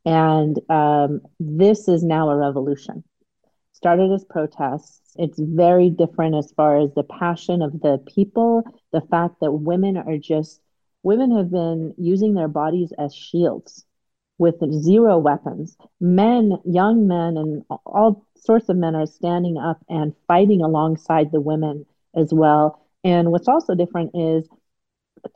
And 0.06 0.58
um, 0.70 1.20
this 1.38 1.86
is 1.86 2.02
now 2.02 2.30
a 2.30 2.36
revolution. 2.36 3.04
Started 3.74 4.10
as 4.10 4.24
protests. 4.24 5.12
It's 5.16 5.38
very 5.38 5.90
different 5.90 6.34
as 6.34 6.50
far 6.52 6.78
as 6.78 6.94
the 6.94 7.02
passion 7.02 7.60
of 7.60 7.72
the 7.72 8.02
people, 8.14 8.62
the 8.90 9.02
fact 9.02 9.34
that 9.42 9.52
women 9.52 9.98
are 9.98 10.16
just, 10.16 10.62
women 11.02 11.36
have 11.36 11.50
been 11.50 11.92
using 11.98 12.32
their 12.32 12.48
bodies 12.48 12.94
as 12.98 13.14
shields 13.14 13.84
with 14.40 14.56
zero 14.72 15.18
weapons. 15.18 15.76
Men, 16.00 16.58
young 16.64 17.06
men, 17.06 17.36
and 17.36 17.62
all 17.84 18.26
sorts 18.34 18.70
of 18.70 18.76
men 18.78 18.96
are 18.96 19.06
standing 19.06 19.58
up 19.58 19.78
and 19.88 20.14
fighting 20.26 20.62
alongside 20.62 21.30
the 21.30 21.42
women 21.42 21.84
as 22.16 22.32
well. 22.32 22.80
And 23.04 23.30
what's 23.30 23.48
also 23.48 23.74
different 23.74 24.12
is 24.14 24.48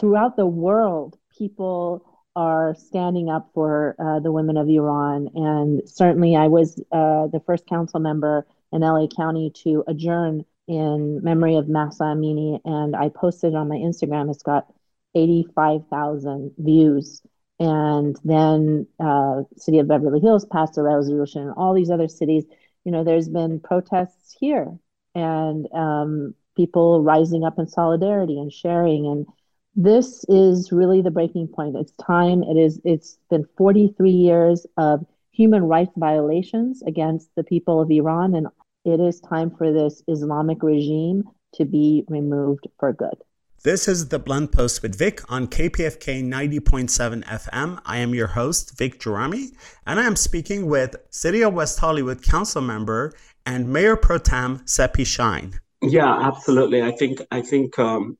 throughout 0.00 0.36
the 0.36 0.46
world, 0.46 1.18
people 1.38 2.02
are 2.34 2.74
standing 2.78 3.28
up 3.28 3.50
for 3.52 3.94
uh, 3.98 4.20
the 4.20 4.32
women 4.32 4.56
of 4.56 4.70
Iran. 4.70 5.28
And 5.34 5.82
certainly, 5.86 6.34
I 6.34 6.48
was 6.48 6.80
uh, 6.90 7.26
the 7.26 7.42
first 7.44 7.66
council 7.66 8.00
member 8.00 8.46
in 8.72 8.80
LA 8.80 9.06
County 9.06 9.52
to 9.64 9.84
adjourn 9.86 10.46
in 10.66 11.22
memory 11.22 11.56
of 11.56 11.68
Mahsa 11.68 12.04
Amini. 12.04 12.58
And 12.64 12.96
I 12.96 13.10
posted 13.10 13.54
on 13.54 13.68
my 13.68 13.76
Instagram, 13.76 14.30
it's 14.30 14.42
got 14.42 14.66
85,000 15.14 16.52
views 16.56 17.20
and 17.64 18.16
then 18.24 18.86
uh, 19.00 19.42
city 19.56 19.78
of 19.78 19.88
beverly 19.88 20.20
hills 20.20 20.44
passed 20.46 20.78
a 20.78 20.82
resolution 20.82 21.42
and 21.42 21.52
all 21.56 21.74
these 21.74 21.90
other 21.90 22.08
cities. 22.08 22.44
You 22.84 22.92
know 22.92 23.04
there's 23.04 23.28
been 23.28 23.60
protests 23.60 24.36
here 24.38 24.78
and 25.14 25.66
um, 25.72 26.34
people 26.56 27.02
rising 27.02 27.44
up 27.44 27.58
in 27.58 27.66
solidarity 27.66 28.38
and 28.38 28.52
sharing. 28.52 29.06
And 29.06 29.26
this 29.74 30.24
is 30.28 30.72
really 30.72 31.02
the 31.02 31.10
breaking 31.10 31.48
point. 31.48 31.76
It's 31.76 31.92
time. 31.96 32.42
It 32.42 32.56
is 32.56 32.80
it's 32.84 33.18
been 33.30 33.46
43 33.56 34.10
years 34.10 34.66
of 34.76 35.04
human 35.32 35.64
rights 35.64 35.92
violations 35.96 36.82
against 36.82 37.28
the 37.36 37.44
people 37.44 37.80
of 37.80 37.90
iran. 37.90 38.34
And 38.34 38.48
it 38.84 39.00
is 39.00 39.20
time 39.20 39.50
for 39.50 39.72
this 39.72 40.02
islamic 40.08 40.62
regime 40.62 41.24
to 41.54 41.64
be 41.64 42.04
removed 42.08 42.68
for 42.78 42.92
good 42.92 43.16
this 43.64 43.88
is 43.88 44.08
the 44.08 44.18
Blunt 44.18 44.52
Post 44.52 44.82
with 44.82 44.96
Vic 44.96 45.22
on 45.32 45.48
KPFK 45.48 46.22
90.7 46.22 47.24
FM. 47.24 47.80
I 47.86 47.96
am 47.96 48.14
your 48.14 48.26
host, 48.26 48.76
Vic 48.76 49.00
Gerami, 49.00 49.52
and 49.86 49.98
I 49.98 50.04
am 50.04 50.16
speaking 50.16 50.66
with 50.66 50.94
City 51.08 51.42
of 51.42 51.54
West 51.54 51.78
Hollywood 51.80 52.22
Council 52.22 52.60
member 52.60 53.14
and 53.46 53.72
Mayor 53.72 53.96
Pro 53.96 54.18
Tem 54.18 54.58
Sepi 54.66 55.06
Shyne. 55.06 55.58
Yeah, 55.80 56.14
absolutely. 56.14 56.82
I 56.82 56.90
think 56.90 57.22
I 57.30 57.40
think 57.40 57.78
um, 57.78 58.18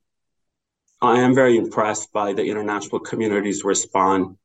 I 0.99 1.19
am 1.19 1.35
very 1.35 1.57
impressed 1.57 2.11
by 2.11 2.33
the 2.33 2.43
international 2.43 2.99
community's 2.99 3.63
response 3.63 4.35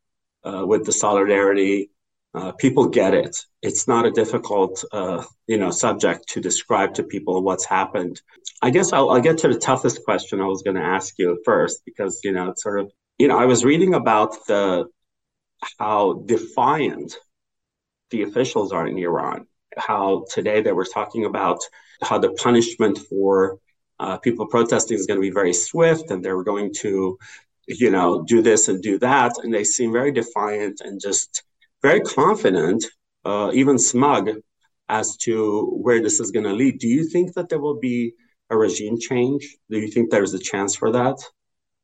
uh, 0.45 0.65
with 0.67 0.85
the 0.85 0.93
solidarity 0.93 1.91
uh, 2.35 2.53
people 2.53 2.89
get 2.89 3.15
it. 3.15 3.37
It's 3.63 3.89
not 3.89 4.07
a 4.07 4.11
difficult, 4.11 4.85
uh, 4.93 5.25
you 5.47 5.59
know, 5.59 5.71
subject 5.71 6.29
to 6.29 6.41
describe 6.41 6.95
to 6.95 7.03
people 7.03 7.43
what's 7.43 7.65
happened. 7.65 8.21
I 8.63 8.71
guess 8.71 8.93
I'll, 8.93 9.11
I'll 9.11 9.21
get 9.21 9.39
to 9.39 9.49
the 9.49 9.59
toughest 9.59 10.05
question 10.05 10.41
I 10.41 10.47
was 10.47 10.63
going 10.63 10.77
to 10.77 10.83
ask 10.83 11.19
you 11.19 11.41
first, 11.45 11.83
because 11.85 12.21
you 12.23 12.33
know, 12.33 12.51
it's 12.51 12.63
sort 12.63 12.81
of, 12.81 12.93
you 13.19 13.29
know, 13.29 13.39
I 13.39 13.47
was 13.47 13.65
reading 13.65 13.95
about 13.95 14.47
the 14.47 14.87
how 15.79 16.23
defiant 16.27 17.17
the 18.11 18.23
officials 18.23 18.73
are 18.73 18.87
in 18.87 18.99
Iran. 18.99 19.47
How 19.77 20.25
today 20.31 20.63
they 20.63 20.73
were 20.73 20.87
talking 20.87 21.25
about 21.27 21.59
how 22.03 22.19
the 22.19 22.33
punishment 22.33 22.99
for 22.99 23.59
uh, 23.99 24.19
people 24.19 24.47
protesting 24.47 24.97
is 24.97 25.07
going 25.07 25.19
to 25.19 25.29
be 25.29 25.31
very 25.31 25.53
swift, 25.53 26.11
and 26.11 26.25
they're 26.25 26.43
going 26.43 26.73
to, 26.79 27.19
you 27.67 27.91
know, 27.91 28.23
do 28.23 28.41
this 28.41 28.69
and 28.69 28.83
do 28.83 28.99
that, 29.01 29.33
and 29.43 29.53
they 29.53 29.65
seem 29.65 29.93
very 29.93 30.13
defiant 30.13 30.81
and 30.81 31.01
just 31.01 31.43
very 31.83 32.01
confident, 32.01 32.85
uh, 33.25 33.51
even 33.55 33.79
smug, 33.79 34.31
as 34.89 35.17
to 35.19 35.67
where 35.83 36.03
this 36.03 36.21
is 36.21 36.31
going 36.31 36.45
to 36.45 36.53
lead. 36.53 36.79
Do 36.79 36.89
you 36.89 37.05
think 37.09 37.35
that 37.35 37.49
there 37.49 37.61
will 37.61 37.79
be 37.79 38.15
a 38.51 38.57
regime 38.57 38.99
change? 38.99 39.57
Do 39.71 39.79
you 39.79 39.89
think 39.89 40.11
there's 40.11 40.35
a 40.35 40.39
chance 40.39 40.75
for 40.75 40.91
that? 40.93 41.17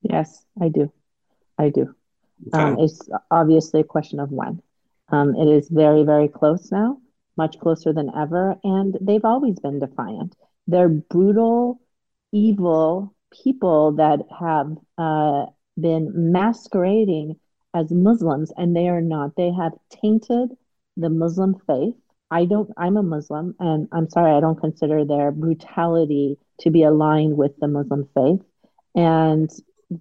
Yes, 0.03 0.45
I 0.61 0.69
do. 0.69 0.93
I 1.59 1.71
do. 1.71 1.95
Okay. 2.49 2.63
Um, 2.63 2.79
it's 2.81 3.09
obviously 3.31 3.81
a 3.81 3.85
question 3.85 4.21
of 4.21 4.31
when. 4.31 4.61
Um, 5.09 5.37
it 5.37 5.49
is 5.49 5.69
very, 5.69 6.03
very 6.03 6.29
close 6.29 6.71
now, 6.73 6.99
much 7.37 7.59
closer 7.61 7.93
than 7.93 8.11
ever. 8.15 8.57
And 8.65 8.99
they've 9.01 9.25
always 9.25 9.59
been 9.61 9.79
defiant. 9.79 10.35
They're 10.67 10.89
brutal, 10.89 11.81
evil 12.33 13.15
people 13.45 13.93
that 13.93 14.21
have 14.39 14.77
uh, 14.99 15.47
been 15.81 16.33
masquerading 16.33 17.37
as 17.77 17.91
Muslims, 17.91 18.53
and 18.57 18.75
they 18.75 18.89
are 18.89 19.03
not. 19.15 19.37
They 19.37 19.53
have 19.53 19.73
tainted 19.91 20.49
the 20.97 21.11
Muslim 21.11 21.53
faith. 21.67 21.95
I 22.31 22.47
don't, 22.47 22.71
I'm 22.77 22.97
a 22.97 23.03
Muslim, 23.03 23.55
and 23.61 23.89
I'm 23.93 24.09
sorry, 24.09 24.33
I 24.33 24.41
don't 24.41 24.61
consider 24.61 25.05
their 25.05 25.31
brutality 25.31 26.39
to 26.63 26.71
be 26.71 26.83
aligned 26.83 27.37
with 27.37 27.53
the 27.61 27.69
Muslim 27.69 28.09
faith. 28.15 28.43
And 28.95 29.51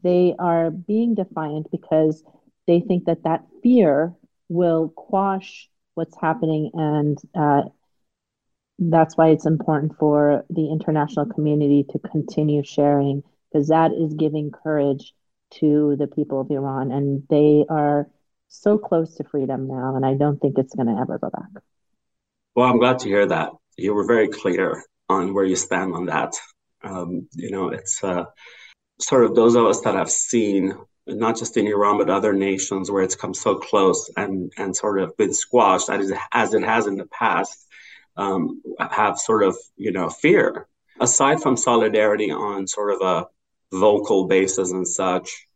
they 0.03 0.33
are 0.39 0.71
being 0.71 1.15
defiant 1.15 1.67
because 1.69 2.23
they 2.65 2.79
think 2.79 3.05
that 3.05 3.23
that 3.23 3.45
fear 3.61 4.13
will 4.49 4.89
quash 4.95 5.69
what's 5.95 6.17
happening. 6.19 6.71
And 6.73 7.17
uh, 7.35 7.63
that's 8.79 9.15
why 9.17 9.29
it's 9.29 9.45
important 9.45 9.97
for 9.99 10.45
the 10.49 10.71
international 10.71 11.27
community 11.27 11.85
to 11.91 11.99
continue 11.99 12.63
sharing, 12.63 13.21
because 13.51 13.67
that 13.67 13.91
is 13.93 14.13
giving 14.13 14.51
courage 14.51 15.13
to 15.51 15.95
the 15.97 16.07
people 16.07 16.41
of 16.41 16.51
Iran. 16.51 16.91
And 16.91 17.23
they 17.29 17.65
are 17.69 18.07
so 18.47 18.77
close 18.77 19.15
to 19.15 19.23
freedom 19.23 19.67
now. 19.67 19.95
And 19.95 20.05
I 20.05 20.13
don't 20.15 20.39
think 20.39 20.57
it's 20.57 20.75
going 20.75 20.87
to 20.87 20.99
ever 21.01 21.17
go 21.17 21.29
back. 21.29 21.63
Well, 22.55 22.67
I'm 22.67 22.79
glad 22.79 22.99
to 22.99 23.09
hear 23.09 23.25
that. 23.27 23.51
You 23.77 23.93
were 23.93 24.07
very 24.07 24.27
clear 24.27 24.83
on 25.09 25.33
where 25.33 25.45
you 25.45 25.55
stand 25.55 25.93
on 25.93 26.05
that. 26.05 26.33
Um, 26.83 27.27
you 27.33 27.51
know, 27.51 27.69
it's 27.69 28.03
uh, 28.03 28.25
sort 28.99 29.25
of 29.25 29.35
those 29.35 29.55
of 29.55 29.65
us 29.65 29.81
that 29.81 29.95
have 29.95 30.09
seen 30.09 30.73
not 31.07 31.37
just 31.37 31.57
in 31.57 31.67
Iran 31.67 31.97
but 31.97 32.09
other 32.09 32.33
nations 32.33 32.89
where 32.89 33.03
it's 33.03 33.15
come 33.15 33.33
so 33.33 33.55
close 33.55 34.09
and 34.17 34.51
and 34.57 34.75
sort 34.75 34.99
of 34.99 35.15
been 35.17 35.33
squashed 35.33 35.89
as, 35.89 36.11
as 36.31 36.53
it 36.53 36.63
has 36.63 36.87
in 36.87 36.95
the 36.95 37.05
past 37.05 37.67
um, 38.17 38.61
have 38.79 39.19
sort 39.19 39.43
of 39.43 39.55
you 39.75 39.91
know 39.91 40.09
fear 40.09 40.67
aside 40.99 41.41
from 41.41 41.57
solidarity 41.57 42.31
on 42.31 42.67
sort 42.67 42.93
of 42.93 43.01
a 43.01 43.27
vocal 43.79 44.27
basis 44.27 44.71
and 44.71 44.87
such. 44.87 45.47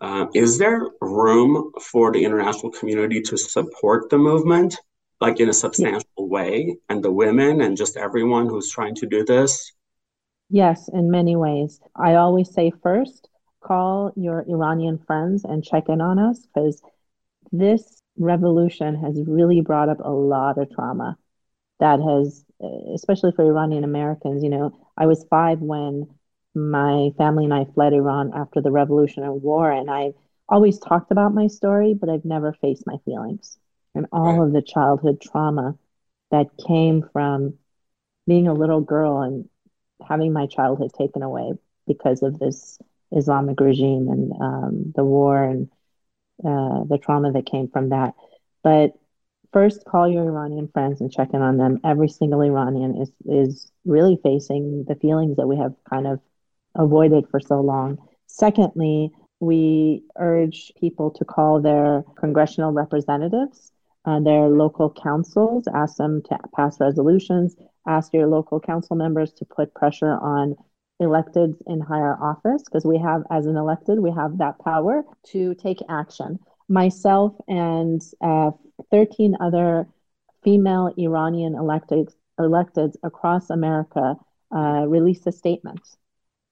Uh, 0.00 0.26
is 0.34 0.58
there 0.58 0.88
room 1.00 1.72
for 1.80 2.12
the 2.12 2.24
international 2.24 2.70
community 2.72 3.20
to 3.22 3.36
support 3.36 4.10
the 4.10 4.18
movement 4.18 4.76
like 5.20 5.40
in 5.40 5.48
a 5.48 5.52
substantial 5.52 6.28
way 6.28 6.76
and 6.88 7.02
the 7.02 7.12
women 7.12 7.60
and 7.60 7.76
just 7.76 7.96
everyone 7.96 8.46
who's 8.46 8.70
trying 8.70 8.94
to 8.94 9.06
do 9.06 9.24
this? 9.24 9.72
Yes 10.50 10.88
in 10.92 11.10
many 11.10 11.36
ways. 11.36 11.80
I 11.96 12.14
always 12.14 12.52
say 12.52 12.72
first 12.82 13.28
call 13.62 14.12
your 14.14 14.44
Iranian 14.46 14.98
friends 15.06 15.44
and 15.44 15.64
check 15.64 15.88
in 15.88 16.00
on 16.00 16.18
us 16.18 16.46
because 16.46 16.82
this 17.50 18.02
revolution 18.18 18.94
has 18.96 19.20
really 19.26 19.60
brought 19.60 19.88
up 19.88 20.00
a 20.00 20.10
lot 20.10 20.58
of 20.58 20.70
trauma 20.70 21.16
that 21.80 21.98
has, 22.00 22.44
especially 22.94 23.32
for 23.32 23.44
Iranian 23.44 23.84
Americans. 23.84 24.42
You 24.42 24.50
know, 24.50 24.78
I 24.96 25.06
was 25.06 25.24
five 25.30 25.60
when 25.60 26.08
my 26.54 27.10
family 27.18 27.44
and 27.44 27.54
I 27.54 27.64
fled 27.74 27.92
Iran 27.92 28.32
after 28.34 28.60
the 28.60 28.70
Revolutionary 28.70 29.38
War, 29.38 29.70
and 29.70 29.90
I've 29.90 30.14
always 30.48 30.78
talked 30.78 31.10
about 31.10 31.34
my 31.34 31.46
story, 31.46 31.94
but 31.94 32.08
I've 32.08 32.24
never 32.24 32.52
faced 32.52 32.86
my 32.86 32.96
feelings 33.04 33.58
and 33.94 34.06
all 34.12 34.40
right. 34.40 34.46
of 34.46 34.52
the 34.52 34.62
childhood 34.62 35.20
trauma 35.20 35.76
that 36.30 36.46
came 36.66 37.02
from 37.12 37.54
being 38.26 38.48
a 38.48 38.54
little 38.54 38.80
girl 38.80 39.22
and 39.22 39.48
having 40.06 40.32
my 40.32 40.46
childhood 40.46 40.92
taken 40.98 41.22
away 41.22 41.52
because 41.86 42.22
of 42.22 42.38
this 42.38 42.78
Islamic 43.12 43.60
regime 43.60 44.08
and 44.08 44.32
um, 44.40 44.92
the 44.96 45.04
war 45.04 45.42
and 45.42 45.68
uh, 46.44 46.84
the 46.84 46.98
trauma 47.00 47.32
that 47.32 47.46
came 47.46 47.68
from 47.68 47.90
that. 47.90 48.14
But 48.62 48.92
first, 49.52 49.84
call 49.84 50.08
your 50.08 50.24
Iranian 50.24 50.68
friends 50.68 51.00
and 51.00 51.12
check 51.12 51.30
in 51.32 51.42
on 51.42 51.56
them. 51.56 51.80
Every 51.84 52.08
single 52.08 52.40
Iranian 52.42 53.00
is 53.00 53.12
is 53.26 53.70
really 53.84 54.18
facing 54.22 54.84
the 54.88 54.96
feelings 54.96 55.36
that 55.36 55.46
we 55.46 55.56
have 55.58 55.74
kind 55.88 56.06
of 56.06 56.20
avoided 56.76 57.28
for 57.30 57.40
so 57.40 57.60
long. 57.60 57.98
Secondly, 58.26 59.10
we 59.40 60.02
urge 60.18 60.72
people 60.80 61.10
to 61.10 61.24
call 61.24 61.60
their 61.60 62.04
congressional 62.16 62.72
representatives, 62.72 63.72
uh, 64.04 64.20
their 64.20 64.48
local 64.48 64.90
councils, 64.90 65.66
ask 65.74 65.96
them 65.96 66.22
to 66.22 66.38
pass 66.54 66.80
resolutions, 66.80 67.56
ask 67.86 68.12
your 68.12 68.26
local 68.26 68.60
council 68.60 68.96
members 68.96 69.32
to 69.34 69.44
put 69.44 69.74
pressure 69.74 70.18
on 70.20 70.56
electeds 71.02 71.56
in 71.66 71.80
higher 71.80 72.16
office 72.22 72.62
because 72.64 72.84
we 72.86 72.98
have 72.98 73.22
as 73.30 73.46
an 73.46 73.56
elected 73.56 73.98
we 73.98 74.12
have 74.12 74.38
that 74.38 74.56
power 74.60 75.02
to 75.24 75.54
take 75.56 75.78
action 75.88 76.38
myself 76.68 77.34
and 77.48 78.00
uh, 78.20 78.50
13 78.92 79.36
other 79.40 79.86
female 80.44 80.92
iranian 80.96 81.56
elected 81.56 82.08
electeds 82.38 82.94
across 83.02 83.50
america 83.50 84.14
uh, 84.54 84.84
released 84.86 85.26
a 85.26 85.32
statement 85.32 85.80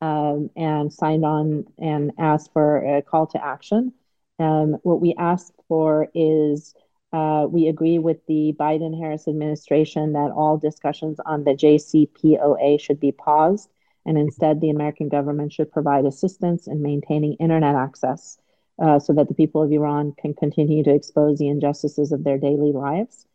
um, 0.03 0.51
and 0.57 0.93
signed 0.93 1.25
on 1.25 1.65
and 1.79 2.13
asked 2.19 2.53
for 2.53 2.85
a 2.99 3.03
call 3.03 3.27
to 3.29 3.45
action 3.45 3.95
um, 4.39 4.77
what 4.83 5.01
we 5.01 5.15
asked 5.19 5.55
for 5.69 6.09
is 6.15 6.75
uh, 7.13 7.47
we 7.49 7.69
agree 7.69 7.99
with 7.99 8.19
the 8.27 8.55
Biden 8.59 8.99
Harris 8.99 9.29
administration 9.29 10.15
that 10.15 10.33
all 10.35 10.59
discussions 10.59 11.21
on 11.25 11.45
the 11.45 11.53
JCPOA 11.53 12.81
should 12.81 13.01
be 13.01 13.13
paused 13.13 13.71
and 14.07 14.19
instead 14.19 14.61
the 14.61 14.71
American 14.71 15.09
government 15.09 15.53
should 15.53 15.71
provide 15.71 16.05
assistance 16.07 16.67
in 16.67 16.83
maintaining 16.83 17.35
internet 17.35 17.77
access 17.77 18.39
uh, 18.83 18.99
so 18.99 19.13
that 19.13 19.29
the 19.29 19.35
people 19.35 19.63
of 19.63 19.71
Iran 19.71 20.13
can 20.19 20.35
continue 20.35 20.83
to 20.85 20.95
expose 20.95 21.39
the 21.39 21.49
injustices 21.49 22.13
of 22.13 22.25
their 22.25 22.39
daily 22.39 22.73
lives. 22.73 23.27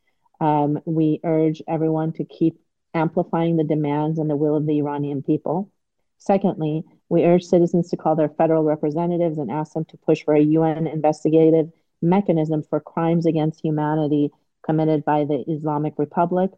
Um, 0.41 0.79
we 0.85 1.21
urge 1.23 1.61
everyone 1.67 2.13
to 2.13 2.25
keep 2.25 2.59
amplifying 2.93 3.57
the 3.57 3.63
demands 3.63 4.19
and 4.19 4.29
the 4.29 4.35
will 4.35 4.55
of 4.57 4.65
the 4.65 4.79
Iranian 4.79 5.23
people. 5.23 5.71
Secondly, 6.17 6.83
we 7.09 7.25
urge 7.25 7.43
citizens 7.43 7.89
to 7.89 7.97
call 7.97 8.15
their 8.15 8.29
federal 8.29 8.63
representatives 8.63 9.37
and 9.37 9.51
ask 9.51 9.73
them 9.73 9.85
to 9.85 9.97
push 9.97 10.23
for 10.23 10.33
a 10.35 10.41
UN 10.41 10.87
investigative 10.87 11.71
mechanism 12.01 12.63
for 12.63 12.79
crimes 12.79 13.25
against 13.25 13.61
humanity 13.61 14.31
committed 14.65 15.05
by 15.05 15.23
the 15.23 15.43
Islamic 15.47 15.93
Republic. 15.97 16.51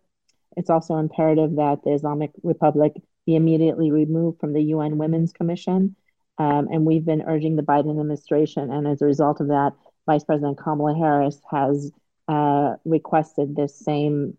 It's 0.58 0.70
also 0.70 0.98
imperative 0.98 1.56
that 1.56 1.84
the 1.84 1.94
Islamic 1.94 2.32
Republic 2.44 2.94
be 3.26 3.36
immediately 3.36 3.92
removed 3.92 4.40
from 4.40 4.54
the 4.54 4.64
UN 4.64 4.98
Women's 4.98 5.32
Commission. 5.32 5.96
Um, 6.38 6.68
and 6.72 6.86
we've 6.86 7.06
been 7.06 7.22
urging 7.22 7.56
the 7.56 7.64
Biden 7.64 7.92
administration, 7.92 8.72
and 8.72 8.88
as 8.88 9.02
a 9.02 9.06
result 9.06 9.42
of 9.42 9.48
that, 9.48 9.74
Vice 10.06 10.24
President 10.24 10.58
Kamala 10.58 10.98
Harris 10.98 11.40
has 11.52 11.92
uh, 12.28 12.76
requested 12.86 13.56
this 13.56 13.78
same 13.78 14.38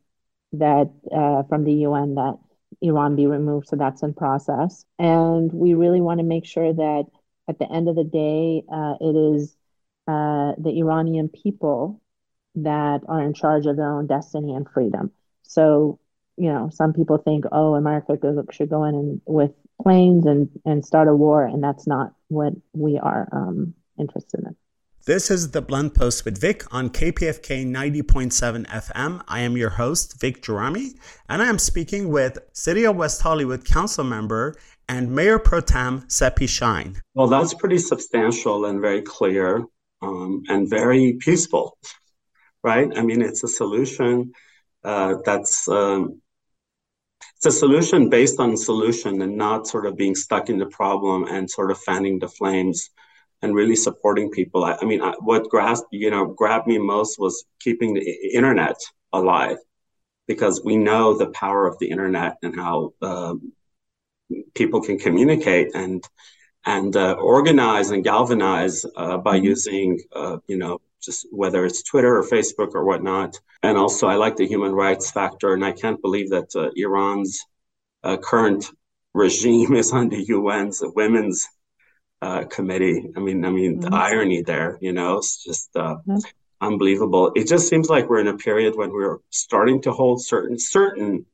that 0.52 0.90
uh, 1.14 1.42
from 1.44 1.64
the 1.64 1.74
UN 1.86 2.14
that 2.14 2.38
Iran 2.83 3.16
be 3.16 3.26
removed. 3.26 3.68
So 3.68 3.76
that's 3.76 4.03
in 4.03 4.14
process, 4.14 4.85
and 4.99 5.53
we 5.53 5.74
really 5.74 6.01
want 6.01 6.18
to 6.20 6.24
make 6.24 6.47
sure 6.47 6.72
that 6.72 7.05
at 7.49 7.59
the 7.59 7.70
end 7.70 7.89
of 7.89 7.97
the 7.97 8.05
day, 8.05 8.62
uh, 8.72 8.95
it 9.01 9.16
is 9.16 9.57
uh, 10.07 10.53
the 10.59 10.78
Iranian 10.78 11.28
people 11.28 12.01
that 12.57 13.03
are 13.09 13.22
in 13.22 13.35
charge 13.35 13.66
of 13.66 13.76
their 13.76 13.93
own 13.93 14.07
destiny 14.07 14.55
and 14.55 14.68
freedom. 14.68 15.12
So 15.43 15.99
you 16.41 16.51
know, 16.51 16.70
some 16.72 16.95
people 16.95 17.18
think, 17.18 17.45
oh, 17.53 17.74
America 17.74 18.16
should 18.51 18.70
go 18.70 18.85
in 18.85 18.95
and 18.95 19.20
with 19.26 19.53
planes 19.83 20.24
and 20.24 20.49
and 20.64 20.85
start 20.85 21.07
a 21.09 21.14
war, 21.14 21.45
and 21.45 21.62
that's 21.62 21.87
not 21.87 22.14
what 22.28 22.55
we 22.72 22.99
are 22.99 23.28
um, 23.33 23.74
interested 23.99 24.41
in. 24.41 24.57
This 25.11 25.28
is 25.28 25.50
the 25.50 25.61
Blunt 25.61 25.96
Post 25.96 26.24
with 26.24 26.40
Vic 26.40 26.72
on 26.72 26.88
KPFK 26.88 27.66
90.7 27.66 28.64
FM. 28.68 29.24
I 29.26 29.40
am 29.40 29.56
your 29.56 29.70
host, 29.70 30.20
Vic 30.20 30.40
Gerami, 30.40 30.96
and 31.28 31.42
I 31.42 31.46
am 31.46 31.58
speaking 31.58 32.11
with 32.11 32.38
City 32.52 32.86
of 32.86 32.94
West 32.94 33.20
Hollywood 33.20 33.64
Council 33.64 34.04
member 34.04 34.54
and 34.88 35.11
Mayor 35.11 35.40
Pro 35.40 35.62
Tem 35.62 36.02
Sepi 36.02 36.48
Shyne. 36.48 36.96
Well, 37.14 37.26
that's 37.26 37.54
pretty 37.54 37.78
substantial 37.78 38.66
and 38.66 38.80
very 38.80 39.02
clear 39.02 39.64
um, 40.00 40.44
and 40.48 40.70
very 40.70 41.14
peaceful, 41.18 41.76
right? 42.62 42.88
I 42.96 43.02
mean, 43.02 43.20
it's 43.20 43.42
a 43.42 43.48
solution 43.48 44.30
uh, 44.84 45.16
that's 45.24 45.66
um, 45.66 46.22
it's 47.34 47.46
a 47.46 47.50
solution 47.50 48.11
based 48.11 48.38
on 48.38 48.56
solution 48.56 49.22
and 49.22 49.36
not 49.36 49.66
sort 49.66 49.86
of 49.86 49.96
being 49.96 50.14
stuck 50.14 50.48
in 50.48 50.58
the 50.58 50.66
problem 50.66 51.24
and 51.24 51.50
sort 51.50 51.72
of 51.72 51.80
fanning 51.80 52.20
the 52.20 52.28
flames 52.28 52.90
and 53.43 53.55
really 53.55 53.76
supporting 53.76 54.30
people. 54.30 54.64
I, 54.64 54.76
I 54.80 54.84
mean, 54.84 55.01
I, 55.01 55.14
what 55.20 55.49
grasped, 55.49 55.88
you 55.93 56.11
know, 56.11 56.26
grabbed 56.26 56.66
me 56.66 56.78
most 56.78 57.18
was 57.18 57.45
keeping 57.61 57.95
the 57.95 58.30
internet 58.34 58.76
alive 59.12 59.59
because 60.26 60.62
we 60.64 60.76
know 60.76 61.16
the 61.16 61.30
power 61.30 61.66
of 61.66 61.78
the 61.78 61.91
internet 61.91 62.36
and 62.43 62.55
how 62.55 62.93
uh, 63.03 63.34
people 64.55 64.80
can 64.82 64.99
communicate 64.99 65.74
and 65.74 66.05
and 66.66 66.95
uh, 66.95 67.14
organize 67.14 67.91
and 67.91 68.05
galvanize 68.05 68.84
uh, 68.97 69.16
by 69.16 69.36
mm-hmm. 69.36 69.47
using, 69.47 70.01
uh, 70.14 70.36
you 70.47 70.59
know, 70.59 70.78
just 71.03 71.26
whether 71.30 71.64
it's 71.64 71.82
Twitter 71.82 72.18
or 72.18 72.22
Facebook 72.22 72.74
or 72.74 72.84
whatnot. 72.84 73.41
And 73.62 73.78
also, 73.78 74.07
I 74.07 74.16
like 74.16 74.36
the 74.36 74.47
human 74.47 74.72
rights 74.72 75.11
factor, 75.11 75.55
and 75.55 75.64
I 75.64 75.72
can't 75.72 76.01
believe 76.03 76.30
that 76.30 76.55
uh, 76.55 76.70
Iran's 76.76 77.45
uh, 78.03 78.18
current 78.18 78.66
regime 79.14 79.74
is 79.82 79.93
on 79.93 80.09
the 80.09 80.26
UN's 80.30 80.82
Women's 80.82 81.47
uh, 82.22 82.44
Committee. 82.44 83.10
I 83.16 83.20
mean, 83.20 83.44
I 83.44 83.50
mean, 83.50 83.80
mm-hmm. 83.80 83.90
the 83.90 83.96
irony 83.96 84.42
there, 84.42 84.78
you 84.80 84.92
know, 84.92 85.18
it's 85.18 85.42
just 85.42 85.74
uh, 85.76 85.96
mm-hmm. 86.06 86.18
unbelievable. 86.60 87.32
It 87.34 87.46
just 87.46 87.68
seems 87.68 87.88
like 87.88 88.08
we're 88.08 88.20
in 88.20 88.28
a 88.28 88.36
period 88.36 88.76
when 88.76 88.90
we're 88.90 89.18
starting 89.30 89.82
to 89.82 89.92
hold 89.92 90.24
certain 90.24 90.58
certain 90.58 91.26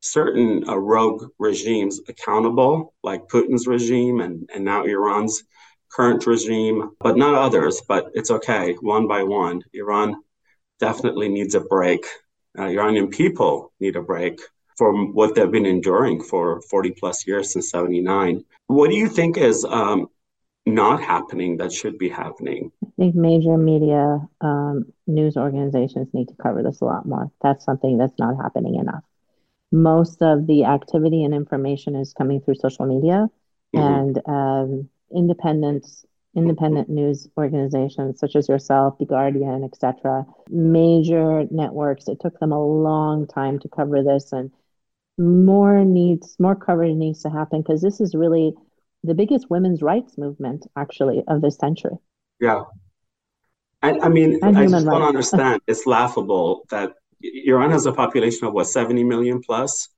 certain 0.00 0.68
uh, 0.68 0.76
rogue 0.76 1.30
regimes 1.38 2.00
accountable, 2.08 2.92
like 3.02 3.28
Putin's 3.28 3.66
regime 3.66 4.20
and, 4.20 4.48
and 4.52 4.64
now 4.64 4.84
Iran's 4.84 5.44
current 5.92 6.26
regime, 6.26 6.90
but 6.98 7.16
not 7.16 7.34
others. 7.34 7.82
But 7.86 8.10
it's 8.14 8.30
okay, 8.30 8.74
one 8.80 9.06
by 9.06 9.22
one. 9.22 9.62
Iran 9.72 10.16
definitely 10.80 11.28
needs 11.28 11.54
a 11.54 11.60
break. 11.60 12.04
Uh, 12.58 12.64
Iranian 12.64 13.08
people 13.08 13.72
need 13.80 13.96
a 13.96 14.02
break 14.02 14.40
from 14.76 15.14
what 15.14 15.34
they've 15.34 15.50
been 15.50 15.66
enduring 15.66 16.22
for 16.22 16.60
40 16.62 16.92
plus 16.92 17.26
years 17.26 17.52
since 17.52 17.70
79. 17.70 18.44
What 18.66 18.90
do 18.90 18.96
you 18.96 19.08
think 19.08 19.36
is 19.36 19.64
um, 19.64 20.08
not 20.66 21.02
happening 21.02 21.56
that 21.56 21.72
should 21.72 21.98
be 21.98 22.08
happening? 22.08 22.70
I 22.84 22.90
think 22.96 23.14
major 23.14 23.56
media 23.56 24.20
um, 24.40 24.86
news 25.06 25.36
organizations 25.36 26.08
need 26.12 26.28
to 26.28 26.34
cover 26.40 26.62
this 26.62 26.80
a 26.80 26.84
lot 26.84 27.06
more. 27.06 27.30
That's 27.42 27.64
something 27.64 27.98
that's 27.98 28.18
not 28.18 28.36
happening 28.36 28.76
enough. 28.76 29.02
Most 29.72 30.22
of 30.22 30.46
the 30.46 30.64
activity 30.64 31.24
and 31.24 31.34
information 31.34 31.96
is 31.96 32.12
coming 32.12 32.40
through 32.40 32.56
social 32.56 32.86
media, 32.86 33.28
mm-hmm. 33.74 33.78
and 33.78 34.22
um, 34.26 34.88
independent 35.14 35.86
independent 36.34 36.88
news 36.88 37.28
organizations 37.36 38.18
such 38.18 38.36
as 38.36 38.48
yourself, 38.48 38.96
The 38.98 39.04
Guardian, 39.04 39.64
etc. 39.64 40.24
Major 40.48 41.44
networks. 41.50 42.08
It 42.08 42.20
took 42.20 42.38
them 42.40 42.52
a 42.52 42.64
long 42.64 43.26
time 43.26 43.58
to 43.60 43.68
cover 43.68 44.02
this, 44.02 44.32
and 44.32 44.50
more 45.18 45.84
needs 45.84 46.36
more 46.38 46.56
coverage 46.56 46.96
needs 46.96 47.22
to 47.22 47.30
happen 47.30 47.62
because 47.62 47.82
this 47.82 48.00
is 48.00 48.14
really 48.14 48.54
the 49.04 49.14
biggest 49.14 49.50
women's 49.50 49.82
rights 49.82 50.16
movement 50.16 50.66
actually 50.76 51.22
of 51.28 51.40
this 51.40 51.56
century. 51.56 51.96
Yeah. 52.40 52.64
I, 53.82 53.98
I 53.98 54.08
mean, 54.08 54.38
and 54.42 54.56
I 54.56 54.66
just 54.66 54.86
don't 54.86 55.02
understand. 55.12 55.60
it's 55.66 55.86
laughable 55.86 56.66
that 56.70 56.92
Iran 57.22 57.70
has 57.70 57.86
a 57.86 57.92
population 57.92 58.46
of 58.46 58.52
what, 58.52 58.66
70 58.66 59.04
million 59.04 59.40
plus? 59.42 59.88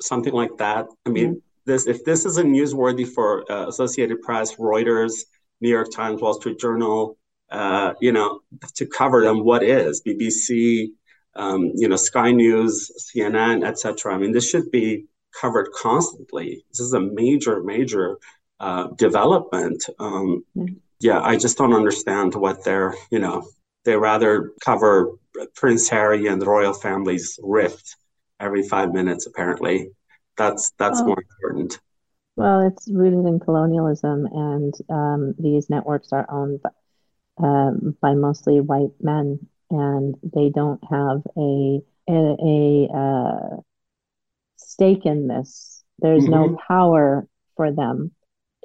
Something 0.00 0.32
like 0.32 0.56
that. 0.58 0.86
I 1.06 1.10
mean, 1.10 1.30
mm-hmm. 1.30 1.38
this 1.64 1.86
if 1.86 2.04
this 2.04 2.24
isn't 2.24 2.48
newsworthy 2.48 3.06
for 3.06 3.50
uh, 3.50 3.68
Associated 3.68 4.20
Press, 4.22 4.56
Reuters, 4.56 5.12
New 5.60 5.68
York 5.68 5.92
Times, 5.92 6.20
Wall 6.20 6.34
Street 6.34 6.58
Journal, 6.58 7.16
uh, 7.50 7.94
you 8.00 8.10
know, 8.10 8.40
to 8.74 8.86
cover 8.86 9.22
them, 9.22 9.44
what 9.44 9.62
is 9.62 10.02
BBC, 10.04 10.88
um, 11.36 11.70
you 11.74 11.88
know, 11.88 11.96
Sky 11.96 12.32
News, 12.32 12.90
CNN, 13.14 13.64
etc. 13.66 14.14
I 14.14 14.18
mean, 14.18 14.32
this 14.32 14.48
should 14.48 14.70
be 14.72 15.06
covered 15.40 15.70
constantly. 15.72 16.64
This 16.70 16.80
is 16.80 16.92
a 16.92 17.00
major, 17.00 17.62
major 17.62 18.18
uh, 18.60 18.88
development. 18.88 19.84
Um, 19.98 20.44
mm-hmm. 20.56 20.74
Yeah, 21.00 21.20
I 21.20 21.36
just 21.36 21.58
don't 21.58 21.74
understand 21.74 22.34
what 22.34 22.64
they're, 22.64 22.94
you 23.10 23.18
know, 23.18 23.46
they 23.84 23.96
rather 23.96 24.52
cover 24.64 25.12
Prince 25.54 25.88
Harry 25.88 26.26
and 26.26 26.40
the 26.40 26.46
royal 26.46 26.72
family's 26.72 27.38
rift 27.42 27.96
every 28.40 28.62
five 28.62 28.92
minutes. 28.92 29.26
Apparently, 29.26 29.90
that's 30.36 30.72
that's 30.78 31.02
more 31.02 31.18
important. 31.20 31.78
Well, 32.36 32.66
it's 32.66 32.88
rooted 32.90 33.26
in 33.26 33.38
colonialism, 33.40 34.26
and 34.26 34.74
um, 34.88 35.34
these 35.38 35.70
networks 35.70 36.12
are 36.12 36.26
owned 36.30 36.60
by, 36.62 36.70
um, 37.38 37.96
by 38.00 38.14
mostly 38.14 38.60
white 38.60 38.94
men, 39.00 39.46
and 39.70 40.14
they 40.22 40.50
don't 40.50 40.82
have 40.90 41.22
a 41.36 41.80
a, 42.08 42.36
a 42.42 42.88
uh, 42.92 43.56
stake 44.64 45.04
in 45.06 45.28
this. 45.28 45.82
There's 45.98 46.24
mm-hmm. 46.24 46.52
no 46.52 46.58
power 46.68 47.26
for 47.56 47.72
them 47.72 48.12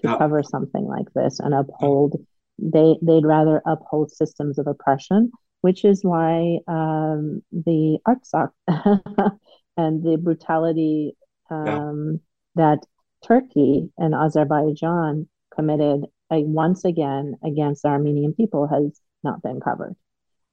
to 0.01 0.17
cover 0.17 0.43
something 0.43 0.85
like 0.85 1.11
this 1.13 1.39
and 1.39 1.53
uphold. 1.53 2.15
They 2.57 2.95
they'd 3.01 3.25
rather 3.25 3.61
uphold 3.65 4.11
systems 4.11 4.57
of 4.57 4.67
oppression, 4.67 5.31
which 5.61 5.85
is 5.85 6.03
why 6.03 6.59
um, 6.67 7.41
the 7.51 7.99
Artsakh 8.07 8.51
and 9.77 10.03
the 10.03 10.17
brutality 10.17 11.15
um, 11.49 12.19
yeah. 12.55 12.63
that 12.63 12.79
Turkey 13.25 13.89
and 13.97 14.13
Azerbaijan 14.13 15.27
committed 15.53 16.05
uh, 16.31 16.39
once 16.39 16.85
again 16.85 17.35
against 17.43 17.83
the 17.83 17.89
Armenian 17.89 18.33
people 18.33 18.67
has 18.67 18.99
not 19.23 19.41
been 19.41 19.59
covered. 19.59 19.95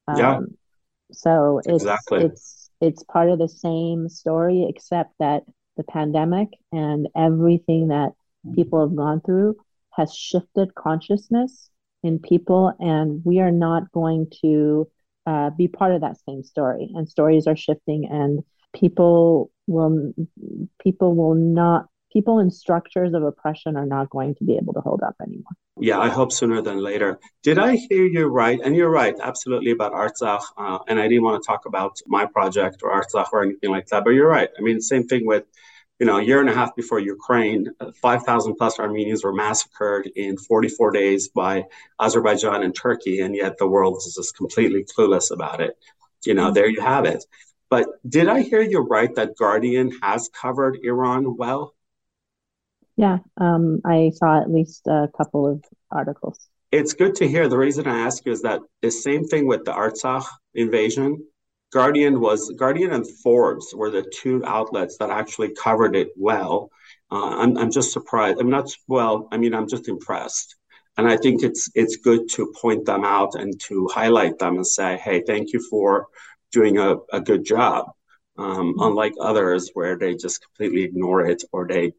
Um, 0.09 0.19
yeah. 0.19 0.41
So 1.13 1.61
it's 1.65 1.83
exactly. 1.83 2.25
it's 2.25 2.56
it's 2.81 3.03
part 3.03 3.31
of 3.31 3.39
the 3.39 3.49
same 3.49 4.09
story, 4.09 4.67
except 4.69 5.15
that 5.19 5.43
the 5.77 5.85
pandemic 5.85 6.49
and 6.73 7.09
everything 7.17 7.89
that 7.89 8.13
people 8.55 8.81
have 8.81 8.97
gone 8.97 9.21
through 9.21 9.57
has 9.91 10.15
shifted 10.15 10.75
consciousness 10.75 11.71
in 12.03 12.19
people, 12.19 12.73
and 12.79 13.23
we 13.25 13.41
are 13.41 13.51
not 13.51 13.91
going 13.93 14.27
to 14.43 14.89
uh, 15.27 15.51
be 15.51 15.69
part 15.69 15.93
of 15.93 16.03
that 16.03 16.19
same 16.29 16.43
story. 16.43 16.91
And 16.95 17.09
stories 17.09 17.47
are 17.47 17.57
shifting, 17.57 18.07
and 18.11 18.41
people 18.75 19.51
will 19.67 20.13
people 20.83 21.15
will 21.15 21.35
not 21.35 21.87
people 22.17 22.39
in 22.39 22.51
structures 22.51 23.13
of 23.13 23.23
oppression 23.23 23.77
are 23.77 23.85
not 23.85 24.09
going 24.09 24.35
to 24.35 24.43
be 24.43 24.57
able 24.57 24.73
to 24.73 24.81
hold 24.81 25.03
up 25.03 25.15
anymore. 25.21 25.53
Yeah, 25.79 25.99
I 25.99 26.09
hope 26.09 26.33
sooner 26.33 26.63
than 26.63 26.79
later. 26.79 27.21
Did 27.43 27.59
I 27.59 27.77
hear 27.77 28.07
you 28.07 28.25
right? 28.25 28.59
And 28.65 28.75
you're 28.75 28.89
right, 28.89 29.15
absolutely 29.23 29.73
about 29.73 29.93
Artsakh. 29.93 30.41
Uh, 30.57 30.79
and 30.89 30.99
I 30.99 31.09
didn't 31.09 31.25
want 31.25 31.43
to 31.43 31.47
talk 31.47 31.67
about 31.67 32.01
my 32.07 32.25
project 32.25 32.81
or 32.83 32.91
Artsakh 32.99 33.29
or 33.35 33.43
anything 33.43 33.71
like 33.71 33.89
that, 33.89 34.03
but 34.03 34.15
you're 34.15 34.31
right. 34.31 34.49
I 34.59 34.63
mean, 34.63 34.81
same 34.81 35.07
thing 35.07 35.27
with, 35.27 35.45
you 35.99 36.07
know, 36.07 36.17
a 36.17 36.23
year 36.23 36.41
and 36.41 36.49
a 36.49 36.55
half 36.55 36.75
before 36.75 37.01
Ukraine, 37.01 37.67
uh, 37.81 37.93
5,000 38.01 38.55
plus 38.55 38.79
Armenians 38.79 39.23
were 39.23 39.35
massacred 39.35 40.11
in 40.17 40.39
44 40.39 40.93
days 40.93 41.29
by 41.29 41.65
Azerbaijan 42.01 42.63
and 42.63 42.75
Turkey, 42.75 43.21
and 43.21 43.37
yet 43.37 43.59
the 43.59 43.69
world 43.69 43.99
is 43.99 44.15
just 44.17 44.35
completely 44.39 44.85
clueless 44.85 45.31
about 45.31 45.61
it. 45.61 45.77
You 46.25 46.33
know, 46.33 46.51
there 46.51 46.71
you 46.71 46.81
have 46.81 47.05
it. 47.05 47.27
But 47.69 47.89
did 48.09 48.29
I 48.29 48.41
hear 48.41 48.63
you 48.63 48.81
right 48.81 49.15
that 49.17 49.37
Guardian 49.37 49.93
has 50.03 50.31
covered 50.33 50.79
Iran 50.83 51.37
well? 51.37 51.76
Yeah, 52.97 53.19
um, 53.37 53.81
I 53.85 54.11
saw 54.15 54.41
at 54.41 54.51
least 54.51 54.87
a 54.87 55.09
couple 55.17 55.47
of 55.47 55.63
articles. 55.91 56.39
It's 56.73 56.95
good 56.95 57.15
to 57.17 57.29
hear. 57.29 57.49
The 57.49 57.59
reason 57.59 57.87
I 57.87 58.01
ask 58.01 58.25
you 58.25 58.33
is 58.33 58.43
that 58.43 58.61
the 58.83 58.91
same 58.91 59.25
thing 59.25 59.47
with 59.47 59.65
the 59.65 59.73
Artsakh 59.73 60.27
invasion. 60.55 61.25
Guardian 61.73 62.21
was 62.21 62.51
Guardian 62.59 62.93
and 62.93 63.07
Forbes 63.23 63.75
were 63.75 63.91
the 63.91 64.11
two 64.23 64.43
outlets 64.45 64.97
that 64.99 65.11
actually 65.11 65.53
covered 65.55 65.95
it 65.95 66.09
well. 66.17 66.71
Uh, 67.11 67.37
I'm 67.39 67.57
I'm 67.59 67.71
just 67.71 67.93
surprised. 67.93 68.41
I'm 68.41 68.51
not 68.51 68.71
well. 68.89 69.29
I 69.31 69.37
mean, 69.37 69.55
I'm 69.55 69.69
just 69.69 69.89
impressed, 69.89 70.57
and 70.97 71.07
I 71.07 71.17
think 71.17 71.43
it's 71.43 71.71
it's 71.75 71.97
good 71.97 72.29
to 72.31 72.53
point 72.61 72.87
them 72.87 73.05
out 73.05 73.35
and 73.35 73.61
to 73.63 73.89
highlight 73.93 74.39
them 74.39 74.57
and 74.57 74.67
say, 74.67 74.97
hey, 74.97 75.23
thank 75.27 75.53
you 75.53 75.61
for 75.69 76.07
doing 76.53 76.79
a, 76.79 76.97
a 77.13 77.21
good 77.21 77.45
job. 77.45 77.91
Um, 78.39 78.75
unlike 78.79 79.15
others 79.21 79.71
where 79.75 79.97
they 79.97 80.15
just 80.15 80.43
completely 80.43 80.83
ignore 80.83 81.27
it 81.27 81.43
or 81.53 81.67
they 81.67 81.93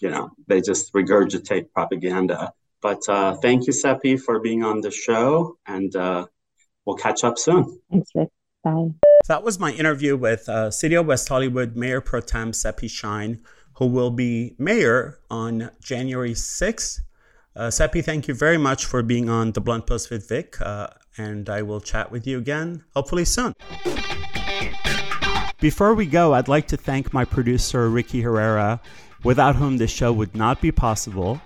you 0.00 0.10
know, 0.10 0.30
they 0.46 0.60
just 0.60 0.92
regurgitate 0.92 1.72
propaganda. 1.72 2.52
But 2.82 3.08
uh, 3.08 3.36
thank 3.36 3.66
you, 3.66 3.72
Sepi, 3.72 4.20
for 4.20 4.40
being 4.40 4.62
on 4.62 4.80
the 4.80 4.90
show, 4.90 5.56
and 5.66 5.94
uh, 5.96 6.26
we'll 6.84 6.96
catch 6.96 7.24
up 7.24 7.38
soon. 7.38 7.80
Thanks, 7.90 8.10
Rick. 8.14 8.28
Bye. 8.62 8.90
That 9.28 9.42
was 9.42 9.58
my 9.58 9.72
interview 9.72 10.16
with 10.16 10.48
uh, 10.48 10.70
City 10.70 10.94
of 10.94 11.06
West 11.06 11.28
Hollywood 11.28 11.74
Mayor 11.74 12.00
Pro 12.00 12.20
Tem 12.20 12.52
Sepi 12.52 12.88
Shyne, 12.88 13.40
who 13.74 13.86
will 13.86 14.10
be 14.10 14.54
mayor 14.58 15.18
on 15.30 15.70
January 15.82 16.32
6th. 16.32 17.00
Uh, 17.56 17.68
Sepi, 17.68 18.04
thank 18.04 18.28
you 18.28 18.34
very 18.34 18.58
much 18.58 18.84
for 18.84 19.02
being 19.02 19.28
on 19.28 19.52
the 19.52 19.60
Blunt 19.60 19.86
Post 19.86 20.10
with 20.10 20.28
Vic, 20.28 20.60
uh, 20.60 20.88
and 21.16 21.48
I 21.48 21.62
will 21.62 21.80
chat 21.80 22.12
with 22.12 22.26
you 22.26 22.38
again, 22.38 22.84
hopefully 22.94 23.24
soon. 23.24 23.54
Before 25.58 25.94
we 25.94 26.04
go, 26.06 26.34
I'd 26.34 26.48
like 26.48 26.68
to 26.68 26.76
thank 26.76 27.14
my 27.14 27.24
producer, 27.24 27.88
Ricky 27.88 28.20
Herrera 28.20 28.80
without 29.26 29.56
whom 29.56 29.76
this 29.76 29.90
show 29.90 30.12
would 30.12 30.36
not 30.36 30.60
be 30.60 30.70
possible, 30.70 31.40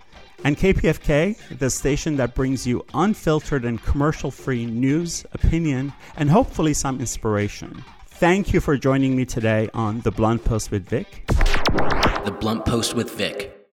and 0.44 0.58
KPFK, 0.58 1.58
the 1.58 1.70
station 1.70 2.16
that 2.16 2.34
brings 2.34 2.66
you 2.66 2.84
unfiltered 2.92 3.64
and 3.64 3.82
commercial 3.82 4.30
free 4.30 4.66
news, 4.66 5.24
opinion, 5.32 5.90
and 6.16 6.30
hopefully 6.30 6.74
some 6.74 7.00
inspiration. 7.00 7.82
Thank 8.06 8.52
you 8.52 8.60
for 8.60 8.76
joining 8.76 9.16
me 9.16 9.24
today 9.24 9.70
on 9.72 10.00
The 10.02 10.10
Blunt 10.10 10.44
Post 10.44 10.70
with 10.70 10.86
Vic. 10.90 11.24
The 12.26 12.36
Blunt 12.38 12.66
Post 12.66 12.94
with 12.94 13.10
Vic. 13.12 13.59